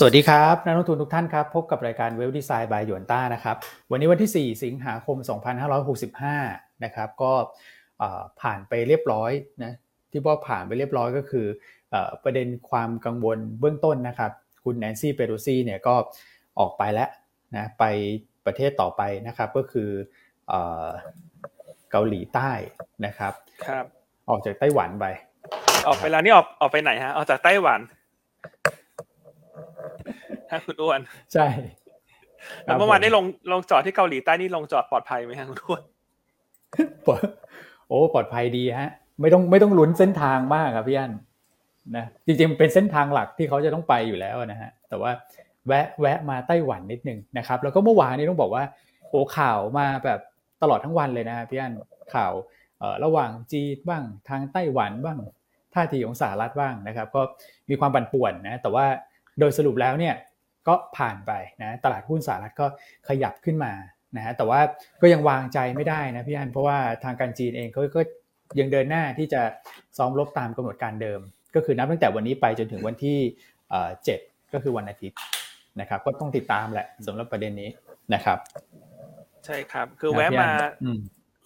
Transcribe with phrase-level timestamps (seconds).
[0.00, 3.56] สวัสดีครับนักลงทุนทุกท่านครับ พบกับรายการเวลดีไซน์บายหยวนต้านะครับ
[3.90, 5.16] วันนี้วันที่ 4 สิงหาคม
[6.40, 7.32] 2565 นะครับก็
[8.40, 9.32] ผ่านไปเรียบร้อย
[9.62, 9.72] นะ
[10.10, 11.46] ที่ว่าผ่านไปเรียบร้อยก็คือ
[12.24, 14.32] ประเด็นความกังวลเบื้องต้นนะครับ
[14.64, 15.94] คุณแนนซี่เปโรซี่เนี่ยก็
[16.60, 17.08] ออกไปแล้ว
[17.56, 17.84] นะไป
[18.46, 19.90] ประเทศต่อไปนะครับก็คือ
[21.90, 22.50] เกาหลีใต้
[23.06, 23.32] นะครับ
[23.66, 23.84] ครับ
[24.28, 25.06] ออกจากไต้หวันไป
[25.86, 27.80] ออกไปแล้วนี่ออกออกไปไหนฮะออกจากไต้หวัน
[30.50, 31.00] ฮะคุณอ้วน
[31.34, 31.46] ใช่
[32.64, 35.82] แล้วเมื่อวานได้ลงลงจอดที่เกาหลีใต้นี่ลงจอดปลอดภัยไหมฮะคุณอ้วน
[37.88, 41.12] โอ้ปลอดภัยดีฮะ ไม่ต้องไม่ต้องลุ้นเส้นทางมากครับพี่อัน
[41.96, 45.10] นะจริงๆเป็นเส้นทางหลักที่เขาจะต้องไปอยู่แล้วนะฮะแต่ว่า
[45.66, 48.64] แวะแวะมาไต้หวันนิดนึงนะครับ แล้วก็เมื่อวานนี้ต้องบอกว่า
[49.10, 50.20] โอ้ข่าวมาแบบ
[50.62, 51.72] ตลอดทั้งวันเลยนะพี่อัน
[52.14, 52.32] ข่าว
[53.04, 55.18] ระหว่างจีนบ้างทางไต้หวันบ้าง
[55.74, 57.22] ท่าทีของสหรัฐบ้างนะครับ ก็
[57.70, 58.86] มีความปั่นป่วนนะแต่ว่า
[59.40, 60.14] โดยสรุปแล้วเนี่ย
[60.68, 61.32] ก็ผ่านไป
[61.62, 62.66] นะตลาดหุ้นสหรัฐก็
[63.08, 63.72] ขยับขึ้นมา
[64.16, 64.60] นะฮะแต่ว่า
[65.02, 68.02] ก็ยังวางใจไม่ได้นะพี่อันเพราะว่าทางการจีนเองเขาก็
[68.60, 69.42] ยังเดินหน้าที่จะ
[69.96, 71.20] ซ้อมลบตามกำหนดการเดิม
[71.54, 73.18] ก็คือนับตั้งแต่วันนี้ไปจนถึงวันที่
[74.04, 74.20] เจ็ด
[74.52, 75.18] ก็คือวันอาทิตย์
[75.80, 77.70] นะครับก็ต้องติดตามแหละสำหรับประเด็นนี้
[78.14, 78.38] นะครับ
[79.46, 80.48] ใช่ครับ คือแวะมา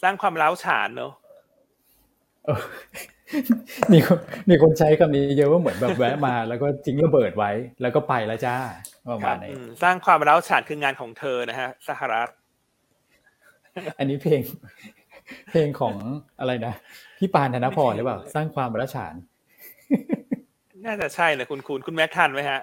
[0.03, 1.13] สร้างความร้าวฉานเนอะ
[3.93, 4.19] มีคน
[4.51, 7.51] มีคนใช้คำนี้เยอะว่าเหมือนแบบแวะมา แล้วก็ทิ้งระเบิดไว้
[7.83, 8.57] แล้วก็ไปแล้วจ้า
[9.11, 9.53] ประมาณนี้
[9.83, 12.29] สร้างความร้าวฉานคืองานของเธอนะฮะสหรัฐ
[13.99, 14.41] อันนี้เพลง
[15.51, 15.95] เพลงของ
[16.41, 16.75] อะไรนะ
[17.19, 19.15] พี่ปานธนพรหรือเปล่า สร้างความร้าวฉาน
[20.87, 22.61] น่าจะใช่นะคุณคุณคุณแม็กทันไหมฮะ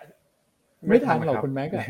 [0.89, 1.85] ไม่ทันหรอกคุณแม็กอะ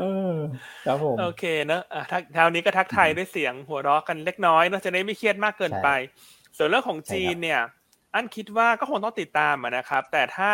[0.00, 0.34] เออ
[0.86, 5.88] ครับผมโอเคเนอะทักคราวนี้ก็ทักทายด้วยเสียงหัวเราะกันเล็กน้อยเนอะจะได้ไม่เครียดมากเกินไป
[6.56, 7.60] ส่วนเรื่องของจีนเนี่ย
[8.14, 10.50] อันคิดว่าก็คงต้องติดตามนะครับ แต่ถ้า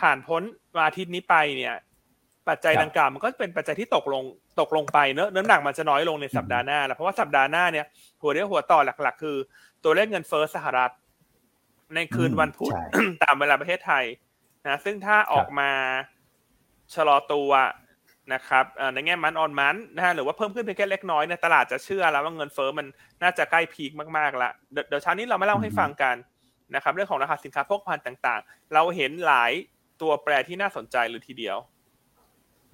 [0.00, 0.42] ผ่านพ้น
[0.74, 1.74] วันอาทิตย์นี้ไปเนี่ย
[2.48, 4.24] ปัจจัยดังกล่าวมันก็เป็นปัจจัยที่ตกลง
[4.60, 7.86] ตกลงไปเนอะน้ำหนักมันจะน้อยลงในสัปดาห์หน้าแล้วเพราะว่าสัปดาห์หน้าเนี่ย
[8.20, 9.36] หัวเรียวหัวต่อหลัก ๆ คือ
[9.84, 10.90] ตัวเลขเงินเฟ้อสหรัฐ
[11.94, 12.72] ในคืนวันพุธ
[13.22, 14.04] ตามเวลาประเทศไทย
[14.66, 15.70] นะซึ่งถ้าออกมา
[16.94, 17.50] ชะลอตัว
[18.32, 22.86] นะครับในแง่ month on month นะฮะหรือว่าเพิ่มขึ้นเพียงแค่เล็กน้อยเนี่ยตลาดจะเชื่อแล้วว่าเงินเฟ้อมัน
[23.22, 24.50] น่าจะใกล้ peak มากๆละ
[24.88, 26.16] เดี๋ยวเช้านี้เรามาเล่าให้ฟังกัน
[26.74, 29.52] นะครับเรื่องของราคาสินค้าโภคภัณฑ์ต่างๆ เราเห็นหลาย
[30.02, 31.58] ตัวแปรที่น่าสนใจเลยทีเดียว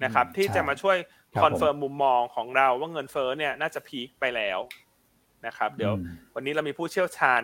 [0.03, 0.97] นะครับที่จะมาช่วย
[1.43, 4.59] confirm มุมมองของเราว่าเงินเฟ้อเนี่ยน่าจะ peak ไปแล้ว
[5.45, 5.93] นะครับ เดี๋ยว
[6.35, 7.41] วันนี้เรามีผู้เชี่ยวชาญ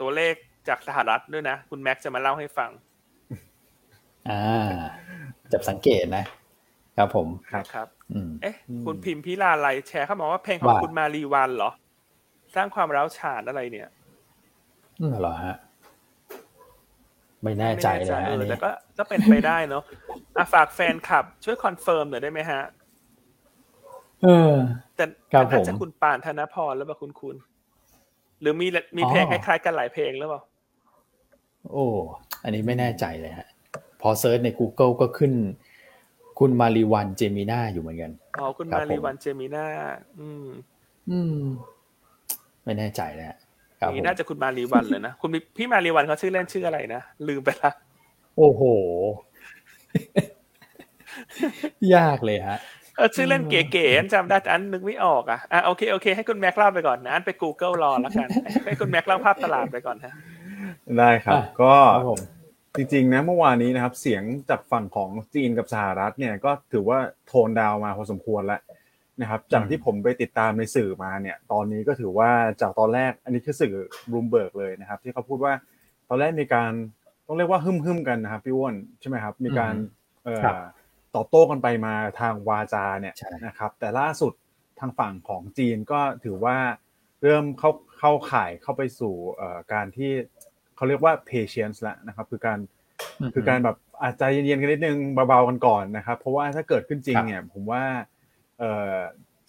[0.00, 0.34] ตัวเลข
[0.68, 2.70] จากสหรัฐด้วยนะ คุณแม็กจะมาเล่าให้ฟัง
[4.28, 4.76] อ่า
[5.52, 6.24] จับสังเกตนะ
[6.98, 7.88] ครับผมครับครับ
[8.42, 11.70] เอ๊ะคุณพิมพิลาไลแชร์เข้ามาว่าเพลงของคุณมาลีวัลย์เหรอ
[12.54, 13.88] สร้างความร้าวฉานอะไรเนี่ย
[15.20, 15.56] เหรอฮะ
[17.42, 19.82] ไม่แน่ใจเลยนะแต่ก็ก็เป็นไปได้เนาะ
[20.36, 22.62] อะฝากแฟนคลับ ช่วย confirm หน่อยได้ไหมฮะ
[24.22, 24.52] เออ
[24.96, 25.04] แต่
[25.50, 27.36] น่าจะคุณปานธนพรแล้วป่ะคุณคุณ
[28.40, 28.66] หรือมี
[28.96, 30.42] มีเพลงคล้ายๆกันหลายเพลงหรือเปล่า
[31.72, 31.86] โอ้
[32.42, 33.48] อันนี้ไม่แน่ใจเลยฮะ
[34.00, 35.32] พอ search ใน Google ก็ขึ้น
[36.38, 39.64] คุณมาลีวัลย์ เจมีน่าอยู่เหมือนกัน อ๋อ คุณมาลีวัลย์ เจมีน่า
[40.18, 40.46] อืม
[41.10, 41.38] อืม
[42.64, 43.36] ไม่แน่ใจนะ
[43.92, 47.70] นี่น่าจะคุณมาลีวัลย์เลยนะ คุณพี่มาลีวัลย์เขาชื่อเล่นชื่ออะไรนะ ลืมไปละ
[48.38, 48.62] โอ้โห
[51.94, 52.58] ยากเลยฮะ
[52.96, 58.28] เออชื่อเล่นเก๋ๆอันจำได้แต่อันนึกไม่ออกอะ อะโอเคโอเค ให้คุณแม็กเล่าไปก่อนนะ อันไป Google รอแล้วกัน
[58.64, 60.14] ให้คุณแม็กเล่าภาพตลาดไปก่อนฮะ
[60.98, 61.74] ได้ครับ ก็
[62.80, 68.60] จริงๆนะเมื่อวานนี้นะครับ เสียงจากฝั่งของจีนกับสหรัฐเนี่ยก็ถือว่า tone down มาพอสมควรแล้ว
[69.20, 72.30] นะครับจากที่ผมไปติดตามในสื่อมาเนี่ย ตอนนี้ก็ถือว่า
[72.60, 73.74] จากตอนแรกอันนี้คือสื่อ
[74.12, 75.54] รูมเบิร์กเลยนะครับ ที่เขาพูดว่า
[76.08, 76.72] ตอนแรกมีการ
[77.26, 79.74] ต้องเรียกว่าหึ่มหึมกันนะครับพี่อ้วนใช่ไหมครับ มีการ
[81.14, 83.14] ตอบโต้กันไปมาทางวาจาเนี่ย
[83.46, 84.32] นะครับ แต่ล่าสุด
[84.80, 86.56] ทางฝั่งของจีนก็ถือว่า
[87.22, 89.14] เริ่มเข้าเข้าข่ายเข้าไปสู่
[89.72, 90.12] การที่
[90.78, 92.58] เขาเรียกว่า patience แล้วนะครับ คือการ
[93.34, 97.82] คือการแบบอาจจะเย็นๆกันนิดนึงเบาๆกันก่อนนะครับ เพราะว่าถ้าเกิดขึ้นจริงเนี่ยผมว่า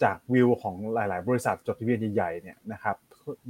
[0.04, 2.96] จากวิวของหลาย ๆ บริษัทจดทะเบียนใหญ่ๆเนี่ยนะครับ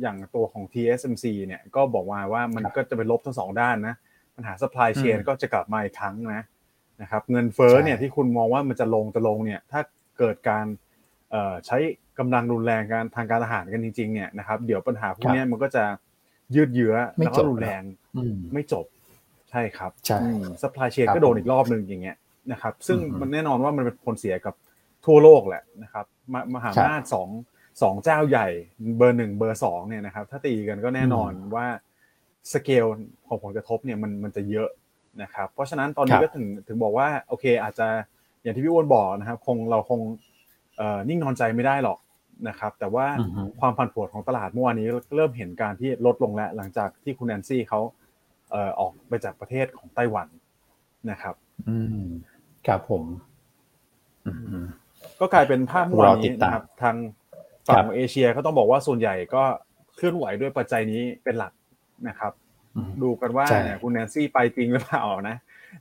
[0.01, 3.95] อย่างตัวของ TSMC เนี่ยก็บอกมาว่ามันก็จะเป็นลบทั้งสองด้านนะ
[4.35, 6.43] ปัญหา supply chain ก็จะกลับมาอีกครั้งนะ
[7.01, 9.81] นะครับเงินเฟ้อเนี่ยที่คุณมองว่ามันจะลงจะลงเนี่ยถ้า
[10.19, 10.65] เกิดการ
[11.65, 11.77] ใช้
[12.19, 15.83] กำลังรุนแรงการทางการทหารกันจริงๆเนี่ยนะครับเดี๋ยวปัญหาพวกนี้มันก็จะ
[16.55, 17.83] ยืดเยื้อแล้วก็รุนแรง
[18.53, 18.85] ไม่จบ
[19.51, 20.19] ใช่ครับใช่
[20.61, 22.17] supply chain ก็โดนอีกรอบหนึ่งอย่างเงี้ย
[22.51, 24.55] นะครับ ซึ่งมันแน่นอนว่ามันเป็นผลเสียกับ
[25.05, 26.05] ทั่วโลกแหละนะครับ
[26.53, 27.29] มหาอำนาจสอง
[27.81, 28.47] สองเจ้าใหญ่
[28.97, 31.67] เบอร์หนึ่งเบอร์สองเนี่ยนะครับ ถ้าตีกันก็แน่นอนว่า
[32.53, 32.85] สเกล
[33.27, 34.69] ของผลกระทบเนี่ยมันมันจะเยอะ
[35.21, 37.87] นะครับ เพราะฉะนั้นตอนนี้ก็ถึงถึงบอกว่าโอเคอาจจะ
[38.41, 39.99] อย่างที่พี่อ้วนบอกนะครับ คงเราคง
[41.09, 41.97] นิ่งนอนใจไม่ได้หรอก
[42.47, 43.05] นะครับแต่ว่า
[43.59, 47.79] ความผันผวนของตลาดเมื่อวานนี้เริ่มเห็นการที่ลดลงแล้วหลังจากที่คุณแอนซี่เขา
[48.79, 50.27] ออกไปจากประเทศของไต้หวัน
[51.11, 51.35] นะครับ
[51.67, 52.05] อืม
[52.67, 53.03] ครับผม
[55.19, 56.95] ก็กลายเป็นภาพเมื่อวานนี้นะครับทาง
[57.67, 59.43] ฝั่งของเอเชียก็ต้องบอกว่าส่วนใหญ่ก็
[59.95, 61.53] เคลื่อนไหวด้วยปัจจัยนี้เป็นหลัก
[62.07, 62.33] นะครับ
[63.01, 63.45] ดูกันว่า
[63.81, 65.37] คุณแนนซี่ไปจริงหรือเปล่านะ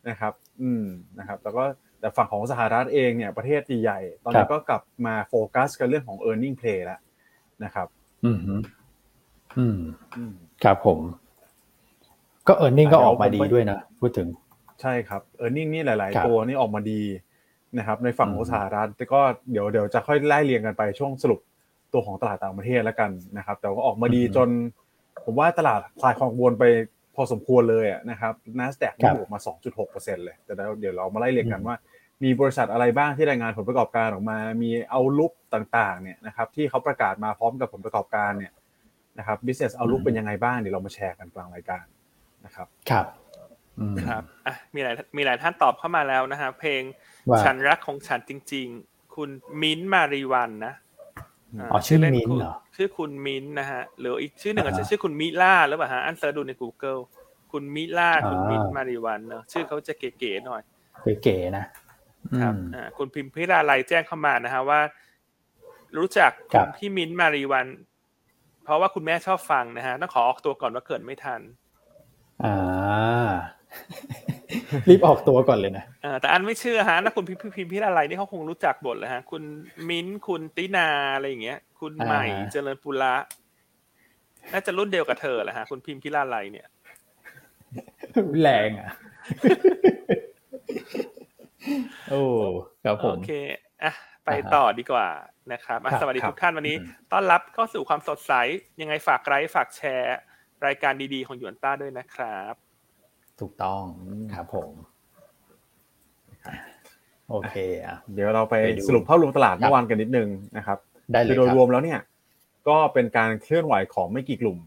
[0.08, 0.32] นะครับ
[0.62, 0.84] อืม
[1.18, 1.64] นะครับแล้วก็
[2.00, 7.00] แต่ฝั่งของสหรัฐเองเนี่ยประเทศใหญ่ๆตอนนี้ก็กลับมาโฟกัสกันเรื่องของ e a r n i n g play แล้ว
[7.64, 7.86] นะครับ
[8.24, 8.38] อืม
[9.58, 9.78] อืม
[10.64, 10.98] ครับผม
[12.48, 14.28] ก็ e a r n i n g ก็ออกมาดีด้วยนะพูดถึง
[14.80, 17.02] ใช่ครับ e a r n i n g นี่หลาย ๆ ตัวนี่ออกมาดี
[17.78, 19.20] นะครับ ในฝั่งของสหรัฐแต่ก็
[19.50, 21.40] เดี๋ยวเดี๋ยวจะค่อยไล่เรียงกันไปช่วงสรุป
[21.92, 24.48] ตัวของตลาดต่างประเทศแล้วกันนะครับ แต่ก็ออกมาดีจน
[25.24, 26.64] ผมว่าตลาดคลายความวนไป
[27.18, 29.40] พอสมควรเลยนะครับ NASDAQ นี่บวกมา
[29.82, 31.76] 2.6%เลยแต่เดี๋ยวเรามาไล่เรียงกันว่า
[32.24, 38.52] มีบริษัทอะไรบ้างที่รายงานผลประกอบการออกมา มีเอาลุกต่างๆเนี่ยนะครับที่เขาประกาศมาพร้อมกับผลประกอบการเนี่ย
[39.18, 41.84] นะครับ business เอาลุกเป็นยังไงบ้างเดี๋ยวเรามาแชร์กันกลางรายการ
[42.44, 43.06] นะครับครับ
[44.04, 46.82] ครับอะมีหลายมีหลายท่านตอบเข้ามาแล้วนะฮะเพลง
[47.44, 49.30] ฉันรักของฉันจริง ๆ คุณ
[49.62, 50.74] มิ้นมารีวันนะ
[51.72, 57.00] อ๋อชื่อมิ้นเหรอ ชื่อคุณมิ้นนะฮะหรืออีกชื่อหนึ่งอาจจะชื่อคุณมิล่าหรือเปล่าฮะอันเซิร์ดูใน Google
[57.52, 60.62] คุณมิล่าคุณมิ้นมารีวันเนอะชื่อเขาจะเก๋ๆหน่อย
[61.22, 61.64] เก๋ๆนะ
[62.40, 64.80] ครับอ่าคุณพิมพิราไลแจ้งเข้ามานะฮะว่า
[65.96, 67.66] รู้จักคุณพี่มิ้นมารีวัน
[68.64, 71.40] เพราะว่าคุณแม่ชอบฟังนะฮะต้องขอออกตัวก่อนว่าเกิดไม่ทัน
[72.44, 73.28] อ่า
[74.88, 75.84] รีบออกตัวก่อนเลยนะ
[76.20, 79.42] แต่อันไม่เชื่อฮะถ้าคุณพิมพิมพิอะไรนี่เขาคงรู้จักบทเลยฮะ คุณ
[79.88, 83.14] มิ้นคุณตินาอะไรอย่างเงี้ย คุณใหม่เจริญปุระ
[84.52, 86.66] น่าจะรุ่นเดียวกับเธอแหละฮะ คุณพิมพิลาไลเนี่ย
[88.40, 88.90] แรงอะ
[92.10, 92.22] โอ้
[92.84, 93.32] ครับผม โอเค
[93.82, 93.92] อะ
[94.24, 95.08] ไปต่อดีกว่า
[95.52, 96.76] นะครับสวัสดีทุกท่านวันนี้
[97.12, 98.32] ต้อนรับเข้าสู่ความสดใส
[98.80, 100.16] ยังไงฝากไลค์ฝากแชร์
[100.66, 102.54] รายการดีๆ ของหยวนต้าด้วยนะครับ
[103.40, 103.82] ถูกต้อง
[104.34, 104.72] ครับผม
[107.30, 108.54] โอเคอะเดี๋ยวเราไป
[108.88, 110.78] สรุปภาพรวมตลาดเมื่อวานกันนิดนึงนะครับ
[111.12, 112.00] ได้เลยโดยรวมแล้วเนี่ย
[112.68, 114.58] ก็เป็นการเคลื่อนไหวของไม่กี่กลุ่ม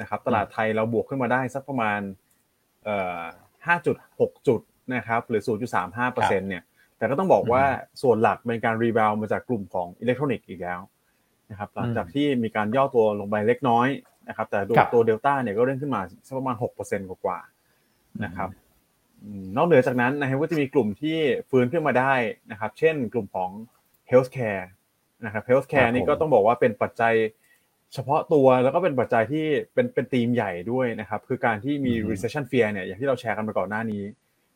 [0.00, 2.00] นะครับ ตลาดไทยเราบวกขึ้นมาได้สักประมาณ
[2.84, 3.20] เอ่อ
[3.66, 4.60] ห้าจุดหกจุด
[4.94, 6.62] นะครับ หรือศูนย์จุดสามห้าเปอร์เซ็นต์เนี่ย
[6.98, 7.62] แต่ก็ต้องบอกว่า
[8.02, 10.80] ส่วนหลักเป็นการ rebound มาจากกลุ่มของอิเล็กทรอนิกส์อีกแล้ว
[11.50, 13.88] นะครับ หลังจากที่มีการย่อตัวลงไปเล็กน้อย
[14.28, 14.60] นะครับ แต่
[14.92, 17.38] ตัวเดลต้าเนี่ยก็เร่งขึ้นมาสักประมาณหกเปอร์เซ็นต์กว่า
[18.24, 18.48] นะครับ
[19.56, 21.18] นอกเหนือจากนั้นนะครับก็จะมีกลุ่มที่
[21.50, 22.14] ฟื้นขึ้นมาได้
[22.50, 23.50] นะครับ เช่นกลุ่มของ
[24.10, 24.64] healthcare
[25.24, 27.14] นะครับ healthcare นี่ก็ต้องบอกว่าเป็นปัจจัย
[27.94, 34.04] เฉพาะตัวแล้วก็เป็นปัจจัยที่เป็นเป็นธีมใหญ่ด้วยนะครับ คือการที่มี recession fear เนี่ยอย่างที่เราแชร์กันมาก่อนหน้านี้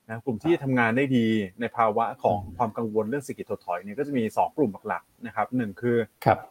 [0.08, 1.26] นะกลุ่มที่ทำงานได้ดี
[1.60, 5.96] ในภาวะของความกังวลเรื่องเศรษฐกิจถดถอยเนี่ยก็จะมี 2 กลุ่มหลักๆนะครับหนึ่งคือ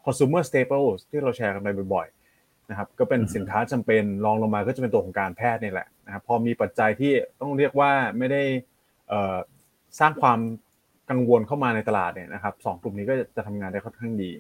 [0.06, 2.19] consumer staples ที่เราแชร์กันไปบ่อยๆ
[2.70, 7.12] นะครับก็เป็นสินค้าจำเป็นรองลงมาก็จะเป็นตัวของการแพทย์นี่แหละนะครับพอมีปัจจัยที่
[7.42, 8.42] ต้องเรียกว่าไม่ได้
[10.00, 10.40] สร้างความ
[11.10, 14.32] กังวลเข้ามาในตลาดเนี่ยนะครับสองกลุ่มนี้ก็จะทำงานได้ค่อนข้างดี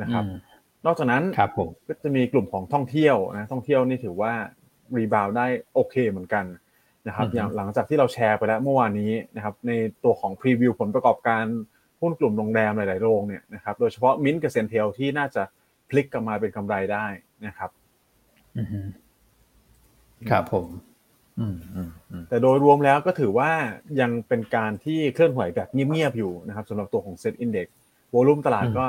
[0.00, 0.24] นะครับ
[0.86, 4.32] นอกจากนั้นครับผมก็จะมีกลุ่มของท่องเที่ยวนะท่องเที่ยวนี่ถือว่า
[4.96, 6.44] rebound ได้โอเคเหมือนกัน
[7.06, 9.72] นะครับอย่างหลังจากที่เราแชร์ไปแล้วเมื่อวานนี้นะครับใน
[10.04, 11.44] ตัวของ preview ผลประกอบการ
[12.00, 15.42] หุ้นกลุ่มโรงแรมหลาย ๆ โรงเนี่ยนะครับโดยเฉพาะมิ้นกับ CENTEL ที่น่าจะ
[15.90, 17.06] พลิกกลับมาเป็นกำไรได้
[17.46, 17.70] นะครับ
[20.30, 20.68] ครับผม
[22.28, 23.50] แต่โดยรวมแล้วก็ถือว่า
[24.00, 27.66] ยังเป็นการที่เคลื่อนไหวแบบเงียบๆอยู่นะครับสำหรับตัวของเซ็ตอินดี x
[28.10, 28.86] volume ตลาดก็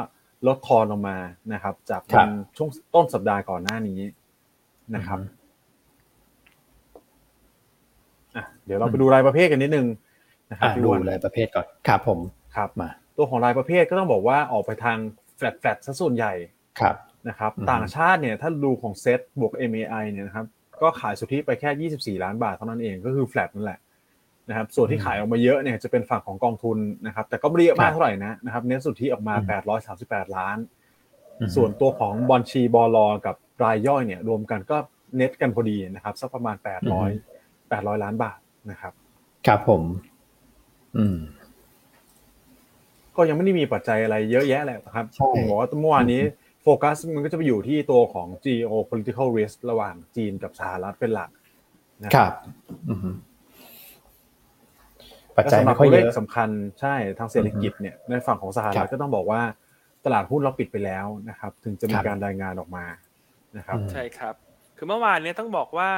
[0.47, 1.17] ลดทอนลงมา
[1.53, 2.01] นะครับ จาก
[2.57, 3.99] ช่วงต้นสัปดาห์ก่อนหน้านี้
[4.95, 5.19] นะครับ
[8.65, 9.87] เดี๋ยวเราไปดูรายประเภทกันนิดนึง
[10.51, 12.19] นะครับดูรายประเภทก่อนครับผม
[12.55, 14.97] ครับมา ตัวของรายประเภทก็ต้องบอกว่าออกไปทาง
[15.37, 16.33] flat flat ซะส่วนใหญ่
[16.79, 16.95] ครับ
[17.29, 20.45] นะครับต่างชาติเนี่ยถ้าดูของเซ็ตบวก MAI เนี่ยนะครับ
[20.81, 23.79] ก็ขายสุทธิไปแค่ 24 ล้านบาทเท่านั้นเองก็คือแฟลตนั่นแหละ
[24.49, 26.77] นะครับส่วนที่ขายออกมาเยอะเนี่ยจะเป็นฝั่งของกองทุน
[27.07, 29.35] นะครับแต่ก็ไม่เยอะมากเท่าไหร่นะนะครับเน้นสุทธิออกมา
[29.85, 30.57] 838 ล้าน
[31.55, 34.77] ส่วนตัวของบอลชีบอลอกับรายย่อยเนี่ยรวมกันก็
[35.15, 36.55] เน็ตกันพอดีนะครับสักประมาณ
[37.13, 38.39] 800 800 ล้านบาท
[38.71, 38.93] นะครับ
[39.47, 39.81] ครับผม
[40.97, 41.17] อืม
[43.15, 45.05] ก็ยังไม่ได้มีปัจจัยอะไรเยอะแยะแหละครับ
[45.35, 46.21] ผมบอกว่าเมื่อวานนี้
[46.67, 51.29] โฟกัสมันก็จะไปอยู่ที่ตัวของ geopolitical risk ระหว่างจีนกับสหรัฐเป็นหลัก
[52.03, 52.33] นะครับ
[55.37, 59.41] ปัจจัยไม่ค่อยเยอะสำคัญใช่ทางเศรษฐกิจเนี่ยในฝั่งของสหรัฐก็ต้องบอกว่า
[60.05, 62.85] ตลาดหุ้นเราปิดไปแล้วนะครับ ถึงจะมีการรายงานออกมา
[63.57, 64.35] นะครับใช่ครับ
[64.77, 65.89] คือเมื่อวานนี้ต้องบอกว่า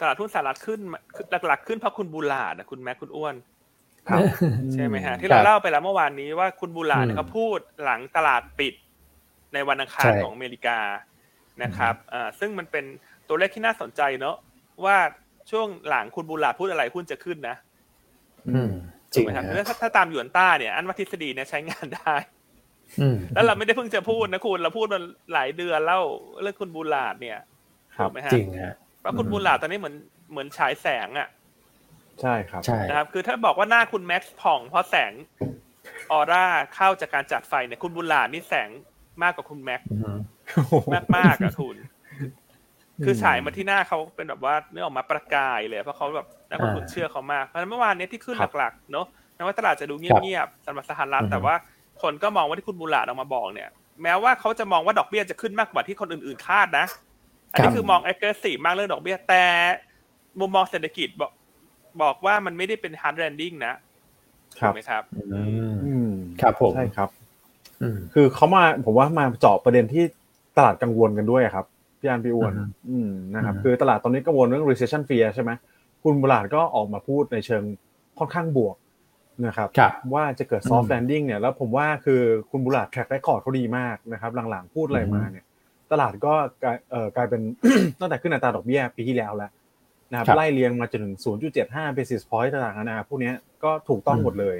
[0.00, 0.80] ตลาดหุ้นสหรัฐขึ้น
[1.46, 3.34] หลักๆขึ้นเพราะคุณบูลาดนะคุณแม็กคุณอ้วน
[4.08, 4.20] ครับ
[4.72, 8.74] ใช่ไหมฮะที่เราเล่าไปแล้วเมื่อวานนี้ว่าคุณบูลาดเขาพูดหลังตลาดปิด
[9.54, 10.78] ในวันอังคารของอเมริกา
[11.62, 12.84] นะครับอ่าซึ่งมันเป็น
[13.28, 14.36] ตัวเลขที่น่าสนใจเนอะ
[14.84, 14.96] ว่า
[15.50, 17.56] ช่วงหลังคุณบูลาดพูดอะไรหุ้นจะขึ้นนะ
[18.48, 18.72] อืม
[19.14, 22.14] จถูริกงไหมครับฮะถ้าถ้าตามหยวนต้าเนี่ย อันว่าทฤษฎีเนี่ยใช้งานได้
[23.00, 25.00] อืมแล้วเราไม่ได้เพิ่งจะพูดนะคุณเราพูดมา
[25.32, 26.02] หลายเดือนแล้ว
[26.42, 27.38] เรื่องคุณบูลาดเนี่ย
[27.96, 29.96] ครับถูกไหมฮะจริงฮะว่าคุณบูลาดตอนนี้เหมือน
[30.30, 31.28] เหมือนฉายแสงอะ
[32.20, 35.12] ใช่ครับใช่นะครับ คือถ้าบอกว่าหน้าคุณแม็กซ์ผ่องเพราะแสง
[36.10, 38.70] ออร่าเข้าจากการจัดไฟเนี่ยคุณบุญหลาดนี่แสง
[39.22, 40.18] มากกว่าคุณแม็กซ์อืม
[40.94, 41.76] มากมากๆอะคุณ
[43.04, 51.54] คือฉายมาที่หน้าเขาเป็นแบบว่าเนื้อออกมาประกายเลยเพราะเขาแบบนักลงทุนเชื่อเขามากเพราะฉะนั้นเมื่อวานเนี้ที่ขึ้นครับหลักๆเนอะแม้ว่าตลาดจะดูเงียบๆสำหรับสหรัฐอือฮึแต่ว่า
[52.02, 53.68] คนก็มองว่าที่คุณบุญหลาดออกมาบอกเนี่ย
[54.02, 56.86] แม้ว่าเขาจะมองว่าดอกเบี้ยจะขึ้นมากกว่าที่คนอื่นๆคาดนะ
[57.52, 59.44] อันนี้คือมอง aggressive มากเรื่องดอกเบี้ยแต่
[60.40, 61.32] มุมมองเศรษฐกิจบอก
[62.02, 63.74] บอกว่ามันไม่ได้เป็น hard landing นะ
[64.60, 65.42] คถูรักบไหมครับอื
[65.72, 67.23] มอืมครับผมใช่ครับอืม
[68.14, 70.04] คือเขามาผมว่ามาเจาะประเด็นที่
[70.56, 71.66] ตลาดกังวลกันด้วยครับ
[72.00, 75.50] พี่อันพี่อ้วนอืมอืมนะครับอืมคือตลาดตอนนี้กังวลเรื่อง recession fear ใช่ไหม
[76.02, 77.62] คุณบุลาดก็ออกมาพูดในเชิง
[78.18, 78.76] ค่อนข้างบวก
[79.46, 85.44] นะครับครับว่าจะเกิด soft landing เนี่ยแล้วผมว่าคือคุณบุลาด track record เขาดีมากนะครับ หลังๆพูดอะไรมาเนี่ย
[85.92, 87.40] ตลาดก็กลายเอ่อกลายเป็น
[88.00, 89.50] ตั้งแต่ขึ้นอัตราดอกเบี้ยปีที่แล้วแล้ว
[90.10, 91.16] นะครับครับไล่เรียงมาจนถึง
[91.56, 94.56] 0.75 basis point ต่างๆนานาพวกเนี้ยก็ถูกต้องหมดเลย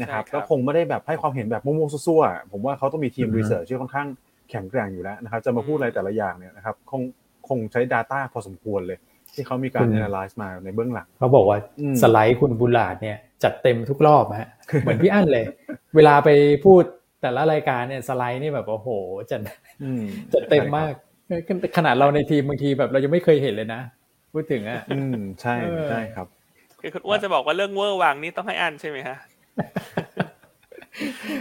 [0.00, 4.08] นะครับใช่ครับก็คงไม่ได้แบบให้ความเห็นแบบมั่วๆซั่วๆผมว่าเขาต้องมีทีมอือฮึรีเสิร์ชที่ค่อนข้าง
[4.50, 7.02] แข็งแกร่งอยู่แล้วนะครับ จะมาพูดอะไรแต่ละอย่างเนี่ยนะครับคง
[7.48, 8.98] คงใช้ Data พอสมควรเลย
[9.34, 14.48] ที่เขามีการ analyze มาในเบื้องหลังเขาบอกว่าอืมสไลด์คุณบุญหลาดเนี่ยจัดเต็มทุกรอบฮะ
[14.82, 15.44] เหมือนพี่อั้นเลย
[15.96, 16.30] เวลาไป
[16.64, 16.82] พูด
[17.22, 18.88] แต่ละรายการเนี่ยสไลด์นี่แบบโอ้โห
[19.30, 19.40] จัด
[19.82, 20.92] อืมจัดเต็มมาก
[21.76, 23.80] ขนาดเราในทีมบางทีแบบเรายังไม่เคยเห็นเลยนะ
[24.32, 26.26] พูดถึงอะอืมใช่เออใช่ครับ
[26.80, 29.16] คือคุณอ้วนจะบอกว่าเรื่องเวอร์วังนี่ต้องให้อันใช่ไหมฮะ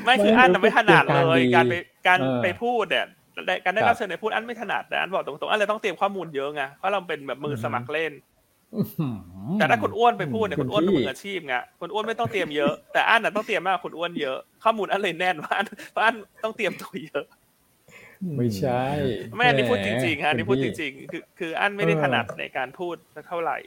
[0.04, 1.74] ไม่คืออันน่ะไม่ถนัดเลยการไป
[2.08, 3.06] การไปพูดเนี่ย
[3.48, 8.14] ได้การได้รับเชิญในพูดอันไม่ถนัดแต่อันบอกตรงๆอันเลยต้องเตรียมข้อมูลเยอะไงเพราะเราเป็นแบบมือสมัครเล่น
[8.76, 9.16] อื้อหือ
[9.58, 17.26] แต่ถ้าคุณอ้วนไปพูดเนี่ยคุคุณณอ้วนเป็นพี่มืออาชีพไงคุณอ้วนไม่ต้องเตรียมเยอะ แต่อันน่ะต้องเตรียมมากกว่าคุณอ้วนเยอะข้อมูลอันเลยแน่นว่าอันเพราะอันต้องเตรียมตัวเยอะ
[18.36, 18.84] ไม่ใช่
[19.36, 22.96] ไม่อันนี้พูดจริงๆฮะอันคุนี่ณพูดจพี่ริงๆคือคืออันไม่ได้เออถนัดในการพูด
[23.28, 23.58] เท่าไหร่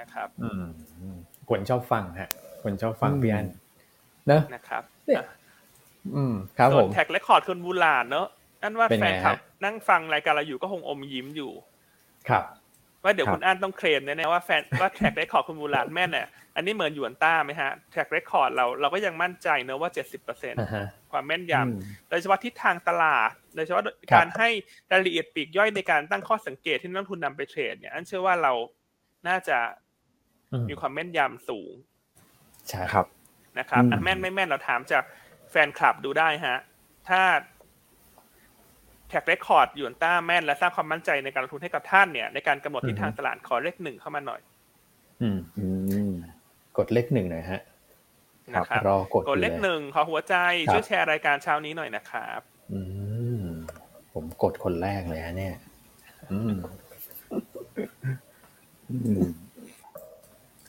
[0.00, 0.64] นะครับอืม
[1.48, 2.30] คนชอบฟังฮะ
[2.62, 5.22] คนชอบฟังอืมพี่อันเนอะนะครับเนี่ย
[6.16, 8.26] อืมครับผส่วนมแท็กเรคคอร์ดคุณบูลานเนอะ
[8.62, 11.52] อันว่าเป็นแฟไงนคลับฮะนั่งฟังรายการเราอยู่ก็คงอมยิ้มอยู่
[12.28, 12.44] ครับ
[13.04, 24.48] ว่าเดี๋ยวครับคุณอันต้องเคลมแน่ๆว่าแฟนว่าแท็กเรคคอร์ดคุณบูลานแม่นเนี่ยอันนี้เหมือนหยวนต้าไหมฮะ track record เราเราก็ยังมั่นใจเนอะว่าเจ็ดสิบเปอร์เซ็นต์อ่าฮะความแม่นยำอืมโดยเฉพาะทิศทางตลาด โดยเฉพาะครับการให้
[24.90, 28.52] รายละเอียดปลีกย่อยในการตั้งข้อสังเกตที่นักลงทุนนำไป trade เนี่ยอันเชื่อว่าเรา
[29.28, 29.58] น่าจะ
[30.52, 31.72] อืมมีความแม่นยำสูง
[32.68, 33.06] ใช่ครับ
[33.60, 35.04] นะครับอืมอะแม่นไม่แม่นเราถามจาก
[35.50, 36.58] แฟนคลับดูได้ฮะ
[37.08, 37.22] ถ้า
[39.08, 44.40] track record หยวนต้าแม่นและสร้างความมั่นใจในการลงทุนให้กับท่านเนี่ยในการกำหนดทิศทางตลาดขอเลขหนึ่งเข้ามาหน่อย
[45.22, 45.66] อืมอื
[46.10, 46.12] ม
[46.78, 47.60] กดเลขหนึ่งหน่อยฮะ
[48.54, 50.34] ครับนะครับรอกดกดเลขอยู่หนึ่งขอหัวใจ
[50.68, 52.40] ครับช่วยแชร์รายการเช้านี้หน่อยนะครับ
[52.72, 52.80] อื
[53.42, 53.44] ม
[54.12, 55.54] ผมกดคนแรกเลยฮะเนี่ย
[56.30, 56.56] อืม
[58.90, 59.24] อืม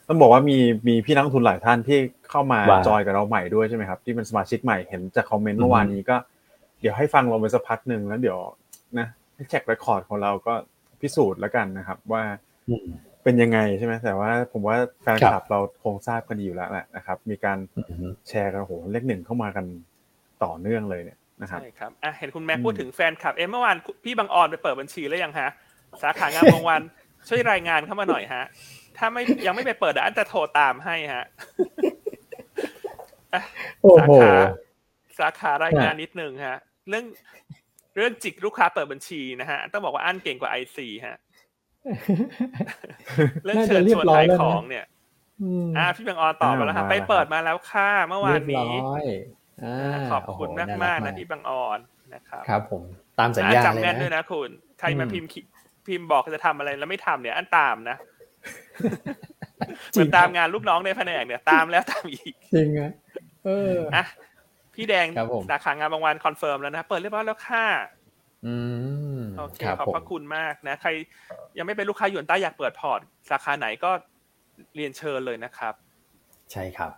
[0.07, 0.57] ต้องบอกว่ามี
[0.87, 1.99] มีพี่นักลงทุนหลายท่านที่
[2.31, 6.15] เข้ามาว่าจอยกับเราใหม่ด้วยใช่ไหมครับ ที่เป็นสมาชิกใหม่เห็นจากคอมเมนต์อือฮึเมื่อวานนี้ก็
[6.81, 8.39] เดี๋ยวให้ฟังเราไปสักพักหนึ่งแล้วเดี๋ยว
[8.97, 10.53] นะให้แจ็คเรคคอร์ดของเราก็
[11.01, 12.23] พิสูจน์แล้วกันนะครับ ว่า
[12.69, 12.87] อืม
[13.23, 19.65] เป็นยังไงใช่ไหมแต่ว่าผมว่าแฟนคคลัรับบเราคงทราบกันดีอยู่แล้วแหละนะครับ มีการอืมแชร์กันโอ้โหเลขหนึ่งเข้ามากัน
[20.43, 25.49] ต่อเนื่องเลยเนี่ยนะครับใช่ครับอะเห็นคุณแม็กอืมพูดถึงแฟนคลับเอ็มเมื่อวานพี่บางออนไปเปิดบัญชีแล้วยังฮะ
[26.01, 26.81] สาขางามวงวัน
[27.29, 28.43] ช่วยรายงานเข้ามาหน่อยฮะ
[28.97, 32.00] ถ้าไม่ยังไม่ไปเปิดเดี๋ยวอันจะโทรตามให้ฮะอะโอ้
[33.97, 34.33] สาโหขา
[35.19, 36.59] สาขารายงานนิดนึงฮะ
[36.89, 37.05] เรื่อง
[37.95, 41.17] เรื่องจิกลูกค้าเปิดบัญชีนะฮะ ต้องบอกว่าอันเก่งกว่าไอซีฮะ
[43.43, 44.85] เรื่องน่าเชิจะญเรีชยวนบร้อยขายแล้วขนะองเนี่ย
[45.41, 49.03] อืมอ่าพี่บางออนตอบมาแล้วครับอ่าไปมาแล้วเปิดมาแล้วค่ะเมื่อวานนี้เรียบร้อย
[49.63, 51.79] อ่าขอบคุณโโหมากน่มากรัๆนะพี่บางออน
[52.13, 52.83] นะครับครับ ผม
[53.19, 55.41] ตามสัญญาอะเลจำยแม่นนะด้วยนะคุณ ใครมาอืมพิมพ์คิ
[55.87, 57.97] พิมพ์บอกจะทำอะไรแล้วไม่ทำเนี่ย อันตามนะ
[59.95, 62.91] จริงเหมือนตามงานลูกน้องในแผนกเนี่ย ตามแล้วตามอีกจริงอะ
[63.45, 64.05] เอออะ
[64.73, 67.65] พี่แดงครับผมสาขางานบางวัน confirm แล้วนะเปิดเรียบร้อยแล้วค่ะ
[68.45, 68.55] อื
[69.17, 70.89] มโอเคครับขอบผมพระคุณมากนะ ใคร
[71.57, 73.91] ยังไม่เป็นลูกค้าหยวนต้าอยากเปิดพอร์ต สาขาไหนก็
[74.75, 75.73] เรียนเชิญเลยนะครับ
[76.51, 76.91] ใช่ครับ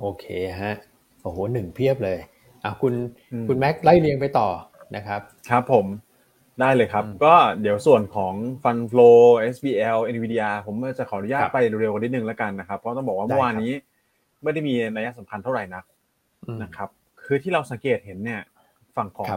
[0.00, 0.26] โอเค
[0.60, 0.74] ฮะ
[1.22, 2.18] โอ้โหหนึ่งเพียบเลย
[2.64, 2.94] อะคุณ
[3.32, 4.48] อืมคุณแม็กไล่เรียงไปต่อ
[4.96, 5.20] นะครับ
[5.50, 5.86] ครับผม
[6.60, 9.10] ได้เลยครับ ก็เดี๋ยวส่วนของ Fund f l o
[9.54, 13.72] SBL NVDR ผมจะขออนุญาตไปเร็วๆกันนิดนึงแล้วกันนะครับ เพราะต้องบอกว่าเมื่อวานนี้
[14.42, 15.84] ไม่ได้มีนัยสำคัญเท่าไหร่นัก
[16.62, 16.88] นะครับ
[17.24, 18.40] คือที่เราสังเกตเห็นเนี่ย
[18.96, 19.30] ฝั่งของ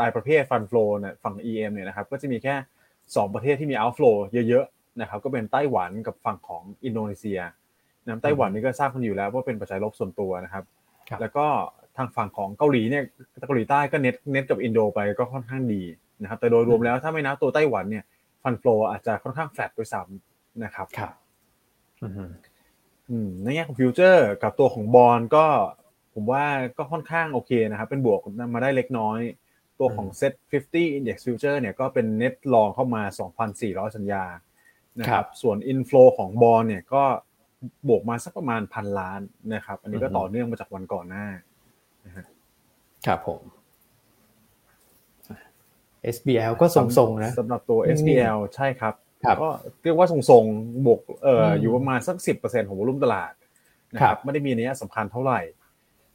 [0.00, 2.54] รายประเภท Fund Flow เนี่ยฝั่ง EM เนี่ยนะครับ ก็จะมีแค่
[2.94, 4.16] 2 ประเทศที่มี outflow
[4.48, 7.40] เยอะๆนะครับ ก็เป็นไต้หวันกับฝั่งของอินโดนีเซีย
[8.04, 10.64] นะไต้หวันนี่ก็ทราบกันอยู่แล้วว่าเป็นปัจจัยลบส่วนตัวนะครับ
[11.20, 11.46] แล้วก็
[11.96, 13.04] ทางฝั่งของเกาหลีเนี่ย
[13.46, 15.82] เกาหลีใต้ก็ net net กับอินโดไปก็ค่อนข้างดี
[16.22, 18.04] นะครับ แต่โดยรวมแล้วถ้าไม่นับตัวไต้หวันเนี่ย
[18.42, 21.12] fund flow อาจจะค่อนข้างแฟลตด้วยซ้ำนะครับครับ
[23.10, 25.46] อืมในแง่ของฟิวเจอร์กับตัวของบอลก็
[26.14, 26.44] ผมว่า
[26.78, 28.20] ก็ค่อนข้างโอเคนะครับ เป็นบวก
[28.54, 29.20] มาได้เล็กน้อย
[29.78, 33.02] ตัวของ Set 50 Index Future เนี่ยก็เป็น net long เข้ามา
[33.48, 34.24] 2,400 สัญญา
[34.98, 37.02] นะครับส่วน Inflow ของบอลเนี่ยก็
[37.88, 39.20] บวกมาสักประมาณพันล้าน
[39.54, 41.26] นะครับ อันนี้ก็ต่อเนื่องมาจากวันก่อนหน้า
[43.06, 43.40] ครับผม
[46.16, 48.94] SBL ก็ทรงๆนะสำหรับตัว SBL ใช่ครับ
[49.42, 49.48] ก็
[49.82, 53.32] เรียกว่าทรงๆบวกเอ่ออยู่ประมาณสักสิบเปอร์เซ็นของวอลุ่มตลาด
[53.94, 55.40] นะครับไม่ได้มีนัยสำคัญเท่าไหร่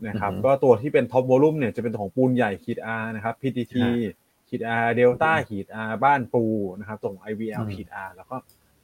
[0.07, 3.75] นะครับก็ตัวที่เป็นท็อปวอลุ่มเนี่ยจะเป็นของปูนใหญ่ขีด R นะครับ PTT
[4.49, 6.43] ขีด R เดลต้าขีด R บ้านปู
[6.79, 8.35] นะครับตัวของ IVL ขีด R แล้วก็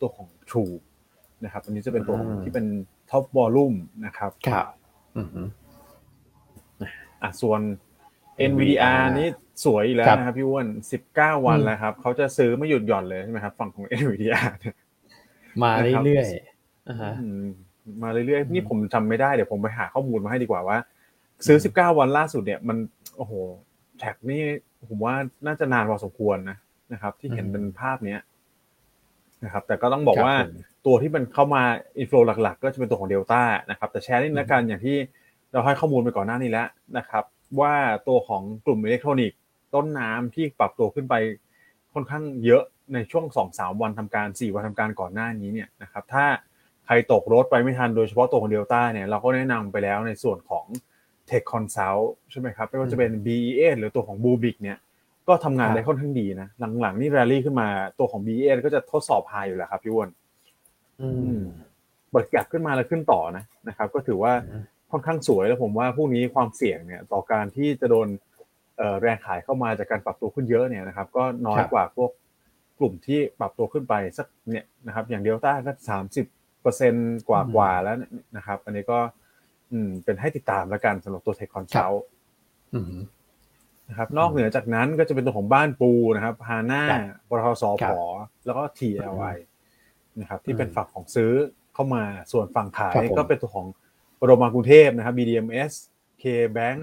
[0.02, 0.76] ตัวของ True
[1.44, 2.66] นะครับอันนี้จะเป็นตัวที่เป็น
[3.12, 3.74] ท็อปวอลุ่ม
[4.06, 4.66] นะครับครับ
[7.24, 7.62] อะส่วน
[8.50, 9.28] NVDR นี่
[9.66, 14.48] สวยแล้วนะครับพี่อ้วนสิบเก้าวันแล้วครับเขาจะซื้อไม่หยุดหย่อนเลยใช่ไหมครับ ฝั่งของ NVDR
[15.64, 15.72] มา
[16.06, 20.78] เรื่อยๆมาเรื่อยๆนี่ผมจำไม่ได้เดี๋ยวผมไปหาข้อมูลมาให้ดีกว่าว่า
[21.48, 22.78] ซื้อสิบเก้าวันล่าสุดเนี่ยมัน
[23.18, 23.34] โอ้โห
[24.00, 24.42] แท็กนี่
[24.90, 26.58] ผมว่าน่าจะนานพอสมควรนะ
[26.94, 28.20] นะครับ ที่เห็นเป็นภาพเนี้ย
[29.44, 30.36] นะครับ แต่ก็ต้องบอกว่า
[30.86, 31.64] ตัวที่มันเข้ามา
[32.00, 34.98] อินฟลูหลัก ๆ ก็จะเป็นตัวของเดลต้านะครับ แต่แชร์นิดละกันอย่างที่
[35.58, 37.24] เราให้ข้อมูลไปก่อนหน้านี้แล้วนะครับ
[37.60, 37.74] ว่า
[38.08, 39.40] ตัวของกลุ่มอิเล็กทรอนิกส์
[39.76, 41.16] ต้นน้ำที่ปรับตัวขึ้นไป
[41.94, 46.26] ค่อนข้างเยอะในช่วงสองสามวันทำการสี่วันทำการก่อนหน้านี้เนี่ยนะครับถ้า
[46.86, 50.66] ใครตกรถไปไม่ทันโดยเฉพาะตัวของเดลต้าเนี่ยเราก็แนะนำไปแล้วในส่วนของ
[51.30, 54.78] Tech Consult ใช่ไหมครับไม่ว่าจะเป็น BEA หรือตัวของ b u b i c เนี่ย
[55.28, 56.50] ก็ทำงานได้ค่อนข้างดีนะ
[56.82, 57.68] หลังๆ นี่แรลลี่ขึ้นมา
[58.00, 60.10] ตัวของ BEA ก็จะทดสอบไฮอยู่แล้วครับพี่วอน
[62.12, 64.34] เปิดกลับขึ้นมาแล้วขึ้นต่อนะนะครับ ก็ถือว่า
[64.92, 68.08] ค่อนข้างสวยแล้วผมว่าพวกนี้ความเสี่ยงเนี่ยต่อการที่จะโดน
[69.02, 72.12] แรงขายเข้ามาจากการปรับตัวขึ้นเยอะเนี่ยนะครับก็น้อยกว่าพวก
[72.80, 76.26] กลุ่มที่ปรับตัวขึ้นไปสักเนี่ยนะครับอย่างเดลต้าก็สามสิบ
[76.62, 76.94] เปอร์เซ็น
[77.30, 77.98] กว่ากว่าแล้ว
[78.38, 79.00] นะครับ อันนี้ก็
[79.72, 81.94] อืมเป็นให้ติดตามแล้วกันสำหรับตัวเทคคอนเซล
[83.90, 86.82] นะครับนอกเหนือจากนั้นก็จะเป็นตัวของบ้านปูนะครับฮาน่า
[87.30, 87.86] บรทสพ
[88.46, 89.38] แล้วก็ TLI
[90.20, 91.32] นะครับที่เป็นฝั่งของซื้อ
[91.74, 93.68] เข้ามาส่วนฝั่งขายก็เป็นตัวของ
[94.26, 95.72] โรงพยาบาลกรุงเทพนะครับ BDMS
[96.22, 96.24] K
[96.58, 96.80] Bank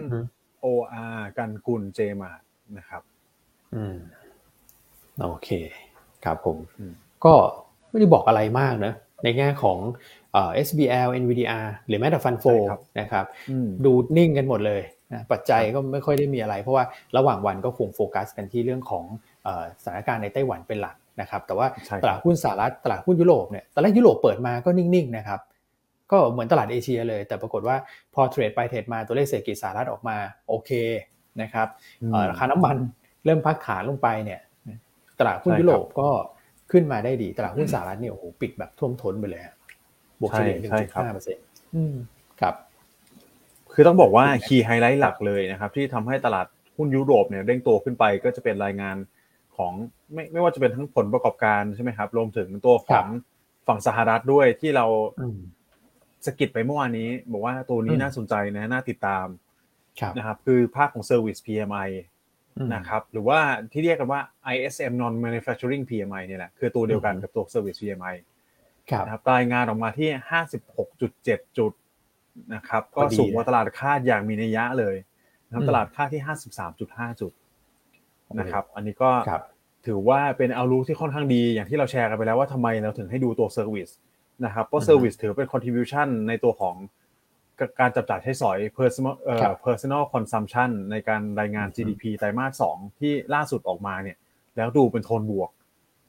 [0.65, 2.33] OR กันกุลเจมา
[2.79, 3.03] นะครับ
[3.75, 3.97] อืม
[5.23, 5.49] โอเค
[6.25, 6.57] ครับผม
[7.25, 7.35] ก็
[7.91, 8.93] ไม่ได้บอกอะไรมากนะ
[9.25, 9.79] ในแง่ของ
[10.33, 12.45] เอ่อ SBL NVDR หรือแม้แต่ fund flow
[13.01, 13.25] นะครับ
[13.85, 16.85] ดูนิ่งกันหมดเลยนะปัจจัยก็ไม่ค่อยได้มีอะไร เพราะว่า
[17.17, 19.05] ระหว่างวันก็คงโฟกัสกันที่เรื่องของ
[19.83, 21.67] สถานการณ์ในไต้หวันเป็นหลักนะครับ แต่ว่า
[22.03, 25.41] ตลาดหุ้นสหรัฐตลาดหุ้นยุโรปเนี่ยตลาดยุโรปเปิดมาก็นิ่งๆนะครับ
[26.11, 27.77] ก็เหมือนตลาดเอเชียเลย แต่ปรากฏว่า
[28.15, 30.17] พอ trade ไป trade มาตัวเลขเศรษฐกิจสหรัฐออกมา
[30.49, 30.71] โอเค
[31.43, 31.69] นะครับ
[32.31, 32.77] ราคาน้ำมัน
[33.25, 34.41] เริ่มพักขาลงไปเนี่ย
[35.19, 36.09] ตลาดหุ้นยุโรปก็
[36.73, 39.43] ขึ้นมาได้ดี ตลาดหุ้นสหรัฐเนี่ยโอ้โหปิดแบบท่วมท้นไปเลย
[40.21, 41.45] บวกเฉลี่ยหนึ่งจุดห้าเปอร์เซ็นต์
[42.41, 42.55] ครับ
[43.73, 48.97] คือต้องบอกว่า key highlight หลักเลยนะครับ ที่ทำให้ตลาดหุ้นยุโรปเนี่ยเด้งตัวขึ้นไปก็จะเป็นรายงาน
[49.57, 49.73] ของ
[50.13, 53.07] ไม่ไม่ว่าจะเป็นทั้งผลประกอบการใช่ไหมครับ รวมถึงตัวของ
[53.67, 54.87] ฝั่งสหรัฐด้วยที่เรา
[56.27, 59.27] สกิดไปเมื่อวานนี้ บอกว่าตัวนี้น่าสนใจนะน่าติดตาม
[60.17, 61.89] นะครับ คือภาคของ Service PMI
[62.75, 63.39] นะครับ หรือว่า
[63.73, 64.21] ที่เรียกกันว่า
[64.55, 68.15] ISM Non Manufacturing PMI เนี่ยแหละคือตัวเดียวกันกับตัว Service PMI
[69.05, 70.09] นะครับรายงานออกมาที่
[70.83, 71.73] 56.7 จุด
[72.55, 74.97] นะครับ ก็สูงกว่าตลาดคาดอย่างมีนัยยะเลย
[75.47, 76.23] นะครับตลาดคาดที่
[76.71, 77.33] 53.5 จุด
[78.39, 79.11] นะครับ อันนี้ก็
[79.87, 83.93] ถือว่าเป็นเอารู้ที่ค่อนข้างดีอย่างที่เราแชร์กันไปแล้วว่าทำไมเราถึงให้ดูตัว Service
[84.45, 86.77] นะครับเพราะ service ถือเป็น contribution ในตัวของ
[87.81, 94.17] การจับจ่ายใช้สอย personal เอ่อ personal consumption ในการรายงาน GDP ไตรมาสสองที่ล่าสุดออกมาเนี่ย
[94.57, 95.51] แล้วดูเป็นโทนบวก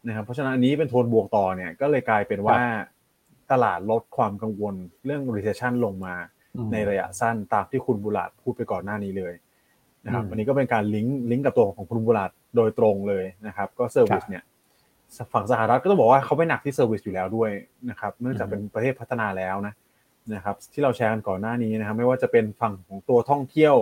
[0.07, 2.59] นะครับเพราะฉะนั้นอันนี้เป็นโทนบวกต่อเนี่ยก็เลยกลายเป็นว่า
[3.51, 6.15] ตลาดลดความกังวลเรื่อง recession ลงมา
[6.71, 9.33] ในระยะสั้นตามที่คุณบุรัตพูดไปก่อนหน้านี้เลย
[10.05, 14.43] นะครับอันนี้ก็เป็นการ link link กับตัวของคุณบุรัตโดยตรงเลยนะครับ ก็ service เนี่ย
[15.33, 17.51] ฝั่งสหรัฐก็ต้องบอกว่าเขาเน้นหนักที่ service อยู่แล้วด้วย
[17.89, 19.73] นะครับ เนื่องจากเป็นประเทศพัฒนาแล้วนะ
[20.33, 23.75] นะครับ ที่เราแชร์กันก่อนหน้านี้นะครับไม่ว่าจะเป็นฝั่งของตัวท่องเที่ยว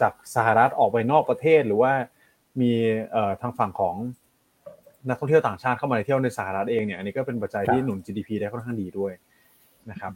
[0.00, 1.92] จากสหรัฐออกไปนอกประเทศหรือว่า
[2.60, 2.72] มี
[3.12, 3.94] เอ่อทางฝั่งของ
[5.08, 9.12] นักท่องเที่ยวต่างชาติเข้ามาในเที่ยวในสหรัฐเองเนี่ยอันนี้ก็เป็นปัจจัยที่หนุน GDP ได้ค่อนข้างดีด้วย
[9.90, 10.12] นะครับ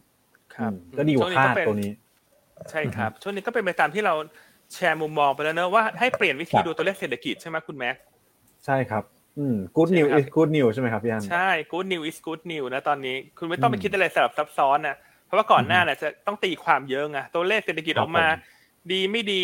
[0.54, 1.90] ครับก็ดีกว่าคาดตัวนี้
[2.70, 4.14] ใช่ครับ ช่วงนี้ก็เป็นไปตามที่เรา
[4.74, 7.96] แชร์มุมมองไปแล้วเนอะว่าให้เปลี่ยนวิธีดูตัวเลขเศรษฐกิจใช่ไหมคุณแม็ก
[8.64, 9.04] ใช่ครับ
[9.38, 18.26] อืม good news is good news ใช่ไหมครับพี่อันใช่ good news is good news นะตอนนี้ คุณไม่ต้องไปคิดอะไรสลับซับซ้อนนะเพราะว่าก่อนหน้าเนี่ยจะต้องตีความเยอะไงตัวเลขเศรษฐกิจออกมา
[18.92, 19.42] ดีไม่ดี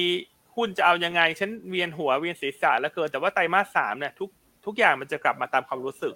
[0.56, 4.28] หุ้นจะเอายังไงฉันเวียนหัวเวียนศีรษะแล้วเกินแต่ว่าไตรมาสสามเนี่ยทุก
[4.66, 6.14] ทุกอย่างมันจะกลับมาตามความรู้สึก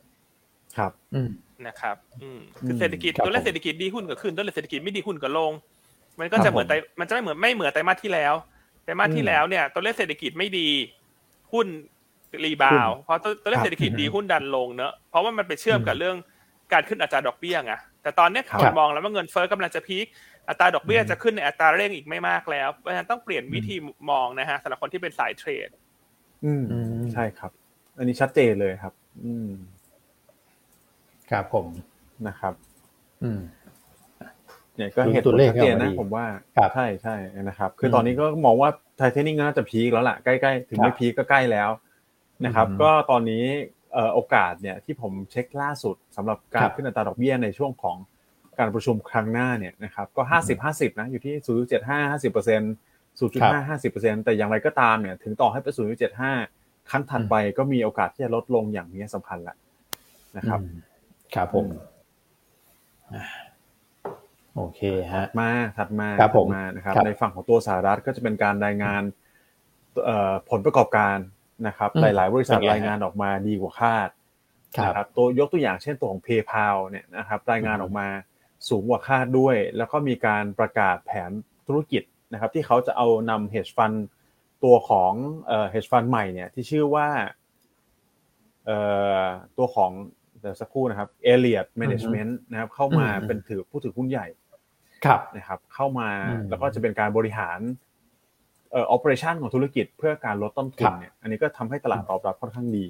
[0.77, 1.31] ครับ อืม
[1.67, 5.53] นะครับ อืมคือเศรษฐกิจครับตัวเลขเศรษฐกิจดีหุ้นก็ขึ้นตัวเลขเศรษฐกิจไม่ดีหุ้นก็ลง
[6.21, 8.35] มันก็จะเหมือนไตรมันจะไม่เหมือนไม่เหมือนไตรมาสที่แล้ว
[8.85, 10.69] ไตรมาสที่แล้วเนี่ย ตัวเลขเศรษฐกิจไม่ดี
[11.53, 11.67] หุ้น
[12.45, 16.17] rebound เพราะตัวตัวเลขเศรษฐกิจดีหุ้นดันลงเนอะเพราะว่ามันไปเชื่อมกับเรื่อง
[16.73, 20.07] การขึ้นอัตราดอกเบี้ยไงแต่ตอนเนี้ยครับคนมองแล้วว่าเงินเฟ้อกำลังจะ peak
[20.49, 23.77] อัตราดอกเบี้ยจะขึ้นในอัตราเร่งอีกไม่มากแล้วเพราะฉะนั้นต้องเปลี่ยนวิธี
[24.11, 25.69] มองนะฮะสำหรับคนที่เป็นสาย trade
[26.45, 27.51] อืมอืมใช่ครับ
[27.99, 28.93] อันนี้ชัดเจนเลยครับ
[29.25, 29.49] อืม
[31.31, 31.67] ครับผม
[32.29, 32.55] นะครับ
[33.23, 33.41] อืม
[34.77, 41.71] เนี่ยก็เห็นตัวเลขชัดเจนออกมานะดีผมว่าครับใช่ใช่นะครับ คืออมตอนนี้ก็มองว่าไทเทนิ่งน่าจะพีคแล้วล่ะใกล้ๆถึงไม่ครับพีคก็ใกล้แล้ว
[42.45, 43.45] นะครับอืมก็ตอนนี้
[43.93, 47.97] เอ่อโอกาสเนี่ยที่ผมเช็คล่าสุดสำหรับกาครรับขึ้นอัตราดอกเบี้ยในช่วงของ
[48.59, 52.73] การประชุมครั้งหน้าเนี่ยนะครับก็ห้าสิบห้าสิบนะอยู่ที่ศูนย์จุดเจ็ดห้าห้าสิบเปอร์เซ็นต์
[53.19, 56.33] ศูนย์จุดห้าห้าสิบเปอร์เซ็นต์แต่อย่างไรก็ตามเนี่ยถึงต่อให้ไปศูนย์จุดเจ็ดห้า
[56.91, 59.57] ครั้งถัดไปก็มีโอกาสที่จะลดลงอย่างนี้สำคัญแหละ
[60.37, 60.79] นะครับอืม
[61.35, 61.67] ครับผม
[63.15, 63.25] อ่า
[64.57, 64.81] โอเค
[65.13, 69.03] ฮะมาถัดมาครับผมถัดมานะครับครับในฝั่งของตัวสหรัฐก็จะเป็นการรายงาน
[70.05, 71.17] เอ่อผลประกอบการ
[71.67, 74.09] นะครับอืมหลาย ๆ บริษัทเป็นไงฮะรายงานออกมาดีกว่าคาด
[74.77, 78.09] ครับนะครับตัวยกตัวอย่างเช่นตัวของ PayPal เนี่ยนะครับรายงานอืมออกมา
[78.69, 81.31] สูงกว่าคาดด้วย แล้วก็มีการประกาศแผน
[81.67, 83.97] ธุรกิจนะครับที่เขาจะเอานำ hedge fund
[84.65, 85.13] ตัวของ
[85.47, 87.09] เอ่อ hedge fund ใหม่เนี่ยที่ชื่อว่า
[88.67, 88.79] เอ่
[89.21, 89.23] อ
[89.59, 89.93] ตัวของ
[90.41, 94.27] เดี๋ยวสักครู่นะครับ Elliott Management นะครับเข้ามาอืมเป็นถือผู้ถือหุ้นใหญ่
[95.05, 97.59] ครับนะครับเข้ามาอืมแล้วก็จะเป็นการบริหาร
[98.73, 102.87] เอ่อ operation ของธุรกิจเพื่อการลดต้นทุนครับเนี่ยอันนี้ก็ทำให้ตลาดตอบรับค่อนข้างดี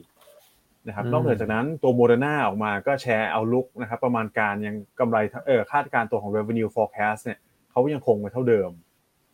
[0.87, 5.16] นะครับอืมนอกเหนือจากนั้นตัวโมเดอร์นาออกมาก็ share outlook นะครับประมาณการยังกำไร
[5.47, 7.38] เออคาดการณ์ตัวของ revenue forecast เนี่ย
[7.71, 8.71] เขายังคงไว้เท่าเดิม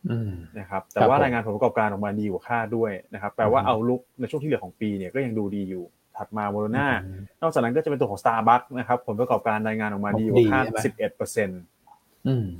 [0.09, 5.85] อืมนะครับแต่ครับว่าผมรายงานผลประกอบการออกมาดีกว่าคาดด้วยนะครับแปลว่าอืม outlook ในช่วงที่เหลือของปีเนี่ยก็ยังดูดีอยู่
[6.17, 11.76] ถัดมาโมเดอร์นาอืมนอกจากนั้นก็จะเป็นตัวของ Starbucks นะครับผลประกอบการรายงานออกมาดีกดีว่าคาดใช่ไหม11เปอร์เซ็นต์อืม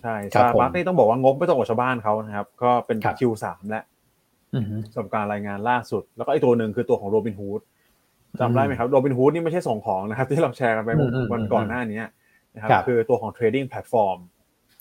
[0.03, 3.83] ใช่ครับผมบักนี่ต้องบอกว่างบไม่ตรงกับชาวบ้านเขานะครับ ก็เป็นครับ Q3 แล้ว
[4.53, 7.61] อืมสำหรับการรายงานล่าสุด แล้วก็ไอ้ตัวหนึ่งคือตัวของโรบินฮูด
[8.39, 12.01] จำได้ไหมครับโรบินฮูดนี่ไม่ใช่ส่งของนะครับ ที่เราแชร์กันไปอืมอืมวันก่อนหน้านี้
[12.53, 14.19] นะครับครับคือตัวของ trading platform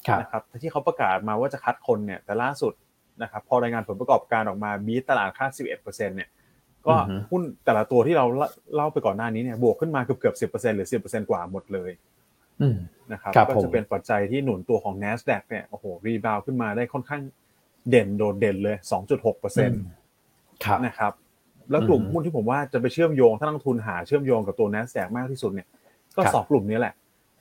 [0.09, 2.73] ครับนะครับที่เขาประกาศมาว่าจะคัดคนเนี่ย แต่ล่าสุด
[3.23, 6.29] นะครับ พอรายงานผลประกอบการออกมาบีตตลาดคาด 11%เนี่ย
[6.87, 8.25] ก็อือฮึหุ้นแต่ละตัวที่เรา
[8.75, 12.16] เล่าไปก่อนหน้านี้เนี่ยบวกขึ้นมาเกือบเกือบ10%หรือ10%กว่าหมดเลยอืม
[13.13, 17.23] นะครับครับก็ผมจะเป็นปัจจัยที่หนุนตัวของ NASDAQ เนี่ยโอ้โหรีบาวขึ้นมาได้ค่อนข้าง
[17.91, 19.75] เด่นโดดเด่นเลย 2.6%เอืม
[20.65, 21.13] ครับนะครับ
[21.71, 25.69] แล้วกลุ่มอืมหุ้นที่ผมว่าจะไปเชื่อมโยงถ้านักลงทุนหาเชื่อมโยงกับตัว NASDAQ มากที่สุดเนี่ย
[26.17, 26.95] ก็ครับสองกลุ่มนี้แหละ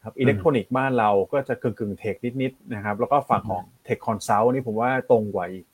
[0.03, 5.65] ครับอิเล็กทรอนิกส์บ้านเราก็จะกึ่งกึ่ง tech นิดๆนะครับแล้วก็ฝั่งของ tech consult นี่ผมว่าตรงกว่าอีก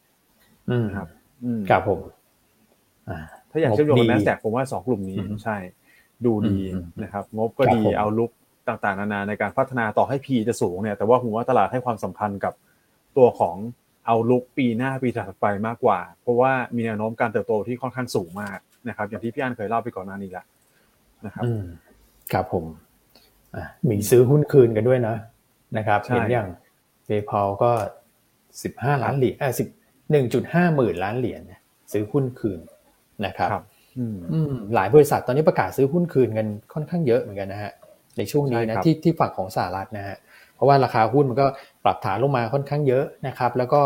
[0.69, 1.07] อืมนะครับ
[1.43, 1.99] อืมครับผม
[3.09, 3.19] อ่า
[3.51, 5.57] ถ้าอยากเชื่อมโยงกับงบดี NASDAQ ผมว่าสองกลุ่มนี้อืมใช่
[6.25, 8.31] ดูดีอืมนะครับ งบก็ครับดีผม outlook
[8.67, 12.53] ต่างๆ นานาในการพัฒนาต่อให้ P จะสูงเนี่ยแต่ว่าผมว่าตลาดให้ความสำคัญกับ
[13.17, 13.55] ตัวของ
[14.05, 20.45] outlook ปีหน้าปีถัดไปมากกว่า เพราะว่ามีแนวโน้มการเติบโตที่ค่อนข้างสูงมากนะครับ อย่างที่พี่อันเคยเล่าไปก่อนหน้านี้แล้ว
[21.25, 21.63] นะครับอืม
[22.33, 22.65] ครับผม
[23.55, 25.15] อะมีซื้อหุ้นคืนกันด้วยนะ
[25.77, 26.47] นะครับใช่เห็นอย่าง
[27.07, 27.71] PayPal ก็
[28.63, 29.67] สิบห้าล้านเหรียญอ่าสิบ
[30.11, 31.41] หนึ่งจุดห้าหมื่นล้านเหรียญ
[31.91, 32.59] ซื้อหุ้นคืน
[33.25, 33.63] นะครับครับ
[33.97, 37.71] อืมอืมหลายบริษัทตอนนี้ประกาศซื้อหุ้นคืนกันค่อนข้างเยอะเหมือนกันนะฮะ
[38.17, 40.17] ในช่วงนี้ใช่นะครับที่ที่ฝั่งของสหรัฐนะฮะ
[40.55, 41.47] เพราะว่าราคาหุ้นมันก็
[41.83, 43.81] ปรับฐานลงมาค่อนข้างเยอะนะครับแล้วก็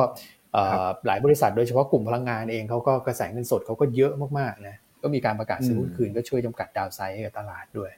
[0.54, 7.92] เอ่อครับหลายบริษัทโดยเฉพาะกลุ่มพลังงานเองเขาก็กระแสเงินสดเขาก็เยอะมากๆนะก็มีการประกาศซื้อหุ้นอืมคืนก็ช่วยจำกัดดาวไซด์ให้กับตลาดด้วย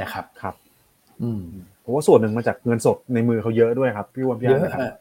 [0.00, 0.54] นะครับครับ
[1.22, 1.42] อืม
[1.84, 4.92] ผมว่าส่วนหนึ่งมาจากเงินสดในมือเขาเยอะด้วยครับพี่วันพี่เยอันอะนะครับฮะ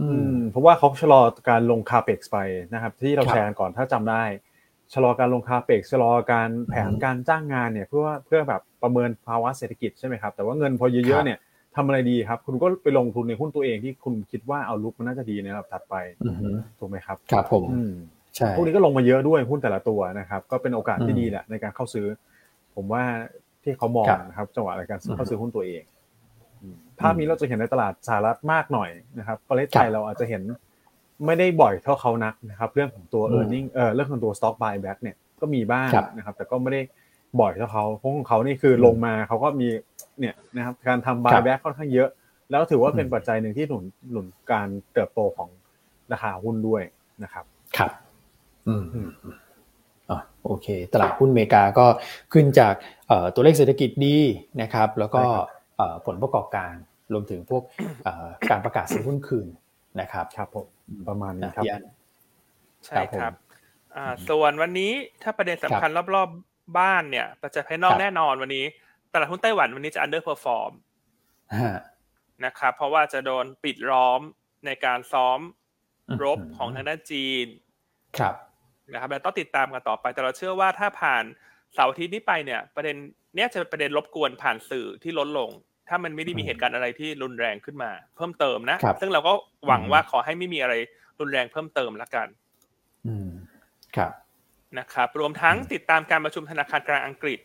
[0.00, 2.38] อือืมมเพราะว่าเขาชะลอการลงคาเปกไป
[2.74, 4.22] นะครับ ที่เราครับแชร์กันก่อนถ้าจำได้
[4.94, 11.38] ชะลอการลงคาเปกชะลอการแผนอืมการจ้างงานเนี่ยเพื่อว่าเพื่อแบบประเมินภาวะเศรษฐกิจใช่ไหมครับแต่ว่าเงินพอเยครัอะบๆเนี่ย
[11.76, 16.48] ทำอะไรดีครับ คุณก็ไปลงทุนในหุ้นตัวเองที่คุณคิดว่าเอาลุกมันน่าจะดีในระดับถัดไปอือฮึ
[16.78, 17.92] ถูกไหมครับครับผมอืม
[18.36, 22.06] ใช่พวกนี้ก็ลงมาเยอะด้วยหุ้นแต่ละตัวนะครับ ก็เป็นโอกาสที่อืมดีแหละในการเข้าซื้อ
[22.74, 23.02] ผมว่า
[23.62, 25.82] ที่เขามองครับนะครับจังหวะในการซื้ออืมเข้าซื้อหุ้นตัวเอง
[26.62, 30.42] อืมภาพนี้เราจะเห็นในตลาดสหรัฐมากหน่อยนะครับประเทศไทยครับเราอาจจะเห็น
[31.26, 36.80] ไม่ได้บ่อยเท่าเขานักนะครับเรื่องของตัวอืม e a r n i n g เออเรื่องของตัว stock buyback เนี่ยก็มีบ้างครับนะครับ แต่ก็ไม่ได้
[37.40, 39.68] บ่อยเท่าเขาเพราะของเขานี่คือลงมาเขาก็มี
[40.20, 42.08] เนี่ยนะครับการทำบายแบ็กค่อนข้างเยอะ
[42.50, 45.48] แล้วถือว่าเป็นปัจจัยหนึ่งที่หนุนหนุนการเติบโตของ
[46.12, 46.82] ราคาหุ้นด้วย
[47.22, 47.44] นะครับ
[47.76, 47.90] ครับ
[48.68, 49.10] อืมอืม
[50.10, 51.86] อะโอเค ตลาดหุ้นอเมริกาก็
[52.32, 52.74] ขึ้นจาก
[53.08, 54.16] เอ่อตัวเลขเศรษฐกิจดี
[54.62, 56.72] นะครับ แล้วก็ใช่ครับเอ่อผลประกอบการ
[57.12, 57.62] รวมถึงพวก
[58.04, 59.46] เอ่อการประกาศซื้อหุ้นคืน
[60.00, 60.66] นะครับ ครับผม
[61.08, 61.82] ประมาณนี้นะครับพี่อัน
[62.86, 63.46] ใช่คครัรับบผม
[63.96, 68.64] อ่า ส่วนวันนี้ถ้าประเด็นสำคัญรอบๆบ้านเนี่ยปัจจัยภายนอกครับแน่นอนวันนี้
[69.12, 70.72] ตลาดหุ้นไต้หวันวันนี้จะ underperform
[71.58, 71.78] ฮะ
[72.44, 74.20] นะครับ เพราะว่าจะโดนปิดล้อม
[74.66, 75.38] ในการซ้อม
[76.08, 77.46] อืมรบของทางด้านจีน
[78.18, 78.34] ครับ
[78.92, 81.24] นะครับแล้วต้องติดตามกันต่อไป แต่เราเชื่อว่าถ้าผ่าน
[81.74, 82.96] เสาร์อาทิตย์นี้ไปเนี่ย ประเด็น
[83.34, 85.50] เนี้ยจะเป็นประเด็นรบกวนผ่านสื่อที่ลดลง
[85.88, 89.32] ถ้ามันไม่ได้มีเหตุการณ์อะไรที่รุนแรงขึ้นมา เพิ่มเติมนะครับซึ่งเราก็
[89.66, 90.74] หวังอืมว่าขอให้ไม่มีอะไร
[91.20, 92.28] รุนแรงเพิ่มเติมละกัน
[93.06, 93.30] อืม
[93.96, 94.12] ครับ
[94.78, 97.40] นะครับ รวมทั้งติดตามการประชุมธนาคารกลางอังกฤษ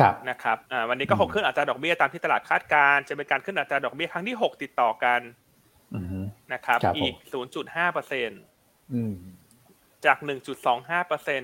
[0.00, 5.20] ครับ นะครับ อ่า วันนี้ก็อืมคงขึ้นอัตราดอกเบี้ยตามที่ตลาดคาดการณ์จะเป็นการขึ้นอัตราดอกเบี้ยครั้งที่6ติดต่อกัน
[5.94, 7.14] อืมนะครับครับผมอีก
[7.54, 8.30] 0.5เปอร์เซ็น
[8.94, 9.14] อืม
[10.06, 10.18] จาก
[10.62, 11.40] 1.25เปอร์เซ็น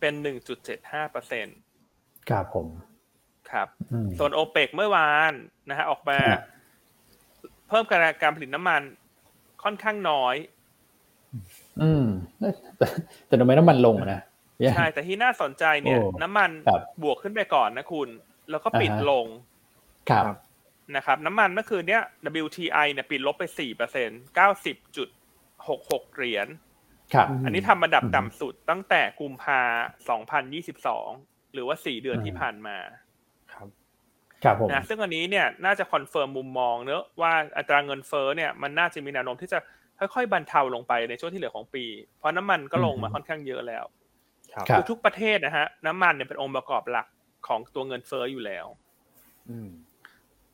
[0.00, 0.14] เป็น
[0.62, 1.46] 1.75เปอร์เซ็น
[2.30, 2.66] ครับผม
[3.52, 5.32] ครับอืมส่วนโอเปกเมื่อวาน
[5.68, 6.40] นะฮะออกมาครับ
[7.68, 8.82] เพิ่มการการผลิตน้ำมัน
[9.62, 10.36] ค่อนข้างน้อย
[11.82, 12.06] อืม
[12.78, 12.86] แต่
[13.26, 14.20] แต่ทำไมน้ำมันลงอะนะ
[14.58, 18.08] พี่อันใช่ แต่ที่น่าสนใจเนี่ยโอ้น้ำมันครับบวกขึ้นไปก่อนนะคุณ
[18.50, 19.26] แล้วก็ปิดอ่าฮะลง
[20.10, 20.36] ครับครับ
[20.96, 22.02] นะครับ น้ำมันเมื่อคืนเนี้ย
[22.44, 24.20] WTI เนี่ยปิดลบไป4เปอร์เซ็นต์
[24.98, 26.48] 90.66เหรียญ
[27.14, 29.60] ครับอันนี้ทำอันดับอืมต่ำสุดตั้งแต่กุมภา
[30.36, 33.05] 2022หรือว่า4เดือนอืมที่ผ่านมาครับครับผม
[34.72, 39.58] นะซึ่งอันนี้เนี่ยน่าจะ confirm มุมมองเนอะว่าอัตราเงินเฟ้อเนี่ยมันน่าจะมีแนวโน้มที่จะ
[39.98, 41.84] ค่อยๆบรรเทาลงไปในช่วงที่เหลือของปี
[42.18, 43.84] เพราะน้ำมันก็ลงมาค่อนข้างเยอะแล้ว
[44.54, 47.06] ครับครับคือทุกประเทศนะฮะน้ำมันเนี่ยเป็นองค์ประกอบหลัก
[47.46, 48.66] ของตัวเงินเฟ้ออยู่แล้ว
[49.50, 49.70] อืม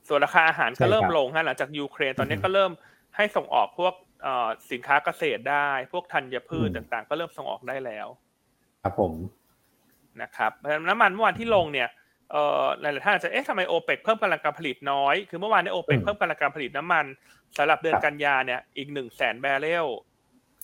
[0.08, 2.72] ส่วนราคาอาหารก็ใช่ครับเริ่มลงฮะหลังจากยูเครนตอนนี้อือฮึก็เริ่ม
[3.16, 8.08] ให้ส่งออกพวกเอ่อสินค้าเกษตรได้ พวกธัญพืชอืมต่างๆ ก็เริ่มส่งออกได้แล้ว
[8.82, 9.12] ครับผม
[10.22, 11.88] นะครับเพราะฉะนั้นน้ำมันเมื่อวานที่ลงเนี่ย
[12.32, 17.04] เอ่อหลายๆท่านอาจจะเอ๊ะทำไมโอเปกเพิ่มกำลังการผลิตน้อย คือเมื่อวานเนี่ยโอเปกอืมเพิ่มกำลังการผลิตน้ำมัน
[17.56, 19.86] สำหรับเดือนครับกันยาเนี่ยอีกหนึ่งแสนแบเรล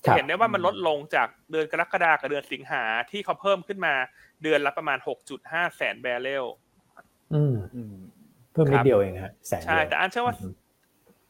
[0.04, 3.94] ครับเห็นได้ว่ามันลดลงจากเดือนกรกฎากับเดือนสิงหาที่เขาเพิ่มขึ้นมา
[4.42, 4.98] เดือนละประมาณ
[5.36, 6.44] 6.5แสนแบเรล
[7.34, 7.94] อืมอืม
[8.52, 10.54] เพิ่มนิครัดบเดียวเองฮะแสนใช่เดียวแต่อันเชื่อว่าอืม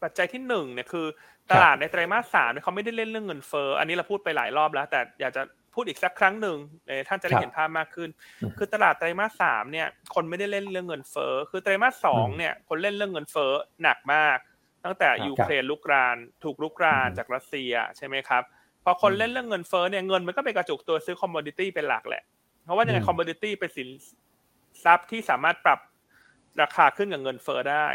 [0.03, 1.07] ปัจจัยที่หนึ่งเนี่ยคือ
[1.51, 5.43] ตลาดในไตรมาสสามเนี่ยเขาไม่ได้เล่นเรื่องเงินเฟ้ออันนี้เราพูดไปหลายรอบแล้ว แต่อยากจะ
[5.79, 8.11] พูดอีกสักครั้งหนึ่งเอ่อท่านจะได้ครับเห็นภาพมากขึ้น
[8.43, 14.39] อืมคือตลาดไตรมาสสามเนี่ย คนไม่ได้เล่นเรื่องเงินเฟ้อคือไตรมาสสองอืมเนี่ย คนเล่นเรื่องเงินเฟ้อหนักมาก
[14.85, 18.43] ตั้งแต่ครับยูเครนลุกราน ถูกลุกรานอืมจากรัสเซียใช่ไหมครับ
[18.85, 22.23] พอคนอืมเล่นเรื่องเงินเฟ้อเนี่ยเงินมันก็ไปกระจุกตัวซื้อ commodity เป็นหลักแหละ
[22.65, 23.89] เพราะว่ายังไงอืม commodity เป็นสิน
[24.85, 25.81] ทรัพย์ที่สามารถปรับ
[26.63, 27.87] ราคาขึ้นกับเงินเฟ้อได้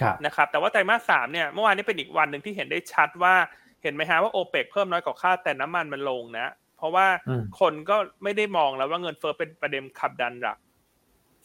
[0.00, 3.34] ครับนะครับ แต่ว่าไตรมาสสามเนี่ยเมื่อวานนี้เป็นอีกวันหนึ่งที่เห็นได้ชัดว่า
[3.82, 10.58] เห็นไหมฮะว่าโอเปกเพิ่มน้อยกว่าคาดแต่น้ำมันมันลงนะ เพราะว่าอืมคนก็ไม่ได้มองแล้วว่าเงินเฟ้อเป็นประเด็นขับดันหลัก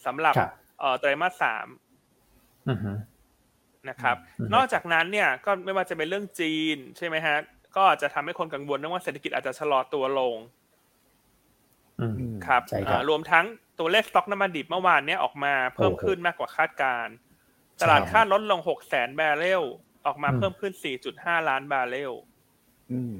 [0.06, 1.66] สำหรับครับเอ่อไตรมาสสาม
[2.68, 2.92] อือฮึ
[3.88, 7.36] นะครับอืมนอกจากนั้นเนี่ยก็ไม่ว่าจะเป็นเรื่องจีนใช่ไหมฮะ
[7.76, 10.36] ก็อาจจะทำให้คนกังวลเรื่องว่าเศรษฐกิจอาจจะชะลอตัวลง
[12.00, 13.44] อืมอืมครับใช่ครับอ่ารวมทั้ง
[13.78, 17.14] ตัวเลขสต็อกน้ำมันดิบเมื่อวานเนี้ยออกมาเพิ่มโอ้โหขึ้นมากกว่าคาดการณ์
[17.80, 19.62] ใช่ตลาดคาดลดลง6แสนบาร์เรล
[20.06, 20.72] ออกมาอืมเพิ่มขึ้น
[21.10, 22.12] 4.5ล้านบาร์เรล
[22.92, 23.16] อืม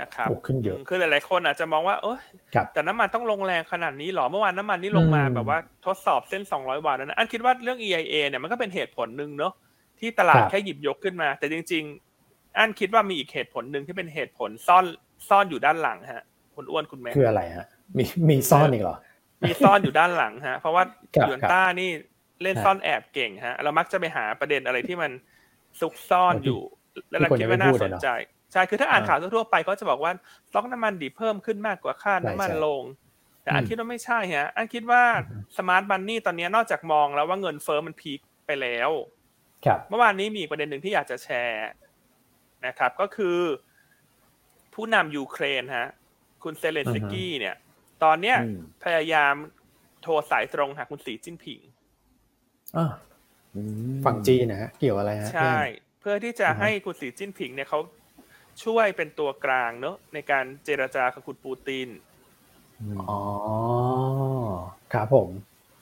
[0.00, 2.18] นะครับโอ้ขึ้นเยอะมคือหลายๆคนอาจจะมองว่าเอย
[2.54, 9.52] ครับแต่น้ำมันต้องลงแรงขนาดนี้หรอเมื่อวานน้ำมันนี่ลงมาอืมแบบว่าทดสอบเส้น 200วันแล้วนะอันคิดว่าเรื่อง EIA เนี่ยมันก็เป็นเหตุผลหนึ่งเนอะ
[10.00, 11.84] ที่ตลาดครับแค่หยิบยกขึ้นมา แต่จริง
[12.20, 14.84] ๆ อันคิดว่ามีอีกเหตุผลหนึ่งที่เป็นเหตุผลซ่อน
[15.28, 16.24] ซ่อนอยู่ด้านหลังฮะ
[16.54, 17.66] คุณอ้วนคุณแม่คืออะไรฮะ
[17.98, 18.96] มีมีซ่อนอีกเหรอ
[19.46, 20.82] มีซ่อนอยู่ด้านหลังฮะ เพราะว่า
[21.16, 21.90] ครับหยวนต้านี่
[22.42, 25.10] เล่นครับซ่อนแอบเก่งฮะ เรามักจะไปหาประเด็นอะไรที่มัน
[25.80, 26.62] ซุกซ่อนที่อยู่
[27.10, 28.10] แล้วที่เราคนคิดยังว่าไม่น่าสนใจพูดอะเนอะ
[28.52, 30.12] ใช่ คือถ้าอ่านอ่าข่าวทั่วๆไปก็จะบอกว่า
[30.48, 32.82] สต็อกน้ำมันดิบเพิ่มขึ้นมากกว่าคาดใช่น้ำมันใช่ลง
[33.42, 38.90] แต่อันอืมคิดว่าไม่ใช่ฮะ อันคิดว่าอืม smart money ตอนนี้นอกจากมองแล้วว่าเงินเฟ้อมัน peak ไปแล้ว
[39.66, 41.68] ครับ เมื่อวานนี้มีอีกประเด็นหนึ่งที่อยากจะแชร์
[42.66, 43.38] นะครับ ก็คือ
[44.74, 45.88] ผู้นำยูเครนฮะ
[46.42, 47.56] คุณเซเลนสกี้ เนี่ย
[48.02, 49.34] ตอนเนี้ยอืมพยายาม
[50.02, 51.60] โทรสายตรงหาคุณสีจิ้นผิง
[52.76, 52.86] อ่า
[53.54, 53.60] อื
[53.92, 55.56] มฝั่งจีนนะฮะเกี่ยวอะไรฮะใช่
[56.00, 57.78] เพื่อที่จะอือฮึให้คุณสีจิ้นผิงเนี่ยเขา
[58.64, 61.88] ช่วยเป็นตัวกลางเนอะในการเจรจากับคุณปูติน
[62.80, 63.20] อืมอ๋อ
[64.92, 65.28] ครับผม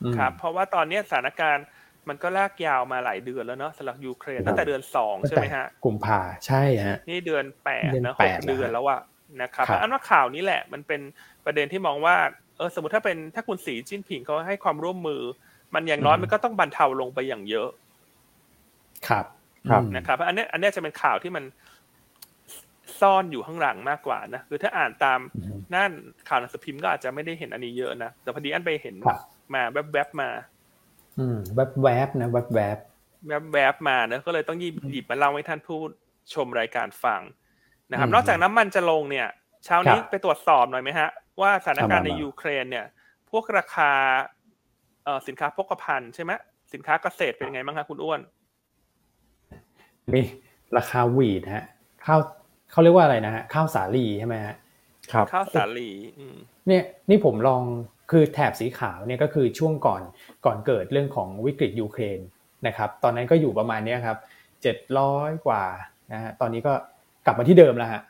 [0.03, 1.67] อืมครับเพราะว่าตอนเนี้ยสถานการณ์
[2.09, 9.01] มันก็ลากยาวมาหลายเดือนแล้วเนอะสำหรับยูเครนครับตั้งแต่เดือนสองใช่ไหมฮะกุมภาใช่ฮะนี่เดือนแปดเดือนนะแปหดกแล้วเดือนแล้วอะ
[9.43, 11.01] นะครับครับอันว่าข่าวนี้แหละ มันเป็น
[11.45, 12.17] ประเด็นที่มองว่า
[12.57, 15.23] เออสมมติถ้าเป็นถ้าคุณสีจิ้นผิงเขาให้ความร่วมมือ
[15.75, 17.69] มันอย่างน้อยอืมมันก็ต้องบรรเทาลงไปอย่างเยอะ
[19.09, 19.27] ครับ
[19.69, 21.45] ครับอืมนะครับ อันเนี้ยอันเนี้ยจะเป็นข่าวที่มัน
[23.01, 25.91] ซ่อนอยู่ข้างหลังมากกว่านะคือถ้าอ่านตามอืมนั่น
[26.29, 29.19] ข่าวหนังสือพิมพ์ก็อาจจะไม่ได้เห็นอันนี้เยอะนะแต่พอดีอันไปเห็นครับ
[29.55, 30.31] มาแวบๆมา
[31.19, 32.79] อืมแวบแวบๆนะแวบแวบ
[33.53, 35.79] แวบๆมาเนะก็เลยต้องหยิบหยิบมาเล่าให้ท่านผู้
[36.35, 37.21] ชมรายการฟัง
[37.91, 39.29] นะครับอืมนอกจากน้ำมันจะลงเนี่ย
[39.65, 41.09] เช้านี้ครับไปตรวจสอบหน่อยไหมฮะ
[41.41, 42.87] ว่าสถานการณ์ในเอามายูเครนเนี่ย
[43.31, 43.91] พวกราคา
[45.05, 46.33] เอ่อสินค้าโภคภัณฑ์ใช่ไหม
[46.73, 48.21] สินค้าเกษตรเป็นไงบ้างครับคุณอ้วน
[50.15, 50.25] นี่
[50.77, 51.65] ราคาหวีดฮะ
[52.07, 52.21] ข้าว
[52.73, 54.55] เขาเรียกว่าอะไรนะฮะข้าวสาลีใช่ไหมฮะ
[55.13, 57.63] ครับข้าวสาลีอืมเนี่ยนี่ผมลอง
[58.11, 60.03] คือแถบสีขาวเนี่ยก็คือช่วงก่อน
[60.47, 62.19] ก่อนเกิดเรื่องของวิกฤตยูเครน
[62.67, 64.17] นะครับตอนนั้นก็อยู่ประมาณเนี้ยครับ
[64.63, 65.65] เจ็ดร้อยกว่า
[66.13, 66.73] นะฮะตอนนี้ก็
[67.27, 68.03] กลับมาที่เดิมแล้วฮะ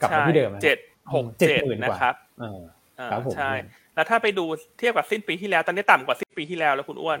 [0.00, 0.78] กลับมาที่เดิมแล้วฮะเจ็ด
[1.14, 2.60] หกเจ็ดเจ็ดหมื่นกว่านะครับเออ
[2.98, 3.52] อ่าครับผมใช่
[3.94, 4.44] แล้วถ้าไปดู
[4.78, 7.20] เทียบกับสิ้นปีที่แล้วตอนนี้ต่ำกว่าสิ้นปีที่แล้วแล้วคุณอ้วน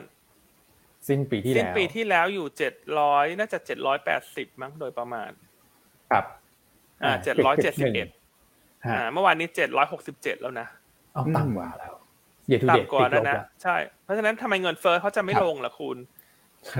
[1.08, 5.30] สิ้นปีที่สิ้นแล้วปีที่แล้วอยู่เจ็ดร้อยน่าจะเจ็ดร้อยแปดสิบมั้งโดยประมาณ
[6.12, 6.24] ครับ
[7.04, 8.08] อ่าเจ็ดร้อยเจ็ดสิบเอ็ด
[8.86, 10.66] ฮะอ่าเมื่อวานนี้เจ็ดร้อยหกสิบเจ็ดแล้วนะ
[11.12, 11.94] เอาต่ำกว่าแล้ว
[12.48, 15.96] เยทูเดตต่ำกว่าติดลแล้วนะแล้วใช่เพราะฉะนั้นทำไมเงินเฟ้อเขาจะไม่ครับลงล่ะคุณ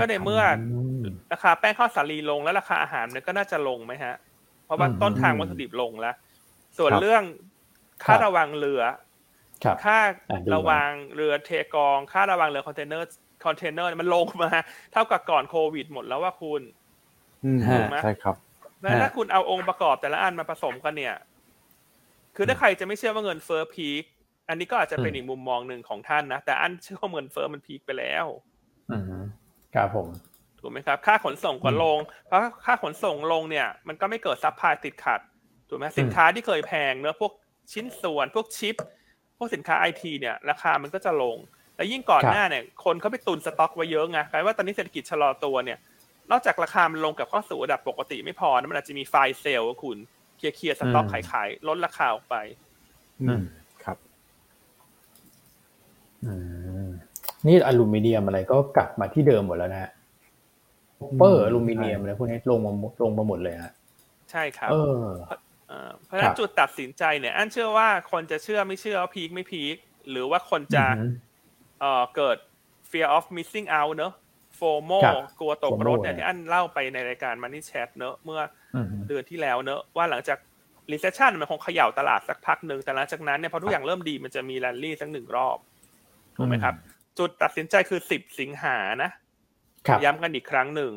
[0.01, 4.15] ก็ในเมื่อราคาแป้งข้าวสาลีลงแล้วราคาอาหารเนี่ยก็น่าจะลงไหมฮะ
[4.65, 6.15] เพราะว่าอืมต้นทางวัตถุดิบลงแล้ว
[6.79, 7.23] ส่วนครับเรื่อง
[8.05, 8.83] ค่าครับระวางเรือ
[9.65, 9.99] ครับค่า
[10.31, 13.07] อะดูระวางเรือเทกอง ค่าระวางเรือคอนเทนเนอร์
[13.45, 14.51] คอนเทนเนอร์มันลงมา
[14.93, 16.63] เท่ากับก่อนโควิดหมดแล้วว่าคุณ
[17.45, 18.37] อืมฮะใช่ครับ
[18.83, 21.17] แล้วถ้าคุณเอาองค์ประกอบแต่ละอันมาผสมกันเนี่ย
[22.37, 24.05] คือถ้าใครจะไม่เชื่อว่าเงินเฟ้อ peak
[24.49, 28.27] อันนี้ก็อาจจะเป็นอืมอีกมุมมองหนึ่งของท่านนะ แต่อันเชื่อว่าเงินเฟ้อมัน peak ไปแล้ว
[28.91, 29.03] อืม
[29.75, 30.09] ครับผม
[30.61, 35.21] ถูกไหมครับ ค่าขนส่งก็อืมลง เพราะค่าขนส่งลงเนี่ย มันก็ไม่เกิด supply ติดขัด
[35.69, 37.33] ถูกไหมสินค้าที่เคยแพงเนอะพวก
[37.73, 38.77] ชิ้นส่วน พวกชิป
[39.39, 41.37] พวกสินค้าไอทีเนี่ย ราคามันก็จะลง
[41.77, 45.79] และยิ่งก่อนครับหน้าเนี่ย คนเขาไปตุนสต็อกไว้เยอะไงกลายว่าตอนนี้เศรษฐกิจชะลอตัวเนี่ย
[46.31, 49.99] นอกจากราคามันลงกับเข้าสู่ระดับปกติไม่พอนะมันอาจจะมี fire sale อะคุณ
[50.37, 52.37] clear clear สต็อกอืมขายขายลดราคาออกไป
[53.23, 53.43] อืม
[53.85, 53.99] ครับ
[56.25, 56.33] อื
[56.89, 56.91] ม
[57.47, 59.91] นี่อลูมิเนียมอะไรก็กลับมาที่เดิมหมดแล้วนะฮะ
[61.17, 63.73] copper อลูมิเนียมอะไรพวกนี้ลงมาลงมาหมดเลยฮะ
[64.31, 65.07] ใช่ครับเออ
[65.69, 69.77] เอ่อเพราะฉะนั้ครับจุดตัดสินใจเนี่ยอันเชื่อว่าคนจะเชื่อไม่เชื่อว่า peak ไม่ peak
[70.11, 71.11] หรือว่าคนจะอืม
[71.81, 72.37] เอ่อเกิด
[72.91, 74.13] fear of missing out เนอะ
[74.63, 78.41] FOMO ครับกลัวตก FOMO รถเนี่ยนะที่อันเล่าไปในรายการ Money Chat เนอะเมื่อ
[78.75, 80.39] อืมเดือนที่แล้วเนอะว่าหลังจาก
[80.93, 85.59] recession มันคงเขย่าตลาดสักพักหนึ่งแต่หลังจากนั้นเนี่ยพอทุกอย่างเริ่มดีมันจะมี rally สักหนึ่งรอบ
[86.37, 86.75] ถูกไหมครับ
[87.19, 89.11] จุดตัดสินใจคือ10สิงหานะ
[89.87, 90.93] ครับย้ำกันอีกครั้งหนึ่ง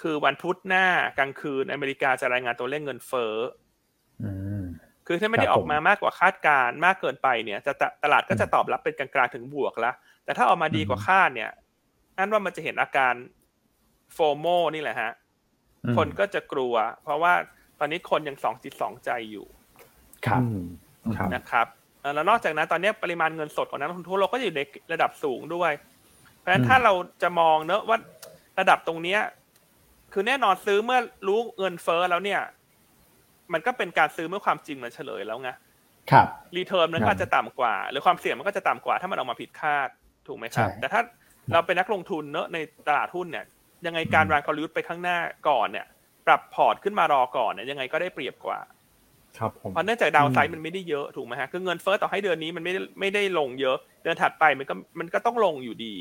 [0.00, 0.86] คือวันพุธหน้า
[1.18, 3.36] กลางคืนอเมริกาจะรายงานตัวเลขเงินเฟ้อ
[4.24, 4.64] อืม
[5.06, 11.50] คือถ้าไม่ได้ครับออกมามากกว่าคาดการณ์มากเกินไปเนี่ยจะตะตลาดก็จะตอบรับเป็นกลางๆถึงบวกแล้วแต่ถ้าออกมาดีกว่าคาดเนี่ย
[12.16, 13.14] อันว่ามันจะเห็นอาการ
[14.14, 15.12] โฟโมนี่แหละฮะ
[15.84, 17.34] อืมคนก็จะกลัว เพราะว่า
[17.78, 19.46] ตอนนี้คนยังสองจิตสองใจอยู่
[20.26, 20.62] ครับอืม
[21.16, 21.66] ครับนะครับ
[22.00, 24.60] เอ่อแล้วนอกจากนั้นตอนนี้ปริมาณเงินสดของนักลงทุนทั่วโลกก็อยู่ใน
[24.92, 25.72] ระดับสูงด้วย
[26.38, 26.92] เพราะฉะนั้นอืมถ้าเรา
[27.22, 27.98] จะมองเนอะว่า
[28.58, 29.20] ระดับตรงเนี้ย
[30.12, 32.40] คือแน่นอนซื้อเมื่อรู้เงินเฟ้อแล้วเนี่ย
[33.52, 35.50] มันก็เป็นการซื้อเมื่อความจริงมันเฉลยแล้วไง
[36.10, 39.88] ครับ return มันครัก็จะต่ำกว่า หรือความเสี่ยงมันก็จะต่ำกว่าถ้ามันออกมาผิดคาด
[40.26, 41.00] ถูกไหมครับใช่แต่ถ้า
[41.52, 42.58] เราเป็นนักลงทุนเนอะใน
[42.88, 43.44] ตลาดหุ้นเนี่ย
[43.86, 45.16] ยังไงการวางกลยุทธ์ไปข้างหน้า
[45.48, 45.86] ก่อนเนี่ย
[46.26, 48.58] ปรับพอร์ตขึ้นมารอก่อนเนี่ยยังไงก็ได้เปรียบกว่า
[49.38, 55.94] ครับผมเพราะเนื่องจาก downside อืมมันไม่ได้เยอะถูกไหมฮะคือเงินเฟ้อต่อให้เดือนนี้มันไม่ได้ไม่ได้ลงเยอะ เดือนถัดไปมันก็มันก็ต้องลงอยู่ดี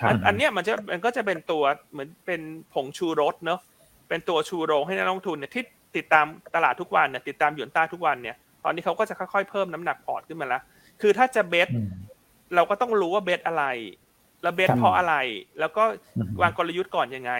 [0.00, 2.40] ครับอันอันเนี้ยมันจะมันก็จะเป็นตัวเหมือนเป็น
[2.74, 3.60] ผงชูรสเนอะ
[4.08, 5.62] เป็นตัวชูโรงให้นักลงทุนเนี่ยที่
[5.96, 10.62] ติดตามตลาดทุกวันเนี่ยติดตามหยวนต้าทุกวันเนี่ย ตอนนี้เขาก็จะค่อยๆเพิ่มน้ำหนักพอร์ตขึ้นมาแล้ว
[11.00, 11.90] คือถ้าจะ bet อืม
[12.54, 13.64] เราก็ต้องรู้ว่า bet อะไร
[14.42, 15.14] แล้ว bet ครับเพราะอะไร
[15.60, 15.84] แล้วก็
[16.16, 17.32] อืมวางกลยุทธ์ก่อนยังไง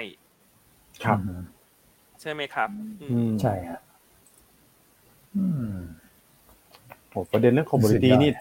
[1.04, 1.42] ครับอืม
[2.20, 2.68] ใช่ไหมครับ
[3.00, 3.80] อืมอืมใช่ครับ
[5.36, 5.72] อืม
[7.10, 8.32] โอ้ประเด็นเรื่อง commodity สุดยอดนี่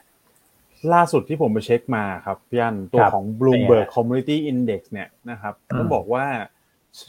[0.93, 6.25] ล่าสุดที่ผมไปเช็คมาครับพี่อันตัวครับของ Bloomberg เป็นไงฮะ Community Index เนี่ยนะครับอืมต้องบอกว่า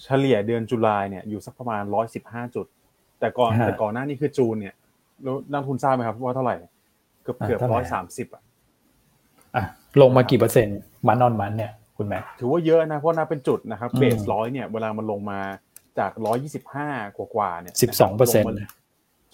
[0.05, 1.82] เฉลี่ยเดือนจุลายเนี่ยอยู่สักประมาณ
[2.18, 2.66] 115จุด
[3.20, 4.74] แต่ก่อนฮะแต่ก่อนหน้านี้คือจูนเนี่ย
[5.22, 6.57] แล้วนักลงทุนทราบไหมครับว่าเท่าไหร่
[7.22, 8.42] เกือบอ่าเกือบเท่าไหร่ร้อยฮะสามสิบอะ
[9.57, 9.64] อะ
[10.01, 15.40] ลงมากี่เปอร์เซ็นต์มันนอนมันเนี่ยคุณแม่ถือว่าเยอะนะเพราะนับเป็นจุดนะครับอืมเบสร้อยเนี่ยเวลามันลงมา
[15.99, 18.68] จากร้อยยี่สิบห้ากว่าๆเนี่ยสิบสองเปอร์เซ็นต์ลงมา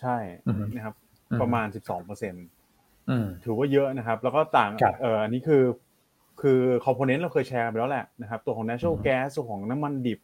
[0.01, 0.95] ใช่อืมนะครับ
[1.31, 2.45] อืมประมาณสิบสองเปอร์เซ็นต์
[3.11, 5.63] อืมถือว่าเยอะนะครับ แล้วก็ต่างครับเอ่ออันนี้คือ
[6.43, 10.21] คือ component เราเคยแชร์ไปแล้วแหละนะครับ ตัวของ natural อืม gas ตัวของน้ำมันดิบ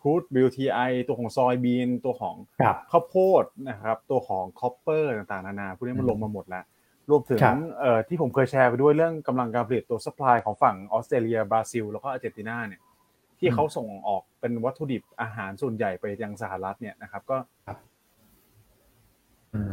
[0.00, 6.64] คูด WTI ตัวของ soybean ตัวของครับข้าวโพดนะครับ ตัวของ copper ต่างๆ นานาพวกนี้มันลงมาหมดแล้ว
[7.12, 12.80] รวมถึงครับเอ่อที่ผมเคยแชร์ไปด้วยเรื่องกำลังการผลิตตัว supply ของฝั่งออสเตรเลียบราซิลแล้วก็อาร์เจนตินาเนี่ย
[13.38, 17.36] ที่เขาส่งออกเป็นวัตถุดิบอาหารส่วนใหญ่ไปยังสหรัฐเนี่ยนะครับก็
[19.54, 19.60] อื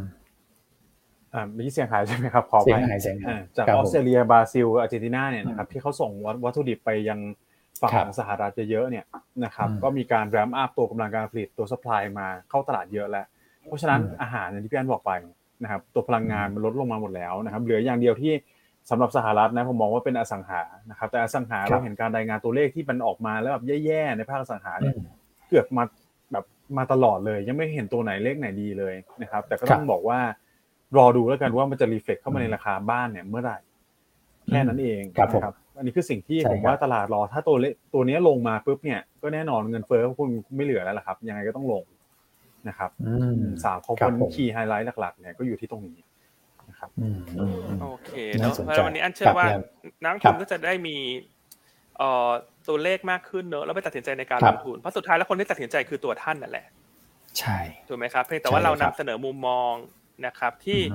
[1.34, 6.10] อ่ามีเสียงหายใช่ไหมครับขอเสีไปยงหายเสียงหายอ่าจากครับผมอสเตรเลียบราซิลอาร์เจนตินาเนี่ยนะครับที่เขาส่ง
[6.44, 7.20] วัตถุดิบไปยัง
[7.80, 9.04] ฝั่งครับของสหรัฐเยอะๆเนี่ย
[9.44, 13.26] นะครับอืมก็มีการ ramp up ตัวกำลังการผลิตตัว supply มาเข้าตลาดเยอะแล้ว
[13.66, 18.32] เพราะฉะนั้นอืมอาหารอย่างที่พี่อันบอกไปนะครับตัวพลังงานมันลดลงมาหมดแล้วนะครับ เหลืออย่างเดียวที่
[18.90, 25.06] สำหรับสหรัฐนะผมมองว่าเป็นอสังหานะครับ แต่อสังหาครับเราเห็นการรายงานตัวเลขที่มันออกมาแล้วแบบแย่ๆในภาคอสังหาเนี่ยอืม
[25.48, 25.84] เกือบมา
[26.32, 26.44] แบบ
[26.78, 30.18] มาตลอดเลย ยังไม่เห็นตัวไหนเลขไหนดีเลยนะครับ แต่ก็ต้องบอกว่า
[30.96, 33.58] รอดูแล้วกันว่ามันจะ reflect เข้ามาในราคาบ้านเนี่ยเมื่อไหร่
[34.48, 41.84] แค่นั้นเองครับผมนะอันนี้คือสิ่งที่ใช่ผมว่าตลาดรอถ้าตัวเลขตัวนี้ลงมาปุ๊บเนี่ยก็แน่นอนเงินเฟ้อคุณไม่เหลือแล้วล่ะครับ ยังไงก็ต้องลง
[42.68, 45.98] นะครับอืมสาม component ครับผม key highlight หลักๆเนี่ยก็อยู่ที่ตรงนี้
[46.68, 49.60] นะครับอืมอืมอืมโอเคน่าเนาะสนใจแล้ววันนี้อันเชื่อว่าครับ
[50.02, 50.96] นักลงทุนครับก็จะได้มี
[51.96, 52.30] เอ่อ
[52.68, 56.66] ตัวเลขมากขึ้นเนอะแล้วไปตัดสินใจในการครัลบงทุนเพราะสุดท้ายแล้วคนที่ตัดสินใจคือตัวท่านนั่นแหละ
[57.38, 57.58] ใช่
[57.88, 59.72] ถูกไหมครับเพียงแต่ว่าใช่เราครันำบเสนอมุมมอง
[60.26, 60.80] นะครับ ที่อื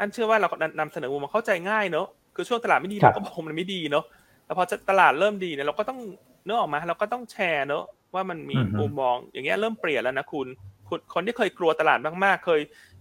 [0.00, 0.48] อันเชื่อว่าเรา
[0.80, 4.04] นำเสนอมุมมองเข้าใจง่ายเนอะคือช่วงตลาดไม่ดีครัเราบก็บอกมันไม่ดีเนอะ
[4.46, 6.00] แล้วพอจะตลาดเริ่มดีเนี่ยเราก็ต้อง
[6.44, 7.84] เนื้อออกมา เราก็ต้องแชร์เนอะ
[8.14, 10.48] ว่ามันมีอือฮึมุมมองอย่างเงี้ยเริ่มเปลี่ยนแล้วนะคุณ
[10.88, 12.60] คุณคนที่เคยกลัวตลาดมากๆ เคย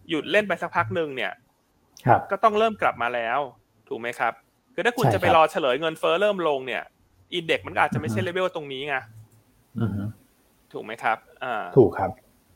[0.09, 1.31] หยุดเล่นไปสักพักหนึ่งเนี่ย
[2.07, 3.39] ครับก็ต้องเริ่มกลับมาแล้ว
[3.87, 4.33] ถูกไหมครับ
[4.73, 6.83] คือถ้าคุณใช่จะไปครับรอเฉลยเงินเฟ้อเริ่มลงเนี่ย
[7.33, 8.95] อินเด็กมันก็อาจจะไม่ใช่อือเลฮึเวลตรงนี้ไง
[9.79, 9.91] อืม
[10.73, 12.11] ถูกไหมครับอ่าถูกครับ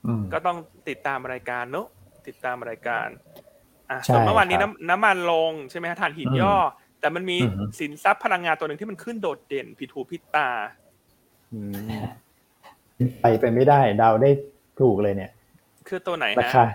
[0.05, 0.57] อืมก็ต้อง
[0.89, 1.87] ติดตามรายการเนอะ
[2.27, 3.07] ติดตามรายการ
[3.89, 6.55] อะใช่ส่วนเมื่อวานนี้ครับน้ำน้ำมันลงใช่ไหมฮะถ่านหินอืมย่อ
[6.99, 10.49] แต่มันมีอือฮึสินทรัพย์พลังงานตัวหนึ่งที่มันขึ้นโดดเด่นผิดหูผิดตา
[11.51, 11.59] อื
[11.95, 12.01] ม
[13.21, 14.29] ไปไปไม่ได้เดาได้
[14.79, 15.31] ถูกเลยเนี่ย
[15.87, 16.65] คือตัวไหนราฮะคา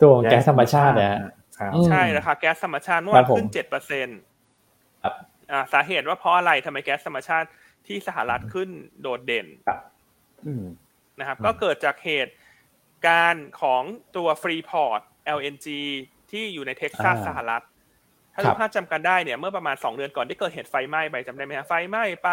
[0.00, 1.22] ตัวของแก๊สธรรมชาติเนี่ยฮะ
[1.58, 4.18] ครับอืมใช่ราคาแก๊สธรรมชาติเมื่อวานครับผมขึ้นเจ็ดเปอร์เซ็นต์
[5.02, 5.14] ครับ
[5.52, 7.48] อ่าสาเหตุว่าเพราะอะไรทำไมแก๊สธรรมชาติ
[7.86, 8.70] ที่สหรัฐขึ้น
[9.02, 9.80] โดดเด่นครับ
[10.46, 10.64] อืม
[11.18, 12.34] นะครับอืมก็เกิดจากเหตุ
[13.06, 13.82] การณ์ของ
[14.16, 15.00] ตัวฟรีพอร์ต
[15.38, 15.66] LNG
[16.30, 17.64] ที่อยู่ในเท็กซัสอ่าสหรัฐ
[18.34, 22.30] ถ้าครัทุบกท่านจำกันได้เนี่ย เมื่อประมาณ2เดือนก่อนที่เกิดเหตุไฟไหม้ไปจำได้ไหมฮะไฟไหม้ไป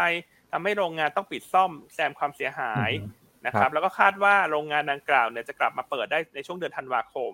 [0.52, 7.32] ทำให้โรงงานต้องปิดซ่อมแซมความเสียหายอืมนะครับ แล้วก็คาดว่าโรงงานดังกล่าวเนี่ยจะกลับมาเปิดได้ในช่วงเดือนธันวาคม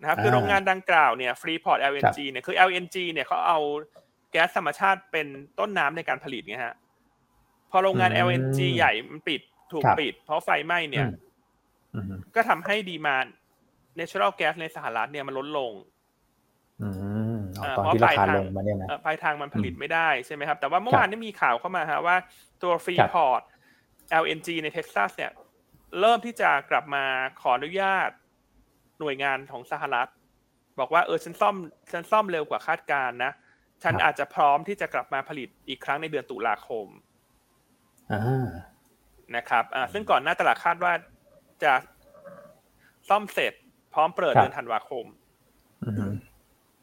[0.00, 3.58] นะครับคืออ่าโรงงานดังกล่าวเนี่ยฟรีพอร์ต LNG เนี่ยคือ LNG เนี่ยเขาเอา
[4.30, 5.26] แก๊สธรรมชาติเป็น
[5.58, 6.74] ต้นน้ำในการผลิตไงฮะ
[7.70, 9.40] พอโรงงานอืม LNG ใหญ่มันปิด
[9.72, 11.06] ถูกครับปิด เพราะไฟไหม้เนี่ย
[11.94, 13.16] อืมอืมก็ทำให้ demand
[13.98, 15.72] natural gas ในสหรัฐเนี่ยมันลดลง
[16.82, 16.88] อื
[17.36, 22.16] มอ๋ออ่าตอนเพราะที่ราคาปลายทางลงมาเนี่ยนะเอ่อปลายทางมันผลิตอืมไม่ได้ใช่ไหมครับ แต่ว่าเมื่อครับวานนี้มีข่าวเข้ามาฮะว่า
[22.62, 23.42] ตัวฟรีครับพอร์ต
[24.22, 25.32] LNG ในเท็กซัสเนี่ย
[26.00, 27.04] เริ่มที่จะกลับมา
[27.40, 28.10] ขออนุญาต
[29.00, 30.08] หน่วยงานของสหรัฐ
[30.78, 31.56] บอกว่าเออฉันซ่อม
[31.92, 33.32] ฉันซ่อมเร็วกว่าคาดการณ์นะ
[33.82, 36.86] ฉันอาจจะพร้อมที่จะกลับมาผลิตอีกครั้งในเดือนตุลาคม
[38.12, 38.48] อ่า
[39.36, 40.92] นะครับอ่าซึ่งก่อนหน้าตลาดคาดว่า
[41.64, 41.72] จะ
[43.08, 43.52] ซ่อมเสร็จ
[43.94, 45.04] พร้อมเปิดครับเดือนธันวาคม
[45.84, 46.12] อืม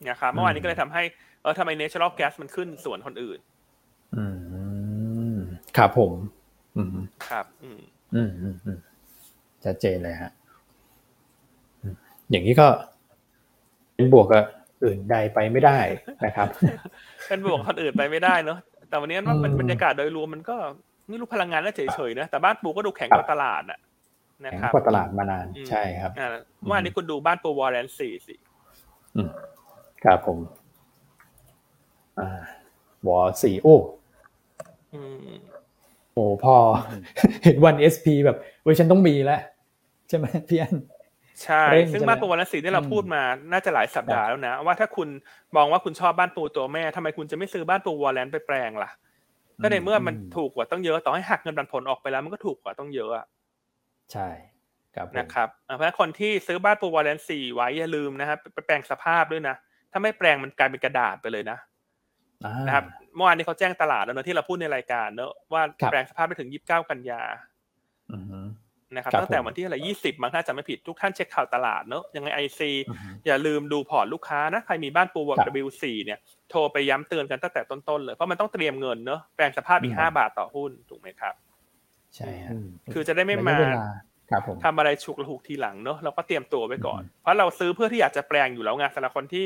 [0.09, 1.03] นะครับเมื่อวานนี้ก็เลยทำให้
[1.41, 3.39] เออทำไม natural gas มันขึ้นส่วนคนอื่น
[4.15, 4.23] อื
[5.33, 5.37] ม
[5.77, 6.11] ครับผม
[6.77, 6.97] อืม
[7.29, 7.79] ครับ อืม
[8.15, 8.79] อืมอืมอืม
[9.63, 10.31] ชัดเจนเลยฮะ
[11.81, 11.95] อืม
[12.31, 12.67] อย่างนี้ก็
[13.95, 14.43] เป็นบวกกับ
[14.83, 15.79] อื่นใดไปไม่ได้
[16.25, 16.47] นะครับ
[17.27, 20.55] เป็นบวกกับคนอื่นไปไม่ได้เนอะแต่วันนี้มันมันอืมบรรยากาศโดยรวมมันก็
[21.09, 23.79] ไม่รู้พลังงานน่าเฉยๆนะแต่บ้านปูก็ดูแข็งกว่าตลาดอะ
[24.43, 26.29] นะแข็งครับกว่าตลาดมานานอืมใช่ครับอ่า
[26.61, 28.35] เมื่อวานนี้คุณดูบ้านปูวอลเลนสี่สิ
[29.15, 29.29] อืม
[30.03, 30.39] ครับผม
[32.19, 32.29] อ่า
[33.07, 33.77] วอสี่โอ้
[34.91, 35.39] อืม
[36.13, 36.55] โอ้พอ
[37.43, 39.41] เห็นวันเอสพีแบบเว้ยฉันต้องมีแล้ว
[40.09, 40.75] ใช่ไหมพี่อัน
[41.43, 45.09] ใช่เร่งซึ่งใช่ไหมบ้านปูวอลเลนสี่ที่เราอืมพูดมา น่าจะหลายสัปดาห์แล้วนะ ว่าถ้าคุณ
[45.55, 48.89] มองว่าคุณชอบบ้านปูตัวแม่ทำไมคุณจะไม่ซื้อบ้านปูวอลเลนไปแปลงล่ะ
[49.61, 53.25] ก็ในเมื่อมันถูกกว่าต้องเยอะ ต่อให้หักเงินปันผลออกไปแล้ว มันก็ถูกกว่าต้องเยอะอะ
[54.11, 54.27] ใช่
[54.95, 59.55] ครับผมนะครับอ่าเพราะฉะนั้นคนที่ซื้อบ้านปูวอลเลนสี่ไว้อย่าลืมนะครับไปแปลงสภาพด้วยนะ
[59.93, 61.57] ถ้าไม่แปลงมันกลายเป็นกระดาษไปเลยนะ
[62.43, 62.85] อ่านะครับ
[63.15, 67.21] เมื่อวานนี้เขาแจ้งตลาดแล้วเนอะที่เราพูดในรายการเนอะว่าครับแปลงสภาพไปถึง29กันยา
[68.11, 68.39] อือฮึ
[68.95, 76.19] นะครับครับตั้งแต่ผมวันที่อะไร20มั้งถ้าจะไม่ผิดทุกท่านเช็คข่าวตลาดเนอะยังไง IC อือฮึอย่าลืมดูพอร์ตลูกค้านะใครมีบ้านปูวอครับ W4 เนี่ย
[76.49, 81.33] โทรไปย้ำเตือนกันตั้งแต่ต้นๆเลยเพราะมันต้องเตรียมเงินเนอะแปลงสภาพอีกอืม5บาทต่อหุ้นถูกไหมครับ
[82.15, 83.75] ใช่ฮะอืมคือจะได้ไม่ระมายะเวล
[84.29, 89.45] ครับผมทำอะไรฉุกละหุกทีหลังเนอะเราก็เตรียมตัวไว้ก่อนอืมเพราะเราซื้อเพื่อที่อยากจะแปลงอยู่แล้วไงสำหรับคนที่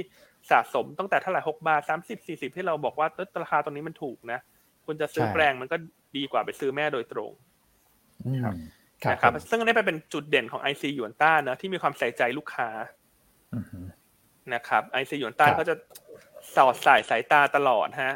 [0.52, 4.40] สะสมตั้งแต่เท่าไหร่หกบาทสามสิบสี่สิบที่เราบอกว่าเอ้ยราคาตรงนี้มันถูกนะ
[4.86, 5.78] คุณจะซื้อใช่แปลงมันก็
[6.16, 7.32] ดีกว่าไปซื้อแม่โดยตรง
[8.26, 8.40] อืม
[9.12, 12.70] นะครับผมซึ่งอันนี้เป็นจุดเด่นของ IC หยวนต้านะที่มีความใส่ใจลูกค้า
[13.54, 13.86] อืม
[14.54, 15.76] นะครับ IC หยวนต้าครับเขาจะ
[16.56, 18.14] สอดสายสายตาตลอดฮะ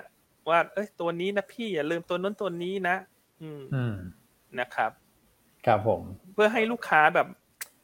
[0.50, 2.96] ว่า เอ้ยตัวนี้นะพี่อย่าลืมตัวนั้นตัวนี้นะ
[3.42, 3.96] อืมอืม
[4.60, 4.92] นะครับ
[5.66, 6.02] ครับผม
[6.34, 7.28] เพื่อให้ลูกค้าแบบ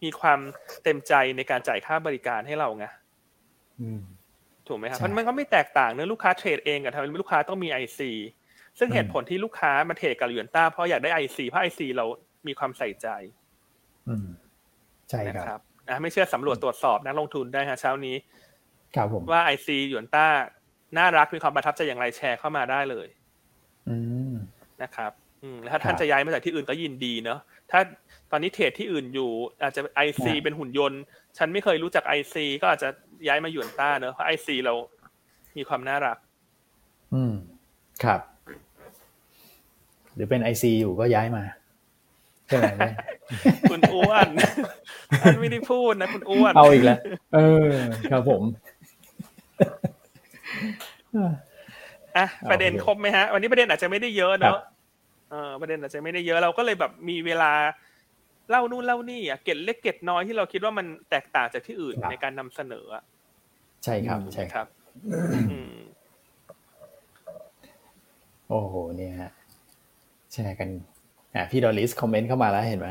[0.03, 0.39] มีความ
[0.83, 2.85] เต็มใจในการจ่ายค่าบริการให้เราไง
[3.81, 4.01] อืม
[4.67, 7.99] ถูกไหมครับใช่มันมันก็ไม่แตกต่างเนื้อะลูกค้าเทรดเองกับทำไมลูกค้าต้องมี IC
[8.79, 12.05] ซึ่งอืมเหตุผลที่ลูกค้ามาเทรดกับหยวนต้าเพราะอยากได้ IC เพราะ IC เรา
[12.47, 13.07] มีความใส่ใจ
[14.07, 14.27] อืม
[15.09, 18.15] ใช่นะคครัรับบอะไม่เชื่อสำรวจตรวจสอบนักลงทุนได้ฮะเช้านี้
[18.95, 20.27] ครับผมว่า IC หยวนต้า
[20.97, 23.07] น่ารักมีความประทับใจอย่างไรแชร์เข้ามาได้เลย
[23.89, 23.97] อื
[24.31, 24.33] ม
[24.83, 25.11] นะครับ
[25.43, 27.39] อืมแล้วถ้าท่านครับจะย้ายมาจากที่อื่นก็ยินดีเนาะ
[27.71, 27.79] ถ้า
[28.31, 31.01] ตอนนี้เทรดที่อื่นอยู่ อาจจะ IC อ่าเป็นหุ่นยนต์
[31.37, 32.89] ฉันไม่เคยรู้จัก IC ก็อาจจะ
[33.27, 34.73] ย้ายมาหยวนต้าเนอะเพราะ IC เรา
[35.57, 36.17] มีความน่ารัก
[37.13, 37.33] อืม
[38.03, 38.21] ครับ
[40.15, 41.43] หรือเป็นไอซีอยู่ก็ย้ายมา
[42.47, 42.95] ใช่ไหมเนี่ย
[43.69, 44.27] คุณอ้วน
[45.21, 46.99] อันไม่ได้พูดนะคุณอ้วนเอาอีกแล้ว
[47.35, 47.71] เออ
[48.11, 48.41] ครับผม
[52.17, 54.61] อะประเด็นโอเคครบไหมฮะ วันนี้ประเด็นอาจจะไม่ได้เยอะครัเนอะ
[55.29, 57.51] เออประเด็นอาจจะไม่ได้เยอะเราก็เลยแบบมีเวลา
[58.49, 63.03] เล่านู่นเล่านี่อะเกร็ดเล็กเกร็ดน้อยที่เราคิดว่ามันแตกต่างจากที่อื่นในการนำเสนออะ
[63.83, 64.67] ใช่ครับใช่นะคครับรับ
[65.49, 65.73] อืม
[68.49, 69.31] โอ้โหเนี่ยฮะ
[70.33, 70.69] แชร์กัน
[71.35, 72.89] อะพี่ดอลลิสคอมเมนต์เข้ามาแล้วเห็นไหม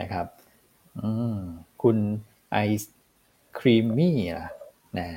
[0.00, 0.26] นะครับ
[1.00, 1.36] อืม
[1.82, 1.96] คุณ
[2.52, 2.82] ไอศ
[3.58, 4.50] ครีมมี่นะ
[4.98, 5.08] นะ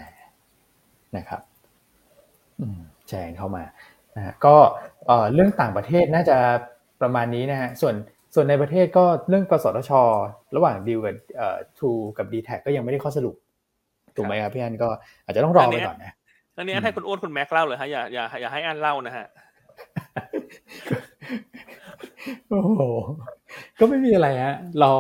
[1.17, 1.41] นะครับ
[2.59, 3.63] อืมแชร์เข้ามา
[4.15, 4.55] นะฮะก็
[5.07, 6.37] เอ่อเรื่องต่างประเทศน่าจะ
[7.01, 7.95] ประมาณนี้นะฮะส่วน
[8.35, 9.91] ส่วนในประเทศก็เรื่องกสทช
[10.55, 13.35] ระหว่างดีลกับเอ่อทูกับดีแท็ก็ยังไม่ได้ข้อสรุป
[14.15, 14.89] ถูกไหมครับพี่อันก็
[15.25, 16.13] อาจจะต้องรอไปก่อนนะ
[16.57, 19.25] อันนี้อันให้คุณอ้วนคุณแม็กเล่าเลยฮะอย่าอย่าอย่าให้อันเล่านะฮะ
[22.49, 22.81] โอ้โห
[23.79, 24.93] ก็ไม่มีอะไรฮะรอ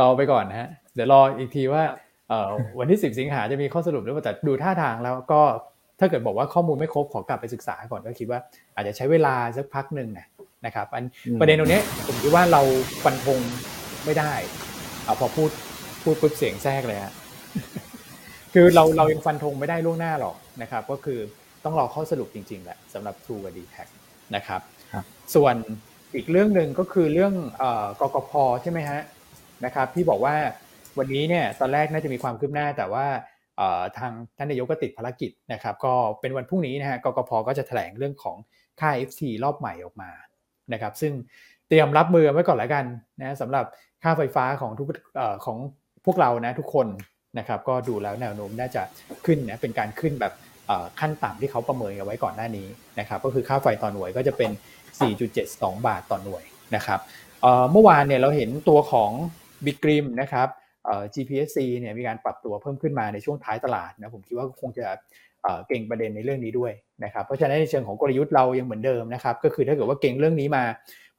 [0.00, 1.82] รอไปก่อนนะฮะเดี๋ยวรออีกทีว่า
[2.28, 5.40] เอ่อวันที่สิบสิงหาจะมีข้อสรุปหรือเปล่าแต่ดูท่าทางแล้วก็
[6.00, 8.40] ถ้าเกิดบอกว่าข้อมูลไม่ครบขอกลับไปศึกษาก่อนก็คิดว่า
[8.74, 10.26] อาจจะใช้เวลาสักพักหนึ่งนะ
[10.66, 12.62] นะครับอันอืมประเด็นตรงนี้ผมคิดว่าเรา
[13.04, 13.40] ฟันธง
[14.04, 14.32] ไม่ได้
[15.04, 15.50] เอาพอพูด
[16.02, 17.12] พูดปุ๊บเสียงแทรกเลยฮะ
[18.54, 21.18] คือเราเรายังฟันธงไม่ได้ล่วงหน้าหรอกนะครับ ก็คือ
[21.64, 23.76] ต้องรอข้อสรุปจริงๆแหละสำหรับ True กับ d t แท
[24.36, 24.60] นะครับ
[24.92, 25.04] ครับ
[25.34, 25.54] ส่วน
[26.14, 28.30] อีกเรื่องหนึ่งก็คือเรื่องเอ่อกกพ
[28.62, 29.00] ใช่ไหมฮะ
[29.64, 30.34] นะครับ ที่บอกว่า
[30.98, 33.06] วันนี้เนี่ยตอนแรกน่าจะมีความคืบหน้าแต่ว่า
[33.56, 38.36] เอ่อทางท่านนายกก็ติดภารกิจนะครับ ก็เป็นวันพรุ่งนี้นะฮะกกพก็จะแถลงเรื่องของ
[38.80, 40.10] ค่า FT รอบใหม่ออกมา
[40.72, 41.12] นะครับซึ่ง
[41.68, 42.84] เตรียมรับมือไว้ก่อนแล้วกัน
[43.20, 43.64] นะสำหรับ
[44.02, 44.88] ค่าไฟฟ้าของทุก
[45.20, 45.58] อของ
[46.04, 46.86] พวกเรานะทุกคน
[47.38, 48.82] นะครับก็ดูแล้วแนวโน้มน่าจะ
[49.26, 50.32] ขึ้นนะเป็นการขึ้นแบบ
[51.00, 52.68] ขั้นต่ำที่เขาประเมินกันไว้ก่อนหน้านี้
[53.00, 54.50] นะครับก็คือค่าไฟต่อหน่วยก็จะเป็น
[55.18, 56.44] 4.72 บาทต่อหน่วย
[56.76, 57.00] นะครับ
[57.72, 59.10] เมื่อวานเนี่ยเราเห็นตัวของ
[59.66, 60.48] บิกริมนะครับ
[60.84, 64.86] เอ่อ GPSC เนี่ยมีการปรับตัวเพิ่มขึ้นมาในช่วงท้ายตลาดนะผมคิดว่าคงจะ
[65.68, 66.72] เก่งประเด็นในเรื่องนี้ด้วย
[67.04, 70.64] นะครับเพราะฉะนั้นในเชิงของกลยุทธ์เรายังเหมือนเดิมนะครับก็คือถ้าเกิดว่าเก่งเรื่องนี้มา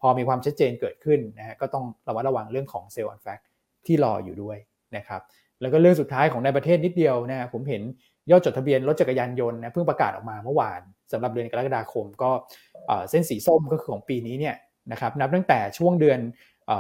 [0.02, 3.40] พอมีความชัดเจนเกิดขึ้นนะฮะก็ต้องระมัดระวังเรื่องของเซลล์ออนแฟก
[3.86, 4.58] ที่รออยู่ด้วย
[4.98, 5.22] นะครับ
[5.62, 7.82] แล้วก็เรื่องสุดท้ายของในประเทศนิดเดียวนะผมเห็น
[8.32, 12.32] ยอดจดทะเบียนรถจักรยานยนต์นะเพิ่งประกาศออกมาเมื่อวานสำหรับเดือนกรกฎาคมก็
[13.10, 14.56] เส้นสีส้มก็คือของปีนี้เนี่ย
[14.92, 16.20] นะครับนับตั้งแต่ช่วงเดือน
[16.70, 16.72] อ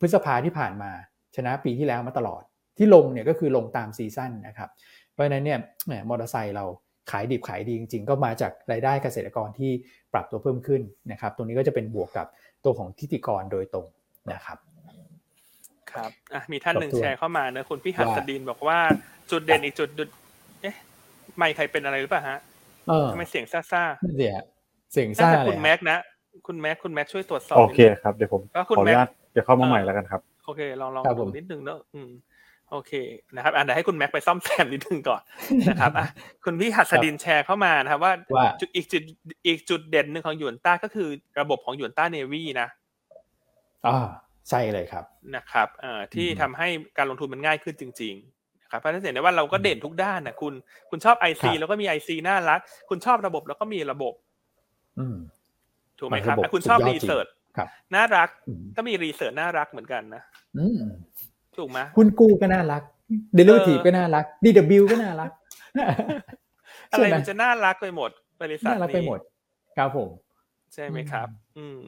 [0.00, 0.90] พฤษภาที่ผ่านมา
[1.36, 2.42] ชนะปีที่แล้วมาตลอด
[2.78, 4.70] ที่ลงเนี่ยก็คือลงตามซีซั่นนะครับ
[5.12, 6.64] เพราะฉะนั้นเนี่ยแหมมอเตอร์ไซค์เรา
[7.10, 9.70] ขายดิบขายดีจริง ๆ ก็มาจากรายได้เกษตรกรที่
[10.12, 10.82] ปรับตัวเพิ่มขึ้น
[11.12, 12.26] นะครับ ตรงนี้ก็จะเป็นบวกกับ
[12.64, 13.86] ตัวของทิติกรโดยตรง
[14.32, 14.58] นะครับ
[15.92, 18.78] ครับอะมีท่านหนึ่งครบถ้วนแชร์เข้ามาเนอะคุณพี่หัสว่าดินบอกว่า
[19.30, 20.08] จุดเด่นอีกจุดดุด
[20.62, 20.76] เอ๊ะ
[21.36, 22.38] ไม่ใครเป็นอะไรหรือเปล่าฮะ
[22.88, 24.44] เออทำไมเสียงซ่านั่นสิฮะ
[24.92, 25.98] เสียงๆน่าซ่าจะเลคุยณฮะแม็กซ์นะ
[26.46, 32.10] คุณแม็กซ์คุณแม็กซ์ช่วยตรวจสอบโอนิดเคนึงครับเดี๋ยวผมก็ขคุณออนุญาตแม็กเดี๋ยวเข้ามาใหม่แล้วกันครับโอเคลองลองครับผดูมนิดนึงเนอะอืม
[32.72, 32.92] โอเค
[33.34, 35.22] นะครับอันเดี๋ยวให้คุณแม็กซ์ไปซ่อมแซมนิดนึงก่อน
[35.68, 36.08] นะครับอะ
[36.44, 39.02] คุณพี่หัสดินแชร์เข้ามานะครับว่าว่าจุดอีกจุด
[39.46, 41.08] อีกจุดเด่นหนึ่งของหยวนต้าก็คือ
[41.40, 42.68] ระบบของหยวนต้าเนวีนะ
[43.86, 44.06] อ่า
[44.48, 45.04] ใช่เลยครับ
[45.36, 46.68] นะครับเอ่อที่อืมทำให้
[46.98, 50.54] การลงทุนมันง่ายขึ้นจริง ๆ นะครับเพราะฉะนั้นเห็นได้ว่าเราก็เด่นทุกด้านนะคุณ
[50.90, 54.14] คุณชอบ IC ครับแล้วก็มี IC น่ารัก คุณชอบระบบแล้วก็มีระบบ
[54.98, 55.16] อืม
[55.98, 60.22] ถูกไหมครับระบบอะคุณชอบสุดยอด research จริงครับน่ารักอืมก็มี research น่ารักเหมือนกันนะ
[60.58, 60.80] อืม
[61.58, 62.82] ถูกไหมคุณกู้ก็น่ารัก
[63.34, 65.30] derivative เออก็น่ารัก DW ก็น่ารัก
[66.92, 68.10] อะไรใช่ไหมมันจะน่ารักไปหมด
[68.42, 69.20] บริษัทน่ารักไปนี้หมด
[69.76, 70.08] ครับผม
[70.74, 71.28] ใช่ไหมครับ
[71.58, 71.82] อืม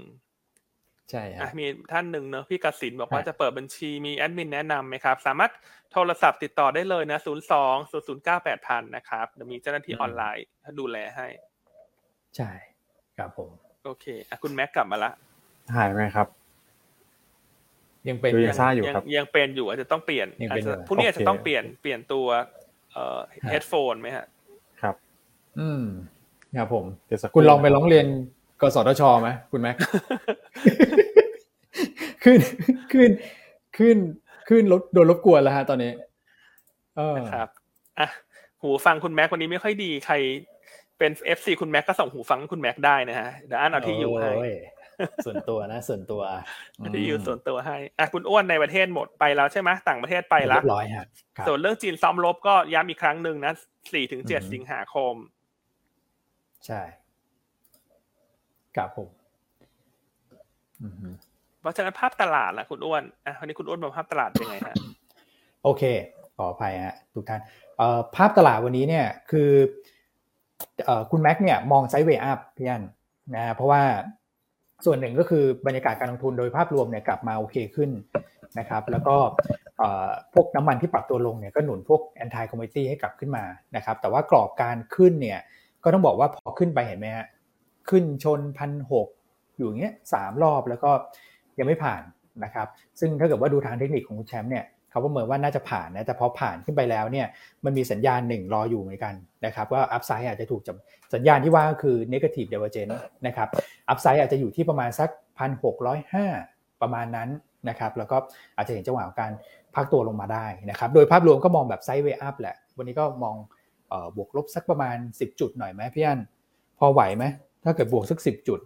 [1.10, 5.52] ใช่ฮะอะมีท่านหนึ่งเนอะพี่กสินบอกว่าฮะจะเปิดบัญชีมีแอดมินแนะนำไหมครับ สามารถ
[5.92, 10.46] โทรศัพท์ติดต่อได้เลยนะศูนย์สองศูนย์ศูนย์เก้าแปดพันนะครับเดี๋ยวมีเจ้าหน้าที่ออนไลน์
[10.80, 11.26] ดูแลให้
[12.36, 12.50] ใช่
[13.18, 13.50] ครับผม
[13.84, 15.10] โอเคอะคุณแม็กกลับมาละ
[15.76, 16.26] หายไหมครับ
[18.08, 22.26] ยังเป็นดูอยัยู่งซ่าอยู่ครับยังเป็นอยู่อาจจะต้องเปลี่ยนยังอาเป็จนอยู่จะพรุ่งนี้อาจจะโอเคต้องเปลี่ยนเปลี่ยนตัว
[22.92, 24.26] เอ่อเฮดโฟนไหมฮะ
[24.82, 24.94] ครับ
[25.60, 25.84] อืม
[26.58, 28.06] ครับผมเดี๋ยวสักคุณลองไปร้องเรียน
[28.60, 29.76] กสทชไหมคุณแม็ก
[32.24, 32.38] ขึ้น
[32.92, 33.10] ขึ้น
[33.78, 33.96] ขึ้น
[34.48, 35.92] ขึ้นรถโดนรบกวนแล้วฮะ ตอนนี้
[36.96, 37.48] เออครับ
[37.98, 38.08] อะ
[38.62, 40.14] หูฟังคุณแม็กวันนี้ไม่ค่อยดีใคร
[40.98, 44.56] เป็นเอฟซีคุณแม็กก็ส่งหูฟังให้คุณแม็กได้นะฮะเดี๋ยวอ่านเอาที่อยู่ให้โย
[45.24, 46.22] ส่วนตัวนะ ส่วนตัว
[46.94, 53.52] ที่อยู่ส่วนตัวให้อะคุณอ้วนในประเทศหมดไปแล้วใช่ไหมต่างประเทศไปเรีละยบร้อยฮะครับส่วนเรื่องจีนซ้อมรบก็ย้ำอีกครั้งหนึ่งนะ
[53.92, 55.14] สี่ถึงเจ็ดอืมสิงหาคม
[56.66, 56.80] ใช่
[58.76, 59.08] ครับผม
[60.82, 61.08] อือฮึ
[61.60, 64.76] เพราะฉะนั้นภาพตลาดล่ะคุณอ้วนอะวันนี้คุณอ้วนมองภาพตลาดเป็นไงฮะ
[65.64, 65.82] โอเค
[66.36, 67.40] ขออภัยฮะทุกท่าน
[67.76, 69.50] เอ่อภาพตลาดวันนี้เนี่ยคือ
[70.84, 72.82] เอ่อคุณแม็กเนี่ยมองไซด์เวย์อัพพี่อัน
[73.34, 73.82] นะฮะเพราะว่า
[74.84, 77.90] ส่วนหนึ่งก็คือบรรยากาศการลงทุนโดยภาพรวมเนี่ยกลับมาโอเคขึ้น
[78.58, 79.16] นะครับ แล้วก็
[80.34, 83.44] พวกน้ำมันที่ปรับตัวลงเนี่ยก็หนุนพวก anti commodity ให้กลับขึ้นมา
[83.76, 85.40] นะครับ แต่ว่ากรอบการขึ้นเนี่ย
[85.84, 87.26] ก็ต้องบอกว่าพอขึ้นไปเห็นไหมฮะ
[87.90, 89.08] ขึ้นชนพันหก
[89.56, 90.90] อยู่เงี้ยสามรอบแล้วก็
[91.58, 92.02] ยังไม่ผ่าน
[92.44, 92.66] นะครับ
[93.00, 94.64] ซึ่งถ้าเกิดว่าดูทางเทคนิคของคุณแชมป์เนี่ย
[94.94, 97.26] เขาประเมินว่าน่าจะผ่านนะแต่พอผ่านขึ้นไปแล้วเนี่ย
[97.64, 99.14] มันมีสัญญาณหนึ่งรออยู่เหมือนกัน
[99.46, 100.76] นะครับว่า upside อาจจะถูกจำกัด
[101.14, 102.94] สัญญาณที่ว่าก็คือ negative divergence
[103.26, 103.48] นะครับ
[103.88, 106.26] อัพไซด์อาจจะอยู่ที่ประมาณสักพันหกร้อยห้า
[106.82, 107.28] ประมาณนั้น
[107.68, 108.16] นะครับแล้วก็
[108.56, 109.32] อาจจะเห็นจังหวะของการ
[109.74, 113.36] พักตัวลงมาได้นะครับโดยภาพรวมก็มองแบบไซด์เวย์อัพแหละ วันนี้ก็มอง
[113.88, 116.20] เอ่อบวกลบสักประมาณ 10 จุดหน่อยไหมพี่อัน
[116.78, 117.24] พอไหวไหม
[117.64, 118.60] ถ้าเกิดบวกสัก 10 จุด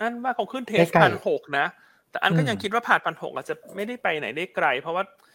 [0.00, 1.66] อันว่าคงขึ้นเทสใกล้ๆพันหกนะ
[2.10, 5.25] แต่อันก็อืมยังคิดว่าผ่านพันหกอาจจะไม่ได้ไปไหนได้ไกล เพราะว่าอือหือ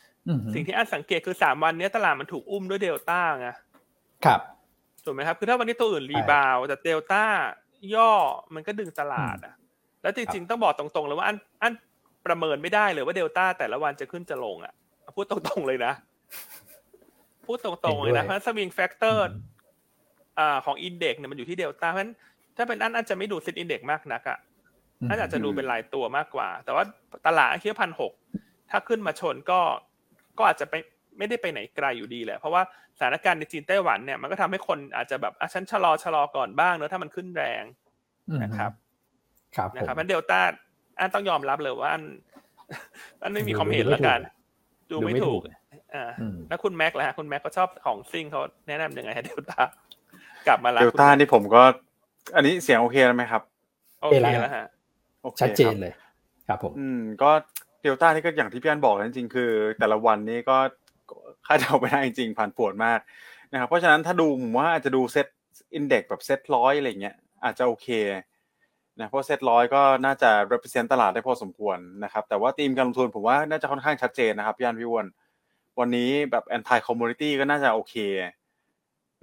[0.54, 3.48] สิ่งที่อันสังเกตคือสามวันเนี้ยตลาดมันถูกอุ้มด้วยเดลต้าไง
[4.26, 4.40] ครับ
[5.06, 7.24] ถูกไหมครับ คือถ้าวันนี้ตัวอื่น rebound แต่เดลต้า
[7.96, 8.12] ย่อ
[8.56, 9.54] มันก็ดึงตลาดอะ
[10.02, 11.74] แล้วจริงๆ ต้องบอกตรงๆเลยว่าอันอัน
[12.26, 14.74] ประเมินไม่ได้เลยว่าเดลต้าแต่ละวันจะขึ้นจะลงอะ
[15.16, 15.94] พูดตรงๆเลยนะ
[17.46, 19.26] พูดตรงๆเลยนะเห็นด้วยเพราะฉะนั้น swing factor
[20.40, 22.14] อ่าของ index เนี่ยมันอยู่ที่เดลต้าเพราะฉะนั้น
[22.58, 24.38] ถ้าเป็นอันอันจะไม่ดู SET index มากนักอะ
[25.08, 26.84] น่าจะดูเป็นรายตัวมากกว่า แต่ว่า
[27.28, 28.12] ตลาดคิดว่าพันหก
[28.70, 29.60] ถ้าขึ้นมาชนก็
[30.38, 30.74] ก็อาจจะไป
[31.18, 32.62] ไม่ได้ไปไหนไกลอยู่ดีแหละเพราะว่า
[32.98, 37.64] สถานการณ์ในจีนไต้หวันเนี่ยมันก็ทำให้คนอาจจะแบบอะฉันชะลอชะลอก่อนบ้างเนอะถ้ามันขึ้นแรง
[38.30, 38.72] อืมนะครับ
[39.56, 40.40] ครับผมนะครับมันเดลต้า
[41.00, 42.04] อันต้องยอมรับเลยว่าอัน
[43.24, 44.20] อันไม่มีดูความเห็นดูไม่ละกัน
[44.92, 45.42] ถูกดูไม่ดูไม่ถูกถูก
[45.94, 49.62] อ่าอืมแล้วคุณแม็กซ์ล่ะฮะคุณแม็กซ์ก็ชอบของซิ่งเขาแนะนำยังไงฮะเดลต้า
[50.48, 51.62] กลับมาแล้วเดลต้านี่ผมก็
[52.36, 53.42] อันนี้เสียงโอเคแล้วไหมครับ
[54.02, 54.66] โอเคแล้วฮะ
[55.24, 55.94] โอเคชัดเจนครับบเลย
[56.48, 57.32] ครับผม อืมก็
[57.82, 60.58] เดลต้านี่ก็อย่างที่พี่อันบอกแล้วจริงๆคือ แต่ละวันนี้ก็
[61.48, 63.00] คาดเดาไม่ได้จริงๆผ่านปวดมาก
[63.52, 65.28] นะครับเพราะฉะนั้นถ้าดูผมว่าอาจจะดูเซต
[65.76, 67.88] อินเด็กแบบเซตร้อยอะไรเงี้ยอาจจะโอเค
[69.00, 75.06] นะเพราะเซตร้อยก็น่าจะ represent ตลาดได้พอสมควรนะครับแต่ว่าธีมการลงทุนผมว่าน่าจะค่อนข้างชัดเจนนะครับพี่อันพี่อ้วน
[75.80, 77.96] วันนี้แบบ anti commodity ก็น่าจะโอเค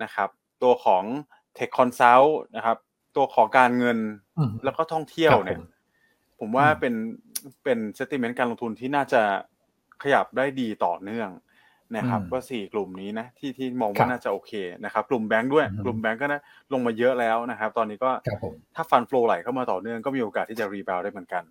[0.02, 0.28] นะครับ
[0.62, 1.04] ตัวของ
[1.56, 2.76] tech consult นะครับ
[3.16, 3.98] ตัวของการเงิน
[4.38, 5.68] อืมแล้วก็ท่องเที่ยวเนี่ยครับผม
[6.40, 6.94] ผมว่าอืมเป็น
[7.64, 9.22] เป็น sentiment การลงทุนที่น่าจะ
[10.02, 11.30] ขยับได้ดีต่อเนื่อง
[11.96, 14.52] นะครับอืมก็สี่กลุ่มนี้นะที่ที่มองครัว่าน่าจะโอเค
[14.84, 16.40] นะครับ กลุ่มแบงค์ด้วยอืมกลุ่มแบงค์ก็นะ
[16.72, 21.44] ลงมาเยอะแล้วนะครับ ตอนนี้ก็ครับผมถ้า fund flow ไหลเข้ามาต่อเนื่องก็มีโอกาสที่จะ rebound ได้เหมือนกัน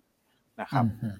[0.60, 1.16] นะครับอืม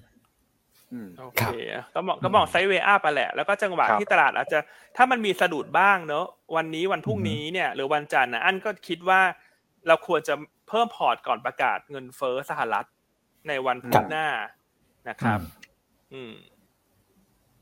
[0.93, 1.53] อืมโอเคครับ
[1.93, 4.59] ก็มองก็มอง sideway up ไปแหละ แล้วก็จังหวะครับที่ตลาดอาจจะ
[4.97, 9.21] ถ้ามันมีสะดุดบ้างเนอะวันนี้วันพรุ่งนี้เนี่ย หรือวันจันทร์นะอันก็คิดว่า
[9.87, 10.33] เราควรจะ
[10.69, 12.85] เพิ่มพอร์ตก่อนประกาศเงินเฟ้อสหรัฐ
[13.47, 14.25] ในวันพุครัธหน้าครับ
[15.07, 15.45] นะครับ อืม
[16.13, 16.33] อืม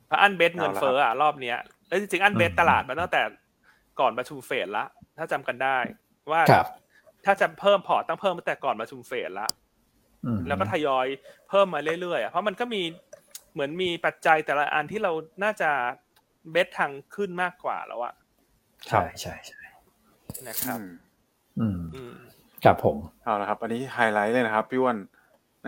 [0.07, 1.57] เพราะอัน bet เงินเฟ้ออะรอบเนี้ย
[1.87, 3.21] แล้วจริงๆอัน bet อืมตลาดมาตั้งแต่
[3.99, 4.85] ก่อนประชุมเฟดละ
[5.17, 5.77] ถ้าจำกันได้
[6.31, 6.67] ว่าครับ
[7.25, 9.47] ถ้าจะเพิ่มพอร์ตต้องเพิ่มตั้งแต่ก่อนประชุมเฟดละ
[10.25, 11.07] อืมแล้วก็ทยอย
[11.49, 12.81] เพิ่มมาเรื่อยๆอะเพราะมันก็มี
[13.53, 15.11] เหมือนมีปัจจัยแต่ละอันที่เรา
[15.43, 15.71] น่าจะ
[16.51, 18.13] เบสทางขึ้นมากกว่าแล้วอะ
[18.87, 19.61] ใช่ใช่ใช่
[20.47, 20.89] นะครับ อืม
[21.59, 22.15] อืมอืม
[22.63, 25.07] ครับผมเอาละครับ อันนี้ไฮไลท์เลยนะครับพี่อ้วนนะ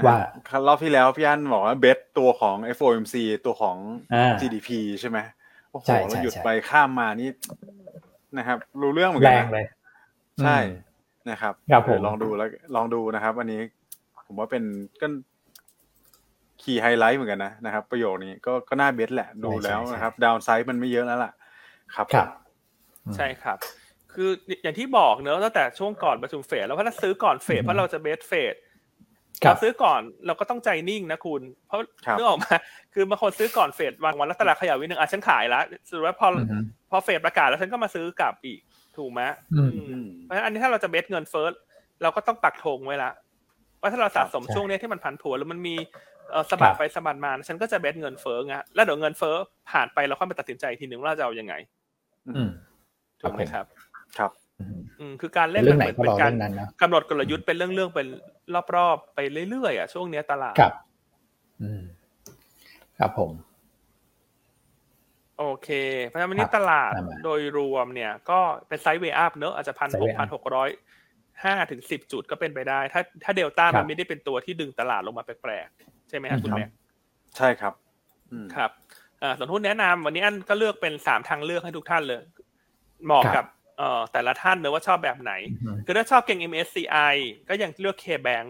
[0.08, 0.18] ว่า
[0.50, 3.78] ครับรอบที่แล้วพี่อันบอกว่าเบสตัวของ FOMC ตัวของ
[4.14, 4.70] อ่า GDP
[5.00, 5.18] ใช่ไหม
[5.72, 7.30] โอ้โหใช่ใช่เราหยุดใช่ไปข้ามมานี่
[8.38, 9.66] นะครับ รู้เรื่องเหมือนแรกันงนะเลย
[10.43, 10.64] ใช่อื
[11.26, 13.62] มนะครับครับผมเดี๋ยวลองดูแล้วลองดูนะครับ อันนี้
[14.26, 14.64] ผมว่าเป็น
[15.02, 15.08] ก็
[16.62, 21.32] คีย์ไฮไลท์เหมือนกันนะนะครับ ประโยคนี้ก็ก็น่าเบสแหละดูแล้วนะครับ ดาวไซด์มันไม่เยอะแล้วล่ะ
[21.95, 22.28] ครับครับ
[23.16, 23.58] ใช่ครับ
[24.14, 24.30] คือ
[24.64, 28.68] อย่างที่บอกเนอะตั้งแต่ช่วงก่อนประชุมเฟดแล้วว่าถ้าซื้อก่อนเฟดอืมเพราะเราจะเบสเฟดครับ
[29.41, 32.53] เราซื้อก่อนเราก็ต้องใจนิ่งนะคุณ เพราะครับนึกออกมา
[32.93, 36.57] คือบางคนซื้อก่อนเฟดวางวันแล้วตลาดขยับวินึงอะฉันขายแล้วสุดว่าพอออือฮึ
[36.89, 38.59] พอเฟดประกาศแล้วฉันก็มาซื้อกลับอีก
[38.97, 39.21] ถูกไหม
[39.55, 41.47] อืมอืมเพราะฉะนั้นอันนี้ถ้าเราจะเบสเงินเฟ้อ
[42.01, 43.11] เราก็ต้องปักธงไว้ละ
[43.82, 45.75] ว่าถ้าเราสะสมช่วงนี้ที่มันผันผวนหรือมันมี
[46.32, 49.36] เออสะบัดไปสะบัดมาฉันก็จะเบสเงินเฟ้อไงแล้วเดี๋ยวเงินเฟ้อ
[49.71, 51.53] ผ่านไปเราค่อยมาตัดสินใจทีหนึ่งว่าเราจะเอายังไง
[52.27, 52.49] อืม
[53.21, 53.65] ถูกไหมครับ
[54.17, 54.32] ครับ
[54.99, 58.07] อืมคือการเล่นเรื่องไหนมือนก็เป็รอนการเรื่องนั้นนะกำหนดกลยุทธ์เป็นเรื่องๆเป็น
[58.76, 60.74] รอบๆไปเรื่อยๆอะช่วงเนี้ยตลาดครับ
[61.62, 61.82] อืม
[62.99, 63.32] ครับผม
[65.39, 65.70] โอเค
[66.07, 70.70] เพราะฉะนั้นวันนี้ครับตลาดได้มาโดยรวมเนี่ย ก็เป็นไซด์เวย์อัพเนอะอาจจะพันหก Sideway พัน up หกร้อย
[71.43, 76.66] ห้าถึงสิบจุดก็เป็นไปได้ ถ้าถ้าเดลต้าครัมับนไม่ได้เป็นตัวที่ดึงตลาดลงมาแปลกๆ ใช่ไหมครับคุณอืมแม่
[77.38, 77.74] ใช่ครับ
[78.32, 78.72] อืมครับ
[79.22, 82.22] อ่าส่วนหุ้นแนะนำวันนี้อันก็เลือกเป็นสามทางเลือกให้ทุกท่านเลย
[83.05, 83.47] เหมาะครักับบ
[83.80, 87.15] เอ่อแต่ละท่านเนอะว่าชอบแบบไหนอืมคือถ้าชอบเก่ง MSCI
[87.49, 88.47] ก็ยังเลือก K-Bank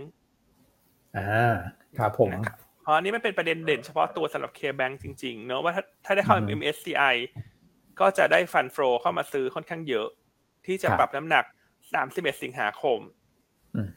[1.17, 1.55] อ่า
[1.97, 7.15] ครับผมนะครับเพราะอันนี้มันเป็นประเด็นเด่นเฉพาะตัวสำหรับ K-Bank จริงๆเนอะว่าถ้าถ้าได้เข้าอืม MSCI
[7.99, 10.07] ก็จะได้ฟันโฟเข้ามาซื้อค่อนข้างเยอะ
[10.65, 11.43] ที่จะครับปรับน้ำหนัก
[11.93, 12.99] 31 สิงหาคม
[13.75, 13.89] อืม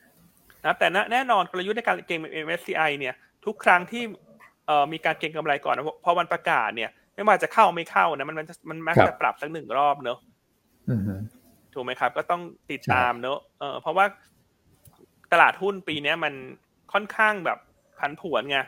[0.64, 3.14] นะแต่แน่นอนกลยุทธ์ในการเก็ง MSCI เนี่ย
[3.44, 4.02] ทุกครั้งที่
[4.66, 10.31] เอ่อมีการเก็งกำไรก่อนนะพอวันประกาศเนี่ย ไม่ว่าจะเข้าไม่เข้านะมันมันจะมันมักครับจะปรับสักหนึ่งรอบเนอะอืม
[11.74, 14.04] ถูกไหมครับ ก็ต้องติดใช่ตามเนอะเออเพราะว่า
[15.32, 16.34] ตลาดหุ้นปีเนี้ยมัน
[16.92, 17.58] ค่อนข้างแบบ
[17.98, 18.58] ผันผวนไง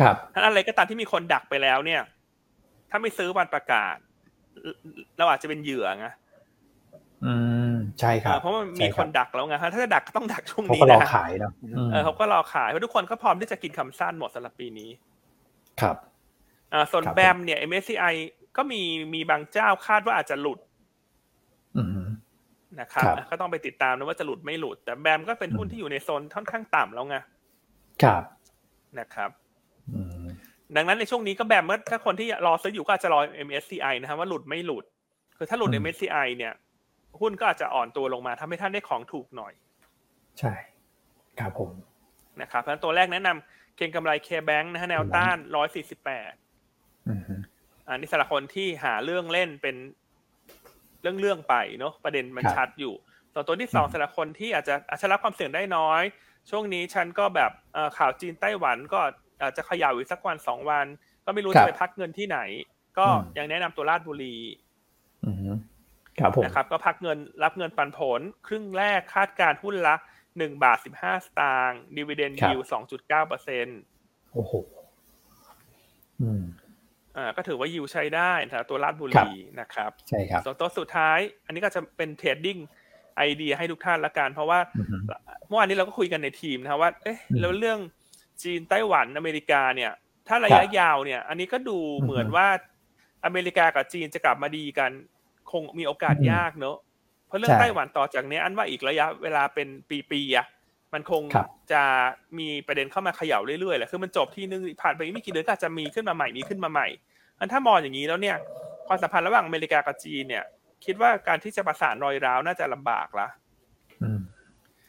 [0.00, 2.02] ครับถ้าอะไรก็ตามที่มีคนดักไปแล้วเนี่ย
[2.90, 3.96] ถ้าไม่ซื้อวันประกาศ
[5.18, 6.06] เราอาจจะเป็นเหยื่อไง
[7.26, 7.34] อื
[7.72, 11.52] มใช่คเอรับอเพราะมันใช่มีรับคนดักแล้วไงถ้าจะดักก็ต้องดักช่วงเขานี้ก็รอนะขายเนาะ
[11.86, 14.90] มเออเขาก็รอขายเพราะทุกคนก็พร้อมที่จะกินคำสั้นหมดสำหรับปีนี้
[15.80, 15.96] ครับ
[16.72, 18.14] อ่าส่วนครับแบมเนี่ย MSCI
[18.56, 18.82] ก็มี
[19.14, 20.69] มีบางเจ้าคาดว่าอาจจะหลุดอืม
[22.80, 27.16] นะครับครับก็ต้องไปติดตามนะว่าจะหลุดไม่หลุด แต่แบมก็เป็นหุ้นอืมที่อยู่ในโซนค่อนข้างต่ำแล้วไง
[28.02, 28.22] ครับ
[28.98, 29.30] นะครับ
[29.94, 30.26] อืม
[30.76, 34.84] ดังนั้นในช่วงนี้ก็แบมเมื่อถ้าคนที่รอซื้ออยู่ก็อาจจะรอ MSCI นะครับว่าหลุดไม่หลุด
[35.36, 36.52] คือถ้าหลุดอืม MSCI เนี่ย
[37.20, 39.52] หุ้นก็อาจจะอ่อนตัวลงมาทำให้ท่านได้ของถูกหน่อย
[40.38, 40.52] ใช่
[41.40, 41.70] ครับผม
[42.40, 45.36] นะครับเพราะฉะนั้นตัวแรกแนะนำเก็งกำไร K-Bank นะฮะแนวต้าน
[46.22, 47.22] 148อืม
[47.88, 49.76] อันนี้สำหรับคนที่หาเรื่องเล่นเป็น
[51.02, 52.94] เรื่องเรื่องๆไปเนาะประเด็นมันครับชัดอยู่
[53.32, 56.02] ส่วนตัวที่สองอืมสำหรับคนที่อาจจะอาจจะรับความเสี่ยงได้น้อย
[56.50, 58.98] ช่วงนี้ฉันก็แบบเอ่อข่าวจีนไต้หวันก็
[59.42, 60.86] อาจจะเขย่าอีกสักวันสองวัน
[61.24, 62.38] ก็ไม่รู้ครัจะบไปพักเงินที่ไหน
[62.98, 64.36] ก็อืมยังแนะนำตัวลาดบุรี
[65.24, 65.36] อืม
[66.20, 69.94] ครับผมนะครับก็พักเงินรับเงินปันผล ครึ่งแรกคาดการหุ้นละ
[70.38, 73.80] หนึ่งบาทสิบห้าสตางค์ดีเวเดนยิวสองจุดเก้าเปอร์เซ็นต์
[74.32, 74.52] โอ้โห
[77.16, 79.30] อืมอ่าก็ถือว่ายิวใช้ได้นะครับตัวราชบุรีครับ
[79.60, 82.58] นะครับใช่ครับส่วนตัวสุดท้าย อันนี้ก็จะเป็น trading
[83.16, 85.04] idea ให้ทุกท่านละกัน เพราะว่าอืม
[85.48, 87.78] เมื่อวานนี้เราก็คุยกันในทีมนะครับว่าเอ๊ะอืมแล้วเรื่อง
[88.42, 89.92] จีนไต้หวันอเมริกาเนี่ย
[90.28, 92.46] ถ้าระยะยาวครับเนี่ย อันนี้ก็ดูอืมเหมือนว่า
[93.24, 94.90] อเมริกากับจีนจะกลับมาดีกัน
[95.50, 96.76] คงมีโอกาสอืมยากเนอะ
[97.26, 99.68] เพราะเรื่องใช่ไต้หวันต่อจากนี้อันว่าอีกระยะเวลาเป็น
[100.10, 100.46] ปีๆอะ
[100.94, 101.82] มันคงครับจะ
[102.38, 106.88] มีประเด็นเข้ามาเขย่าเรื่อยๆแหละคือมันจบที่นึงผ่านไปไม่กี่เดือนก็อาจจะมีขึ้นมาใหม่มีขึ้นมาใหม่
[107.38, 108.36] อันถ้ามองอย่างนี้แล้วเนี่ย
[108.86, 110.44] ความสัมพันธ์ระหว่างอเมริกากับจีนเนี่ย
[110.84, 113.28] คิดว่าการที่จะประสานรอยร้าวน่าจะลำบากละ
[114.02, 114.20] อืม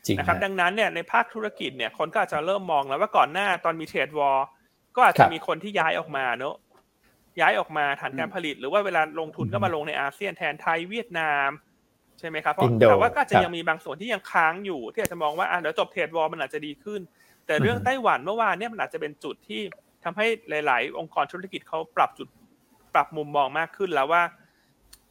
[0.06, 4.40] จริงนะครับฮะดังนั้นเนี่ยในภาคธุรกิจเนี่ยคนก็อาจจะเริ่มมองแล้วว่าก่อนหน้าตอนมีเทรดวอล
[4.96, 6.56] ก็อาจครัจะบมีคนที่ย้ายออกมาเนอะ
[7.42, 11.50] ย้ายออกมาฐานการผลิต หรือว่าเวลาลงทุนก็มาลงในอาเซียนแทนไทยเวียดนาม
[12.22, 17.02] ใช่ไหมครับเพราะอินโดแต่ว่าก็อาจจะครับยังมีบางส่วนที่ยังค้างอยู่ ที่อาจจะมองว่าอะเดี๋ยวจบเทรดวอลมันอาจจะดีขึ้น
[17.46, 19.62] แต่เรื่องอือฮึไต้หวันเมื่อวานเนี่ยมันอาจจะเป็นจุดที่
[20.04, 22.28] ทำให้หลาย ๆ องค์กรธุรกิจเขาปรับจุด
[22.94, 24.24] ปรับมุมมองมากขึ้นแล้วว่า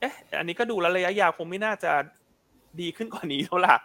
[0.00, 1.92] เอ๊ะ อันนี้ก็ดูแล้วระยะยาวคงไม่น่าจะ
[2.80, 3.76] ดีขึ้นกว่านี้แล้วล่ะ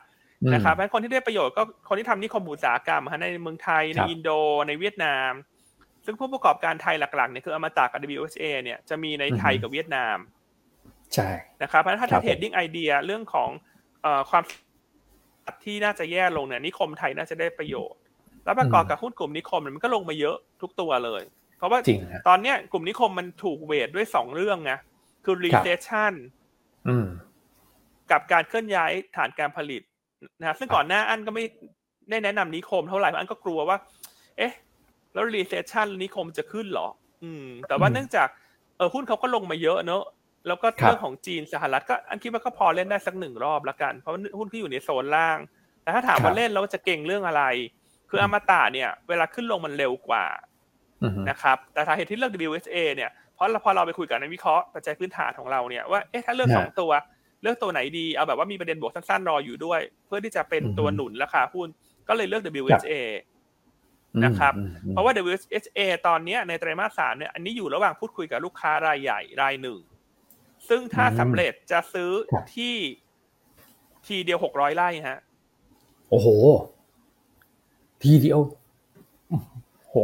[0.44, 4.30] อืมนะครับเพราะฉะนั้นคนที่ได้ประโยชน์ก็คนที่ทำนิคมอุตสาหกรรมฮะในเมืองไทยในครับอินโด
[4.68, 5.32] ในเวียดนาม
[6.06, 10.18] ซึ่งผู้ประกอบการไทยหลัก ๆ เนี่ยคืออมตะกับ WHA เนี่ยจะมีในไทยกับเวียดนาม
[11.16, 11.30] ใช่
[11.64, 13.50] นะครับเพราะฉะนั้นถ้าครับเทรดดิ้งไอเดียเรื่องของ
[14.02, 14.44] เอ่อความ
[15.64, 18.00] ที่น่าจะแย่ลงเนี่ยนิคมไทยน่าจะได้ประโยชน์
[18.46, 21.22] แล้วประกอบกับหุ้นกลุ่มนิคมเนี่ยมันก็ลงมาเยอะทุกตัวเลย
[21.58, 24.74] เพราะว่าจริงฮะตอนเนี้ยกลุ่มนิคมมันถูกเวทด้วยสองเรื่องไง
[25.26, 26.14] คือ recession
[26.88, 27.08] อืม
[28.12, 29.82] กับการเคลื่อนย้ายฐานการผลิต
[30.40, 31.44] นะฮะซึ่งก่อนหน้าอันก็ไม่
[32.10, 33.78] ได้แนะนำนิคมเท่าไหร่เพราะอันก็กลัวว่า
[34.38, 34.54] เอ๊ะ
[35.14, 36.88] แล้ว recession นิคมจะขึ้นเหรอ
[37.24, 38.28] อืม แต่ว่าอืมเนื่องจาก
[38.78, 40.04] เออหุ้นเขาก็ลงมาเยอะเนอะ
[40.48, 45.38] แล้วก็ครับเรื่องของจีนสหรัฐก็อันคิดว่าก็พอเล่นได้สักหนึ่งรอบละกัน เพราะว่าหุ้นที่อยู่ในโซนล่าง
[45.84, 47.44] แต่ถ้าถามครัว่าบเล่นแล้วจะเก่งเรื่องอะไร
[48.10, 50.26] คืออมตะเนี่ย เวลาขึ้นลงมันเร็วกว่า
[51.04, 56.92] อืมนะครับแต่สาเหตุที่เลือก WSA เนี่ยเพราะเราพอเราไปคุยกับนักวิเคราะห์ปัจจัยพื้นฐานของเราเนี่ยว่าเอ๊ะถ้าเลือกฮะสองตัว
[57.42, 61.68] เลือกตัวไหนดีเอาแบบว่ามีประเด็นบวกสั้นๆรออยู่ด้วย เพื่อที่จะเป็นอืมตัวหนุนราคาหุ้น
[62.08, 62.94] ก็เลยเลือก WSA
[64.26, 69.80] นะครับอืมอืมเพราะว่า WSA ตอนเนี้ยในไตรมาสสามเนี่ยอันนี้อยู่ระหว่างพูดคุยกับลูกค้ารายใหญ่รายหนึ่ง
[70.70, 72.76] ซึ่งถ้าอืมสำเร็จจะซื้อครับที่
[74.08, 75.20] ทีเดียวหกร้อยไร่ฮะ
[76.10, 76.28] โอ้โห
[78.04, 78.40] ทีเดียว
[79.90, 79.96] โห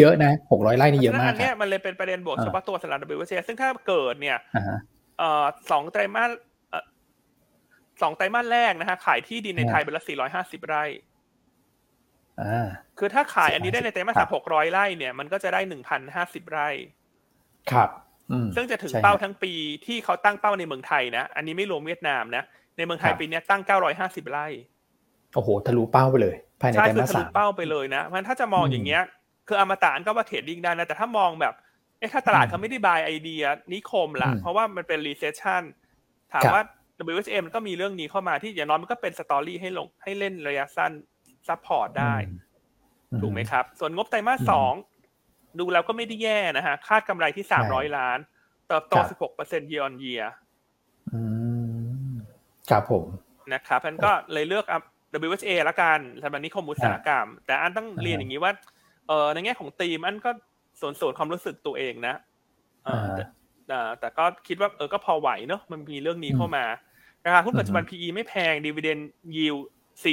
[0.00, 4.38] เยอะนะหกร้อยไร่นี่เยอะมากอันนี้มันเลยเป็นประเด็นบวกเฉพาะตัวสำหรับ WCA ซึ่งถ้าเกิดเนี่ย
[5.18, 6.30] เอ่อสองไตรมาส
[8.02, 10.84] สองไตรมาสแรกนะฮะ ขายที่ดินในไทยเป็นละสี่ร้อยห้าสิบไร่
[12.98, 16.68] คือถ้าขายอันนี้ได้ในไตรมาสสามหกร้อยไร่เนี่ย มันก็จะได้หนึ่งพันห้าสิบไร่
[17.70, 17.90] ครับ
[18.56, 19.52] ซึ่งจะถึงเป้าทั้งปี
[19.86, 22.44] ที่เขาตั้งเป้าในเมืองไทยนะ อันนี้ไม่รวมเวียดนามนะ
[22.76, 24.46] ในเมืองไทยปีนี้ตั้งเก้าร้อยห้าสิบไร่
[25.34, 29.02] โอ้โห ทะลุเป้าไปเลย ภายในไตรมาสสามใช่คือทะลุเป้าไปเลยนะเพราะถ้าจะมองอย่างเงี้ย
[29.48, 31.54] คืออมตะก็ว่า trading ได้นะ แต่ถ้ามองแบบ
[31.98, 35.62] เอ๊ะ ถ้าตลาดเขาไม่ได้ buy idea นิคมล่ะ เพราะว่ามันเป็น recession
[36.32, 36.62] ถามว่า
[37.12, 40.92] WHA มันก็มีเรื่องนี้เข้ามาที่อย่างน้อยมันก็เป็น story ให้ลงให้เล่นระยะสั้น
[41.48, 42.14] support ได้
[43.20, 44.72] ถูกไหมครับ ส่วนงบไตรมาสสอง
[45.58, 48.18] ดูแล้วก็ไม่ได้แย่นะฮะ คาดกำไรที่สามร้อยล้าน
[48.68, 50.26] เติบโตสิบหกเปอร์เซ็นต์ year on year
[52.70, 53.04] ครับผม
[53.54, 54.64] นะครับนั้นก็เลยเลือก
[55.28, 58.52] WHA ละกันสำหรับนิคมอุตสาหกรรม แต่อันต้องเรียนอย่างนี้ว่า
[59.08, 60.30] เออในแง่ของทีมอันก็
[60.80, 62.14] ส่วนส่วนความรู้สึกตัวเองนะ
[64.00, 66.64] แต่ก็คิดว่าเออก็พอไหวเนอะมันมีเรื่องนี้เข้ามา
[67.24, 69.02] ราคาหุ้นปัจจุบัน PE ไม่แพง dividend
[69.36, 69.60] yield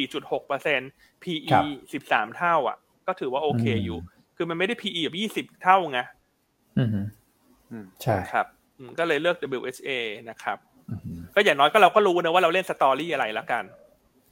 [0.01, 0.89] 4.6เปอร์เซ็นต์
[1.23, 1.59] PE
[1.93, 2.77] 13 เท่า อะ
[3.07, 3.99] ก็ถือว่าโอเคอยู่
[4.36, 5.99] คือมันไม่ได้ PE แบบ20เท่าไง
[8.01, 8.47] ใช่ครับ
[8.99, 9.89] ก็เลยเลือก WHA
[10.29, 10.57] นะครับ
[11.36, 13.63] ก็อย่างน้อยก็เราก็รู้นะว่าเราเล่น story อะไรแล้วกัน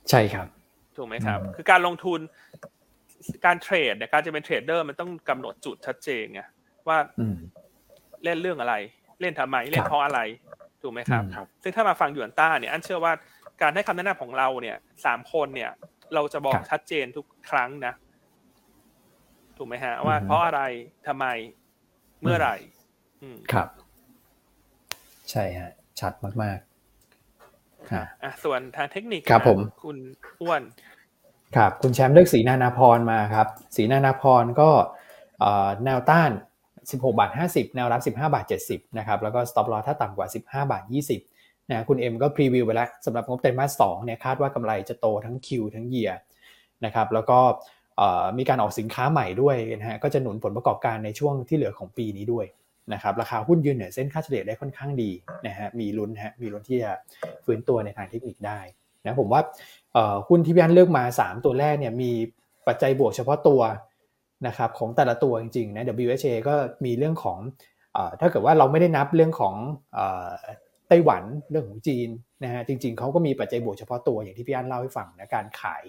[0.10, 0.48] ใช่ครับ
[0.96, 2.20] ถูกไหมครับ คือการลงทุน
[3.46, 6.42] การเทรดเนี่ยการจะเป็นเทรดเดอร์มันต้องกำหนดจุดชัดเจนไง
[6.88, 6.98] ว่า
[8.24, 8.76] เล่นเรื่องอะไร
[9.22, 10.20] เล่นทำไมเล่นเพราะอะไร
[10.82, 11.24] ถูกไหมครับ
[11.64, 13.14] ซึ่งถ้ามาฟังหยวนต้าเนี่ยอันเชื่อว่า
[13.62, 15.72] การให้คำแนะนำของเราเนี่ยสามคนเนี่ย
[16.14, 17.94] เราจะบอกชัดเจนทุกครั้งนะ
[19.64, 20.62] ถูกไหมฮะ ว่าเพราะอะไร
[21.08, 21.26] ทำไม
[22.22, 22.56] เมื่อไหร่
[23.54, 23.68] ครับ
[25.32, 29.98] ใช่ฮะ ชัดมากๆครับอะส่วนทางเทคนิคครับผมคุณ
[30.42, 30.62] อ้วน
[31.56, 34.70] ครับคุณแชมป์เลือกสีนานาพรมาครับ สีนานาพรก็
[35.86, 36.32] แนวต้าน
[36.72, 40.84] 16บาท50 แนวรับ 15บาท70นะครับแล้วก็ stop loss ถ้าต่ำกว่า 15บาท
[41.28, 46.12] 20นะคุณเอ็มก็พรีวิวไปแล้วสำหรับงบไตรมาส2เนี่ยคาดว่ากำไรจะโตทั้งคิวทั้งเยีย
[46.86, 47.40] นะครับแล้วก็
[48.38, 52.46] มีการออกสินค้าใหม่ด้วยนะฮะก็จะหนุนผลประกอบการในช่วงที่เหลือของปีนี้ด้วย
[52.94, 55.12] นะครับราคาหุ้นยืนเหนือเส้นค่าเฉลี่ยได้ค่อนข้างดี
[55.48, 56.92] นะฮะมีลุ้นฮะมีลุ้นที่จะ
[57.46, 58.60] ฟื้นตัวในทางเทคนิคได้
[59.04, 59.42] นะผมว่า
[60.28, 62.12] หุ้นที่พี่อันเลือกมา 3 ตัวแรกเนี่ยมี
[62.68, 63.62] ปัจจัยบวกเฉพาะตัว
[64.48, 67.38] นะครับของแต่ละตัวจริงๆนะ WHA ก็มีเรื่องของ
[68.20, 69.56] ถ้าเกิดว่าเราไม่ได้นับเรื่องของ
[70.92, 72.10] ไต้หวันเรื่องของจีน
[72.44, 75.84] นะฮะจริง ๆเขาก็มีปัจจัยบวกเฉพาะตัวอย่างที่พี่อันเล่าให้ฟังนะการขาย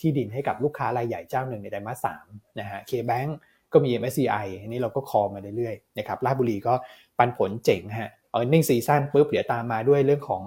[0.00, 2.26] ที่ดินให้กับลูกค้ารายใหญ่เจ้าหนึ่งในไตรมาสสาม
[2.60, 3.30] นะฮะ K-Bank
[3.72, 6.74] ก็มี MSCI อันนี้เราก็คอมาเรื่อยๆนะครับราชบุรีก็
[7.18, 10.42] ปันผลเจ๋งฮะเออร์เน็งซีซั่นปุ๊บเดี๋ยวตามมาด้วยเรื่องของ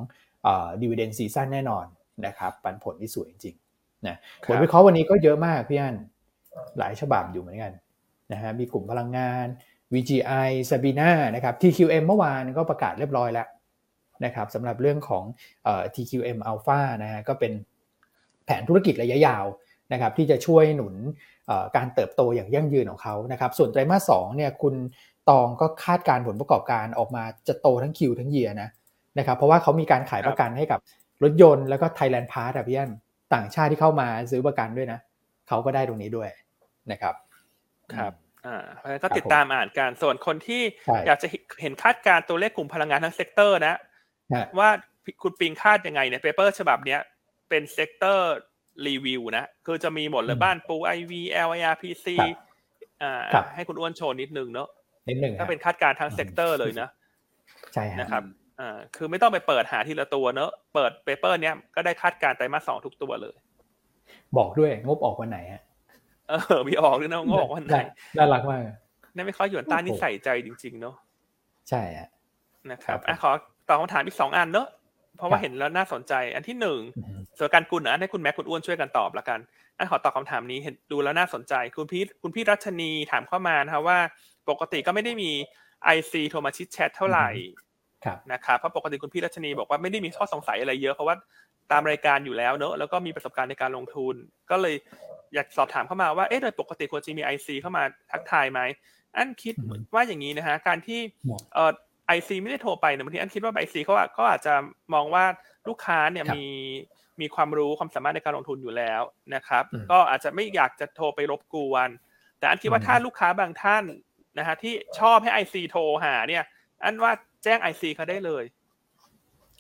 [0.82, 1.86] ดีเวเดนซีซั่นแน่นอน
[2.26, 4.16] นะครับปันผลที่สวยจริงๆนะ
[4.48, 5.96] ผลวิเคราะห์วันนี้ก็เยอะมากพี่อัน
[6.78, 7.72] หลายฉบับอยู่เหมือนกัน
[8.32, 9.48] นะฮะมีกลุ่มพลังงาน
[9.94, 13.48] VGI Sabina นะครับ TQM เมื่อวานก็ประกาศเรียบร้อยแล้ว
[14.26, 15.24] นะครับสำหรับเรื่องของ
[15.96, 17.52] TQM Alpha นะฮะก็เป็น
[18.46, 19.46] แผนธุรกิจระยะยาว
[19.94, 20.96] นะครับที่จะช่วยหนุน
[21.76, 24.76] การเติบโตอย่างยั่งยืนของเขานะครับส่วนไตรมาสสองเนี่ยคุณ
[25.30, 28.70] ตองก็คาดการผลประกอบการออกมาจะโตทั้งคิวทั้งเยียนะ
[29.20, 30.80] นะครับเพราะว่าเขามีการขายประกันให้กับ
[31.24, 32.92] รถยนต์แล้วก็ Thailand Pass พี่อัน
[33.34, 35.00] ต่างชาติที่เข้ามาซื้อประกันด้วยนะ
[35.48, 36.30] เขาก็ได้ตรงนี้ด้วย
[36.92, 37.16] นะครับ
[37.94, 38.14] ครับ
[38.46, 38.64] อ่า
[39.04, 40.62] ก็ติดตามอ่านการส่วนคนที่
[41.08, 41.28] อยากจะ
[41.62, 43.80] เห็นคาดการณ์ตัวเลขกลุ่มพลังงานทั้ง sector นะ
[44.60, 44.70] ว่า
[45.24, 47.00] คุณปิงคาดยังไงเนี่ย paper ฉบับเนี้ย
[47.50, 52.16] เป็น sector review นะ คือจะมีหมดเลยบ้านปู IVL IRPC
[53.02, 53.22] อ่า
[53.56, 54.68] ให้คุณอ้วนโชว์นิดนึงเนาะ
[55.10, 56.90] นิดนึงถ้าเป็นคาดการณ์ทั้ง sector เลยนะ
[57.74, 58.24] ใช่นะครับ
[58.60, 63.36] อ่าคือไม่ต้องไปเปิดหาทีละตัวเนอะเปิด paper เนี้ยก็ได้คาดการณ์ไตรมาสสองทุกตัวเลย
[64.38, 65.62] บอกด้วยงบออกวันไหนฮะ
[66.30, 67.78] เออมีออกด้วยนะงบออกวันไหน
[68.18, 68.62] น่ารักมาก
[69.16, 70.96] นั่นไม่ค่อยหยวนต้านี่ใส่ใจจริง ๆ เนาะ
[71.70, 72.10] ใช่ฮะ
[72.72, 73.32] นะครับอะขอ
[73.68, 74.68] ตอบคำถามอีกสองอันเนอะ
[75.18, 76.80] เพราะว่าเห็นแล้วน่าสนใจ อันที่หนึ่ง
[77.38, 79.40] ส่วน GUNKUL นะให้คุณแม็กคุณอ้วนช่วยกันตอบละกัน
[79.78, 84.00] อันขอตอบคำถามนี้เห็นดูแล้วน่าสนใจ คุณพี่คุณพี่รัชนีถามเข้ามานะครับว่า
[84.50, 85.32] ปกติก็ไม่ได้มี
[85.84, 87.30] IC โทรมา chit chat เท่าไหร่
[88.34, 91.16] นะครับเพราะปกติคุณพี่รัชนีบอกว่าไม่ได้มีข้อสงสัยอะไรเยอะเพราะว่า
[91.72, 94.16] ตามรายการอยู่แล้วเนอะแล้วก็มีประสบการณ์ในการลงทุน
[94.52, 94.76] ก็เลย
[95.34, 98.60] อยากสอบถามเข้ามาว่าเอ๊ะโดยปกติควรจะมี IC เข้ามาทักทายไหม
[99.16, 99.54] อันคิด
[99.94, 101.00] ว่าอย่างนี้นะฮะการที่
[101.54, 101.72] เอ่อ
[102.08, 104.54] IC ไม่ได้โทรไปเนี่ยบางทีอันคิดว่า IC เขาก็อาจจะ
[104.94, 105.26] มองว่า
[105.68, 106.46] ลูกค้าเนี่ยมี
[107.22, 109.02] มีความรู้ความสามารถในการลงทุนอยู่แล้ว
[109.36, 111.90] นะครับ ก็อาจจะไม่อยากจะโทรไปรบกวน
[112.40, 113.84] แต่อันคิดว่าถ้าลูกค้าบางท่าน
[114.38, 116.44] นะฮะที่ชอบให้ไอซีโทรหาเนี่ย
[116.84, 117.12] อันว่า
[117.44, 118.44] แจ้งไอซีเขาได้เลย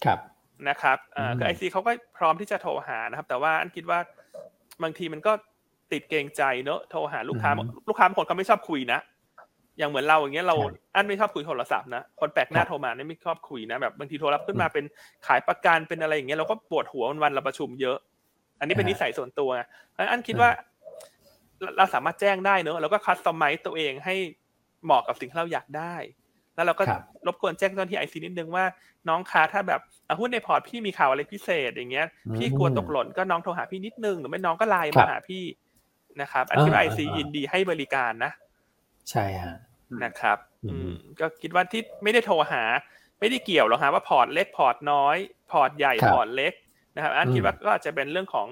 [0.05, 0.19] ครับ
[0.69, 3.99] นะครับอ่าคือไอซีเขาก็พร้อมที่จะโทรหานะครับ แต่ว่าอันคิดว่า
[4.83, 5.33] บางทีมันก็
[5.91, 7.51] ติดเกรงใจเนอะโทรหาลูกค้า
[7.87, 8.99] ลูกค้าบางคนเขาไม่ชอบคุยนะ
[9.77, 10.55] อย่างเหมือนเราอย่างเงี้ยเรา
[10.95, 14.85] อันไม่ชอบคุยโทรศัพท์นะคนแปลกหน้าโทรมาเนี่ยไม่ชอบคุยนะแบบบางทีโทรรับขึ้นมาเป็น
[15.27, 17.97] ขายประกันเป็นอะไรอย่างเงี้ยเราก็ปวดหัววันเราประชุมเยอะ
[18.59, 19.49] อันนี้เป็นนิสัยส่วนตัว
[20.11, 20.49] อันคิดว่า
[21.77, 24.15] เราสามารถแจ้งได้เนอะแล้วก็ customize ตัวเองให้
[24.83, 25.95] เหมาะกับสิ่งที่เราอยากได้
[26.55, 26.83] แล้วเราก็
[27.27, 28.65] รบกวนแจ้งเจ้าหน้าที่ IC นิดนึงว่า
[29.09, 29.81] น้องคะถ้าแบบ
[30.19, 35.43] หุ้นในพอร์ตพี่มีข่าวอะไรพิเศษอย่างเงี้ยพี่กลัวตกหล่นก็น้องโทรหาพี่นิดนึงหรือไม่น้องก็ไลน์มาหาพี่
[36.21, 38.31] นะครับอันที่ IC ยินดีให้บริการนะ
[39.11, 39.55] ใช่ฮะ
[40.03, 40.37] นะครับ
[40.71, 42.63] อืมก็คิดว่าที่ไม่ได้โทรหา
[43.19, 45.17] ไม่ได้เกี่ยวหรอกฮะว่าพอร์ตเล็กพอร์ตน้อย
[45.51, 46.53] พอร์ตใหญ่พอร์ตเล็ก
[46.95, 48.47] นะครับอันคิดว่าก็อาจจะเป็นเรื่องของ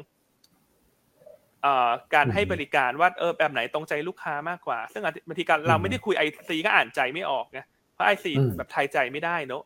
[2.16, 7.60] การให้บริการว่าเออแบบไหนตรงใจลูกค้ามากกว่า ซึ่งบางทีการเราไม่ได้คุย IC ก็อ่านใจไม่ออกไง
[7.94, 9.64] เพราะ IC แบบทายใจไม่ได้เนอะ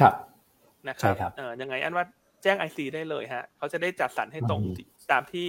[0.00, 0.14] ครับ
[0.88, 2.04] นะครับเออยังไงอันว่า
[2.42, 4.60] แจ้ง IC ได้เลยฮะเขาจะได้จัดสรรให้ตรง
[5.10, 5.46] ตามที่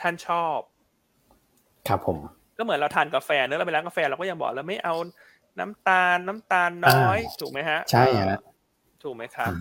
[0.00, 0.58] ท่านชอบ
[1.88, 2.18] ครับผม
[2.60, 4.94] ก็เหมือนเราทานกาแฟเนอะเราไปร้านกาแฟเราก็ยังบอกเราไม่เอา
[5.60, 8.38] น้ำตาลน้ำตาลน้อย ถูกไหมฮะ ใช่ฮะ
[9.02, 9.52] ถูกไหมครับ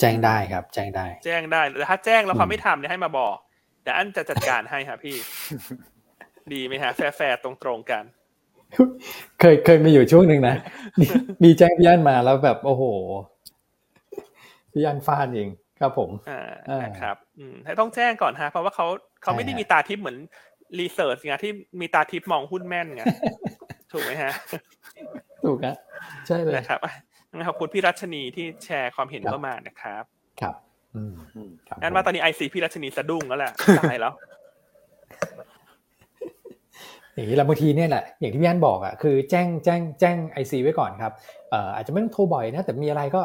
[0.00, 3.36] แจ้งได้ครับ แจ้งได้ แจ้งได้แต่ถ้าแจ้งแล้วเขาไม่ทำเนี่ยให้มาบอก
[3.82, 5.16] แต่อันจะจัดการให้ครับพี่
[6.52, 8.04] ดีไหมฮะ แฟร์ตรงตรงกัน
[9.40, 10.54] เคยเคยมีอยู่ช่วงหนึ่งนะ
[11.44, 12.84] มีแจ้งพี่อันมาแล้วแบบโอ้โห
[14.72, 15.48] พี่อันฟาดเอง
[15.80, 18.86] ครับผมอ่าครับ อืมให้ต้องแจ้งก่อนฮะเพราะว่าเขา
[19.22, 20.18] เขาไม่ได้มีตาทิพย์เหมือน
[20.78, 23.02] research ไงที่มีตาทิพย์มองหุ้นแม่นไง
[23.92, 24.32] ถูกไหมฮะ
[25.44, 25.76] ถูกครับ
[26.26, 26.78] ใช่เลยนะครับ
[27.48, 30.04] ขอบคุณพี่รัชนีที่แชร์ความเห็นเข้ามานะครับ
[30.40, 30.54] ครับ
[31.82, 34.12] งั้นว่าตอนนี้ IC พี่รัชนีสะดุ้งแล้วแหละตายแล้ว
[37.14, 41.12] อย่างนี้แหละบางทีเนี่ยแหละอย่างที่พี่อันบอกอะคือแจ้งแจ้งแจ้ง IC ไว้ก่อนครับ
[41.50, 43.22] เอ่ออาจจะไม่ต้องโทรบ่อยนะ แต่มีอะไรก็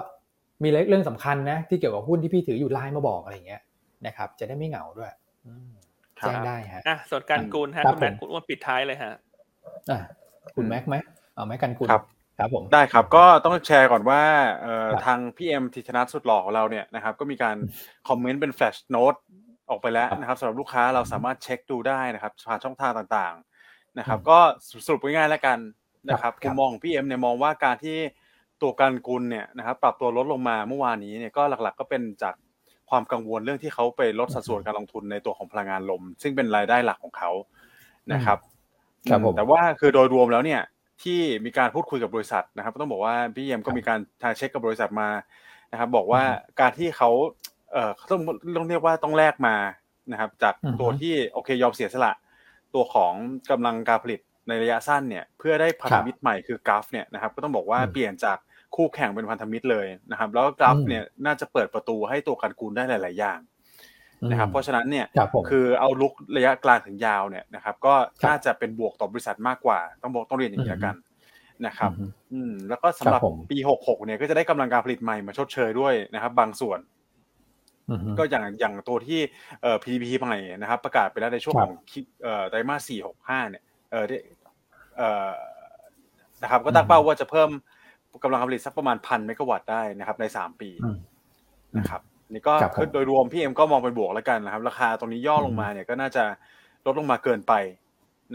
[0.64, 3.62] มีเรื่องสำคัญนะ ที่เกี่ยวกับหุ้นที่พี่ถืออยู่ไลน์มาบอกอะไรเงี้ย
[4.08, 5.12] นะครับ จะได้ไม่เหงาด้วย
[6.24, 9.13] แจ้งได้ฮะอะส่วนการกูลฮะคุณแม็กคุณอ้วนปิดท้ายเลยฮะ
[9.91, 9.99] อะ
[10.55, 10.95] คุณแม็กไหม
[11.36, 12.03] เอาไหมกันกุลครับ
[12.39, 14.21] ครับผมได้ครับก็ต้องแชร์ก่อนว่า
[15.05, 17.55] ทางพี่เอ็มทิชนัทสุดหล่อของเราเนี่ยนะครับก็มีการ
[18.07, 19.16] comment เป็น flash note
[19.69, 24.39] ออกไปแล้วนะครับสำหรับลูกค้าเราสามารถเช็คดูได้นะครับผ่านช่องทางต่างๆนะครับ ก็
[24.86, 25.57] สรุปง่ายๆแล้วกัน
[26.09, 27.97] นะครับมุมมองพี่เอ็มเนี่ยมองว่าการที่
[28.61, 32.36] ตัวกันกุลเนี่ยนะครับปรับตัวลดลงมาเมื่อวานนี้เนี่ยก็หลักๆ ก็เป็นจาก
[32.94, 37.32] ความกังวลเรื่องที่เขาไปลดสัดส่วนการลงทุนในตัวของพลังงานลม ซึ่งเป็นรายได้หลักของเขา
[38.14, 38.39] นะครับ
[39.38, 40.62] แต่ว่าคือโดยรวมแล้วเนี่ย
[41.04, 45.10] ที่มีการพูดคุยกับบริษัทนะครับ ต้องบอกว่าพี่เยี่ยมก็มีการทายเช็คกับบริษัทมา
[45.72, 46.24] นะครับ บอกว่า
[46.60, 47.10] การที่เขา
[47.72, 48.22] เอ่อต้อง
[48.58, 49.56] ต้องเรียกว่าต้องแลกมา
[50.12, 52.14] นะครับ จากตัวที่โอเคยอมเสียสละ
[52.74, 53.14] ตัวของ
[53.52, 58.38] กำลังการผลิตในระยะสั้นเนี่ย เพื่อได้พันธมิตรใหม่คือกราฟเนี่ยนะครับ ก็ต้องบอกว่าเปลี่ยนจาก
[58.76, 63.39] คู่แข่งเป็นพันธมิตรเลยนะครับ แล้วกราฟเนี่ยน่าจะเปิดประตูให้ตัวการกูลได้หลาย ๆ อย่าง
[64.32, 65.05] นะครับเพราะฉะนั้นเนี่ย
[65.49, 67.93] คือเอาลุกระยะกลางถึงยาวเนี่ยนะครับ ก็
[68.28, 70.95] น่าจะเป็นบวกต่อบริษัทมากกว่า ต้องบอกต้องเรียนอย่างนี้กัน
[71.65, 71.91] นะครับ
[72.34, 73.21] อืมแล้วก็สำหรับ
[73.51, 76.80] ปีหกหกเนี่ยก็จะได้กำลังการผลิตใหม่มาชดเชยด้วยนะครับ บางส่วน
[78.17, 79.19] ก็อย่างอย่างตัวที่
[79.61, 81.74] เอ่อ PDP ใหม่นะครับ ประกาศไปแล้วในช่วงของ
[82.24, 84.05] เอ่อไตรมาสสี่หกห้าเนี่ยเออ
[84.97, 85.32] เอ่อ
[86.43, 87.49] นะครับ ก็ตั้งเป้าว่าจะเพิ่ม
[88.24, 90.70] กำลังการผลิตสักประมาณพันเมกะวัตต์ได้นะครับ ในสามปี
[91.78, 92.01] นะครับ
[92.32, 96.24] นี่ก็คือโดยรวมพี่เอ็มก็มองเป็นบวกแล้วกันนะครับ ราคาตรงนี้ย่อลงมาเนี่ยก็น่าจะ
[96.86, 97.53] ลดลงมาเกินไป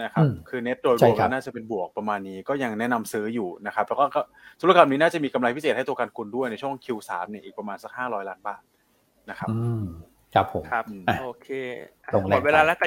[0.02, 4.04] นะครับ คือเน็ตโดยรวมน่าจะเป็นบวกประมาณนี้ก็ยังแนะนำซื้ออยู่นะครับ แล้วก็
[4.60, 8.62] ธุรกรรมนี้น่าจะมีกำไรพิเศษให้ตัวการกุลด้วยในช่วง Q3 เนี่ยอีกประมาณสักห้าร้อยล้านบาท
[9.30, 9.48] นะครับ
[10.34, 10.84] ครับผมครับ
[11.20, 11.48] โอเค
[12.30, 12.86] หมดเวลาแล้วแต่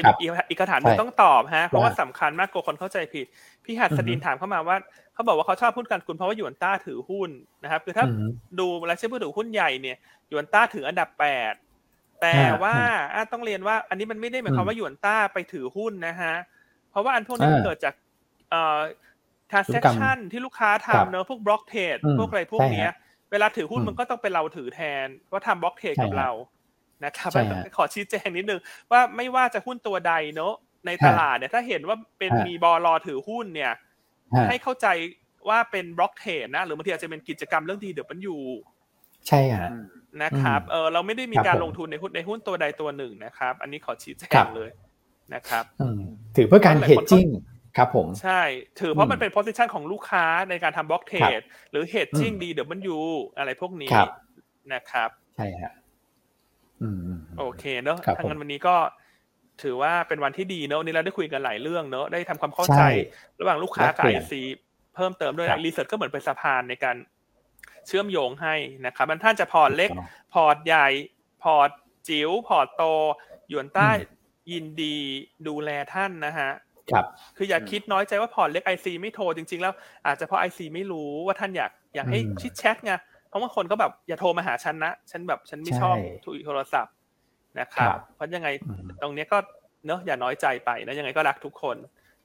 [0.50, 3.26] อีกคำถามนึงต้องตอบฮะเพราะว่าสำคัญมากกลัวคนเข้าใจผิด
[3.66, 4.78] พี่หัดสดินถามเข้ามาว่า
[5.14, 7.30] เขาบอกว่าเขาชอบพูดกันคุณเพราะว่าหยวนต้าถือหุ้น
[7.64, 8.06] นะครับ คือถ้า
[8.60, 9.98] ดูรายชื่อผู้ถือหุ้นใหญ่เนี่ย
[10.30, 11.54] หยวนต้าถืออันดับแปด
[12.22, 12.76] แต่ว่า
[13.32, 16.34] ต้องเรียนว่า อันนี้มันไม่ได้หมายความว่าหยวนต้าไปถือหุ้นนะฮะ
[16.92, 17.94] เพราะว่าอันพวกนี้มันเกิดจาก
[18.50, 18.82] เอ่อ
[19.52, 22.90] transaction ที่ลูกค้าทำเนอะพวกบล็อกเทรดพวกอะไรพวกเนี้ย
[23.32, 26.30] เวลาถือหุ้นมันก็ต้องเป็นเราถือแทนว่าทำบล็อกเทรดกับเรา
[27.06, 27.32] นะครับ
[27.78, 28.60] ขอชี้แจงนิดนึง
[28.92, 30.54] ว่าไม่ว่าจะหุ้นตัวใดเนอะ
[30.86, 33.74] ในตลาดเนี่ยถ้าเห็นว่าเป็นมีบอลอถือหุ้นเนี่ย
[34.50, 34.88] ให้เข้าใจ
[35.50, 38.42] ว่าเป็น block trade นะ หรือบางทีอาจจะเป็นกิจกรรมเรื่อง DW มันอยู่
[39.28, 39.70] ใช่ฮะ
[40.24, 44.70] นะครับเออเราไม่ได้มีการลงทุนในหุ้นในหุ้นตัวใดตัวหนึ่งนะครับ อันนี้ขอชี้แจงเลย
[45.34, 45.64] นะครับ
[46.36, 47.28] ถือเพื่อการ hedging
[47.78, 48.42] ครับผมใช่
[48.80, 53.02] ถือเพราะมันเป็น position ของลูกค้าในการทำ block trade หรือ hedging DW มันอยู่
[53.38, 53.90] อะไรพวกนี้
[54.74, 55.74] นะครับ ใช่ฮะ
[57.40, 58.76] โอเคเนอะทางนั้นวันนี้ก็
[59.64, 62.82] ถือว่าเป็นวันที่ดีเนอะนี่เราได้คุยกันหลายเรื่องเนอะได้ทำความเข้าใจ
[63.40, 64.42] ระหว่างลูกค้ากับ IC
[64.96, 66.96] เพิ่มเติมด้วย research ก็เหมือนเป็นสะพานในการ
[67.88, 68.56] เชื่อมโยงให้
[68.86, 69.90] นะครับมันท่านจะพอร์ตเล็ก
[70.34, 70.88] พอร์ตใหญ่
[71.44, 71.70] พอร์ต
[72.08, 72.84] จิ๋ว พอร์ตโต
[73.50, 73.90] หยวนต้า
[74.52, 74.98] ยินดี
[75.48, 76.52] ดูแลท่านนะฮะ
[76.92, 77.06] ครับ
[77.38, 79.74] คืออย่าคิดน้อยใจว่าพอร์ตเล็ก IC ไม่โทรจริง ๆ แล้ว
[80.06, 82.94] อาจจะเพราะไอซีไม่รู้ว่าท่านอยากอยากให้อืมชิดแชทไง
[83.32, 86.96] เพราะบางคนก็แบบอย่าโทรมาหาฉันนะ ฉันแบบฉันไม่ชอบใช่ถุยโทรศัพท์
[87.60, 89.38] นะครับครับเพราะยังไงอืมตรงเนี้ยก็
[89.86, 91.78] เนอะอย่าน้อยใจไปนะยังไงก็รักทุกคน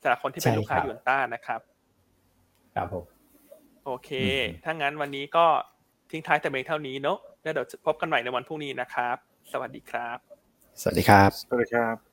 [0.02, 1.60] สำหรับคนที่เป็นใช่ลูกค้าครับยูนต้านะครับ
[2.74, 3.04] ครับผม
[3.84, 5.46] โอเคอืมถ้างั้นวันนี้ก็
[6.10, 9.16] ทิ้งท้ายแต่เพียงเท่านี้เนอะแล้วเดี๋ยวพบกันใหม่ในวันพรุ่งนี้นะครับ
[9.52, 10.18] สวัสดีครับ
[10.80, 12.05] สวัสดีครับ สวัสดีครับ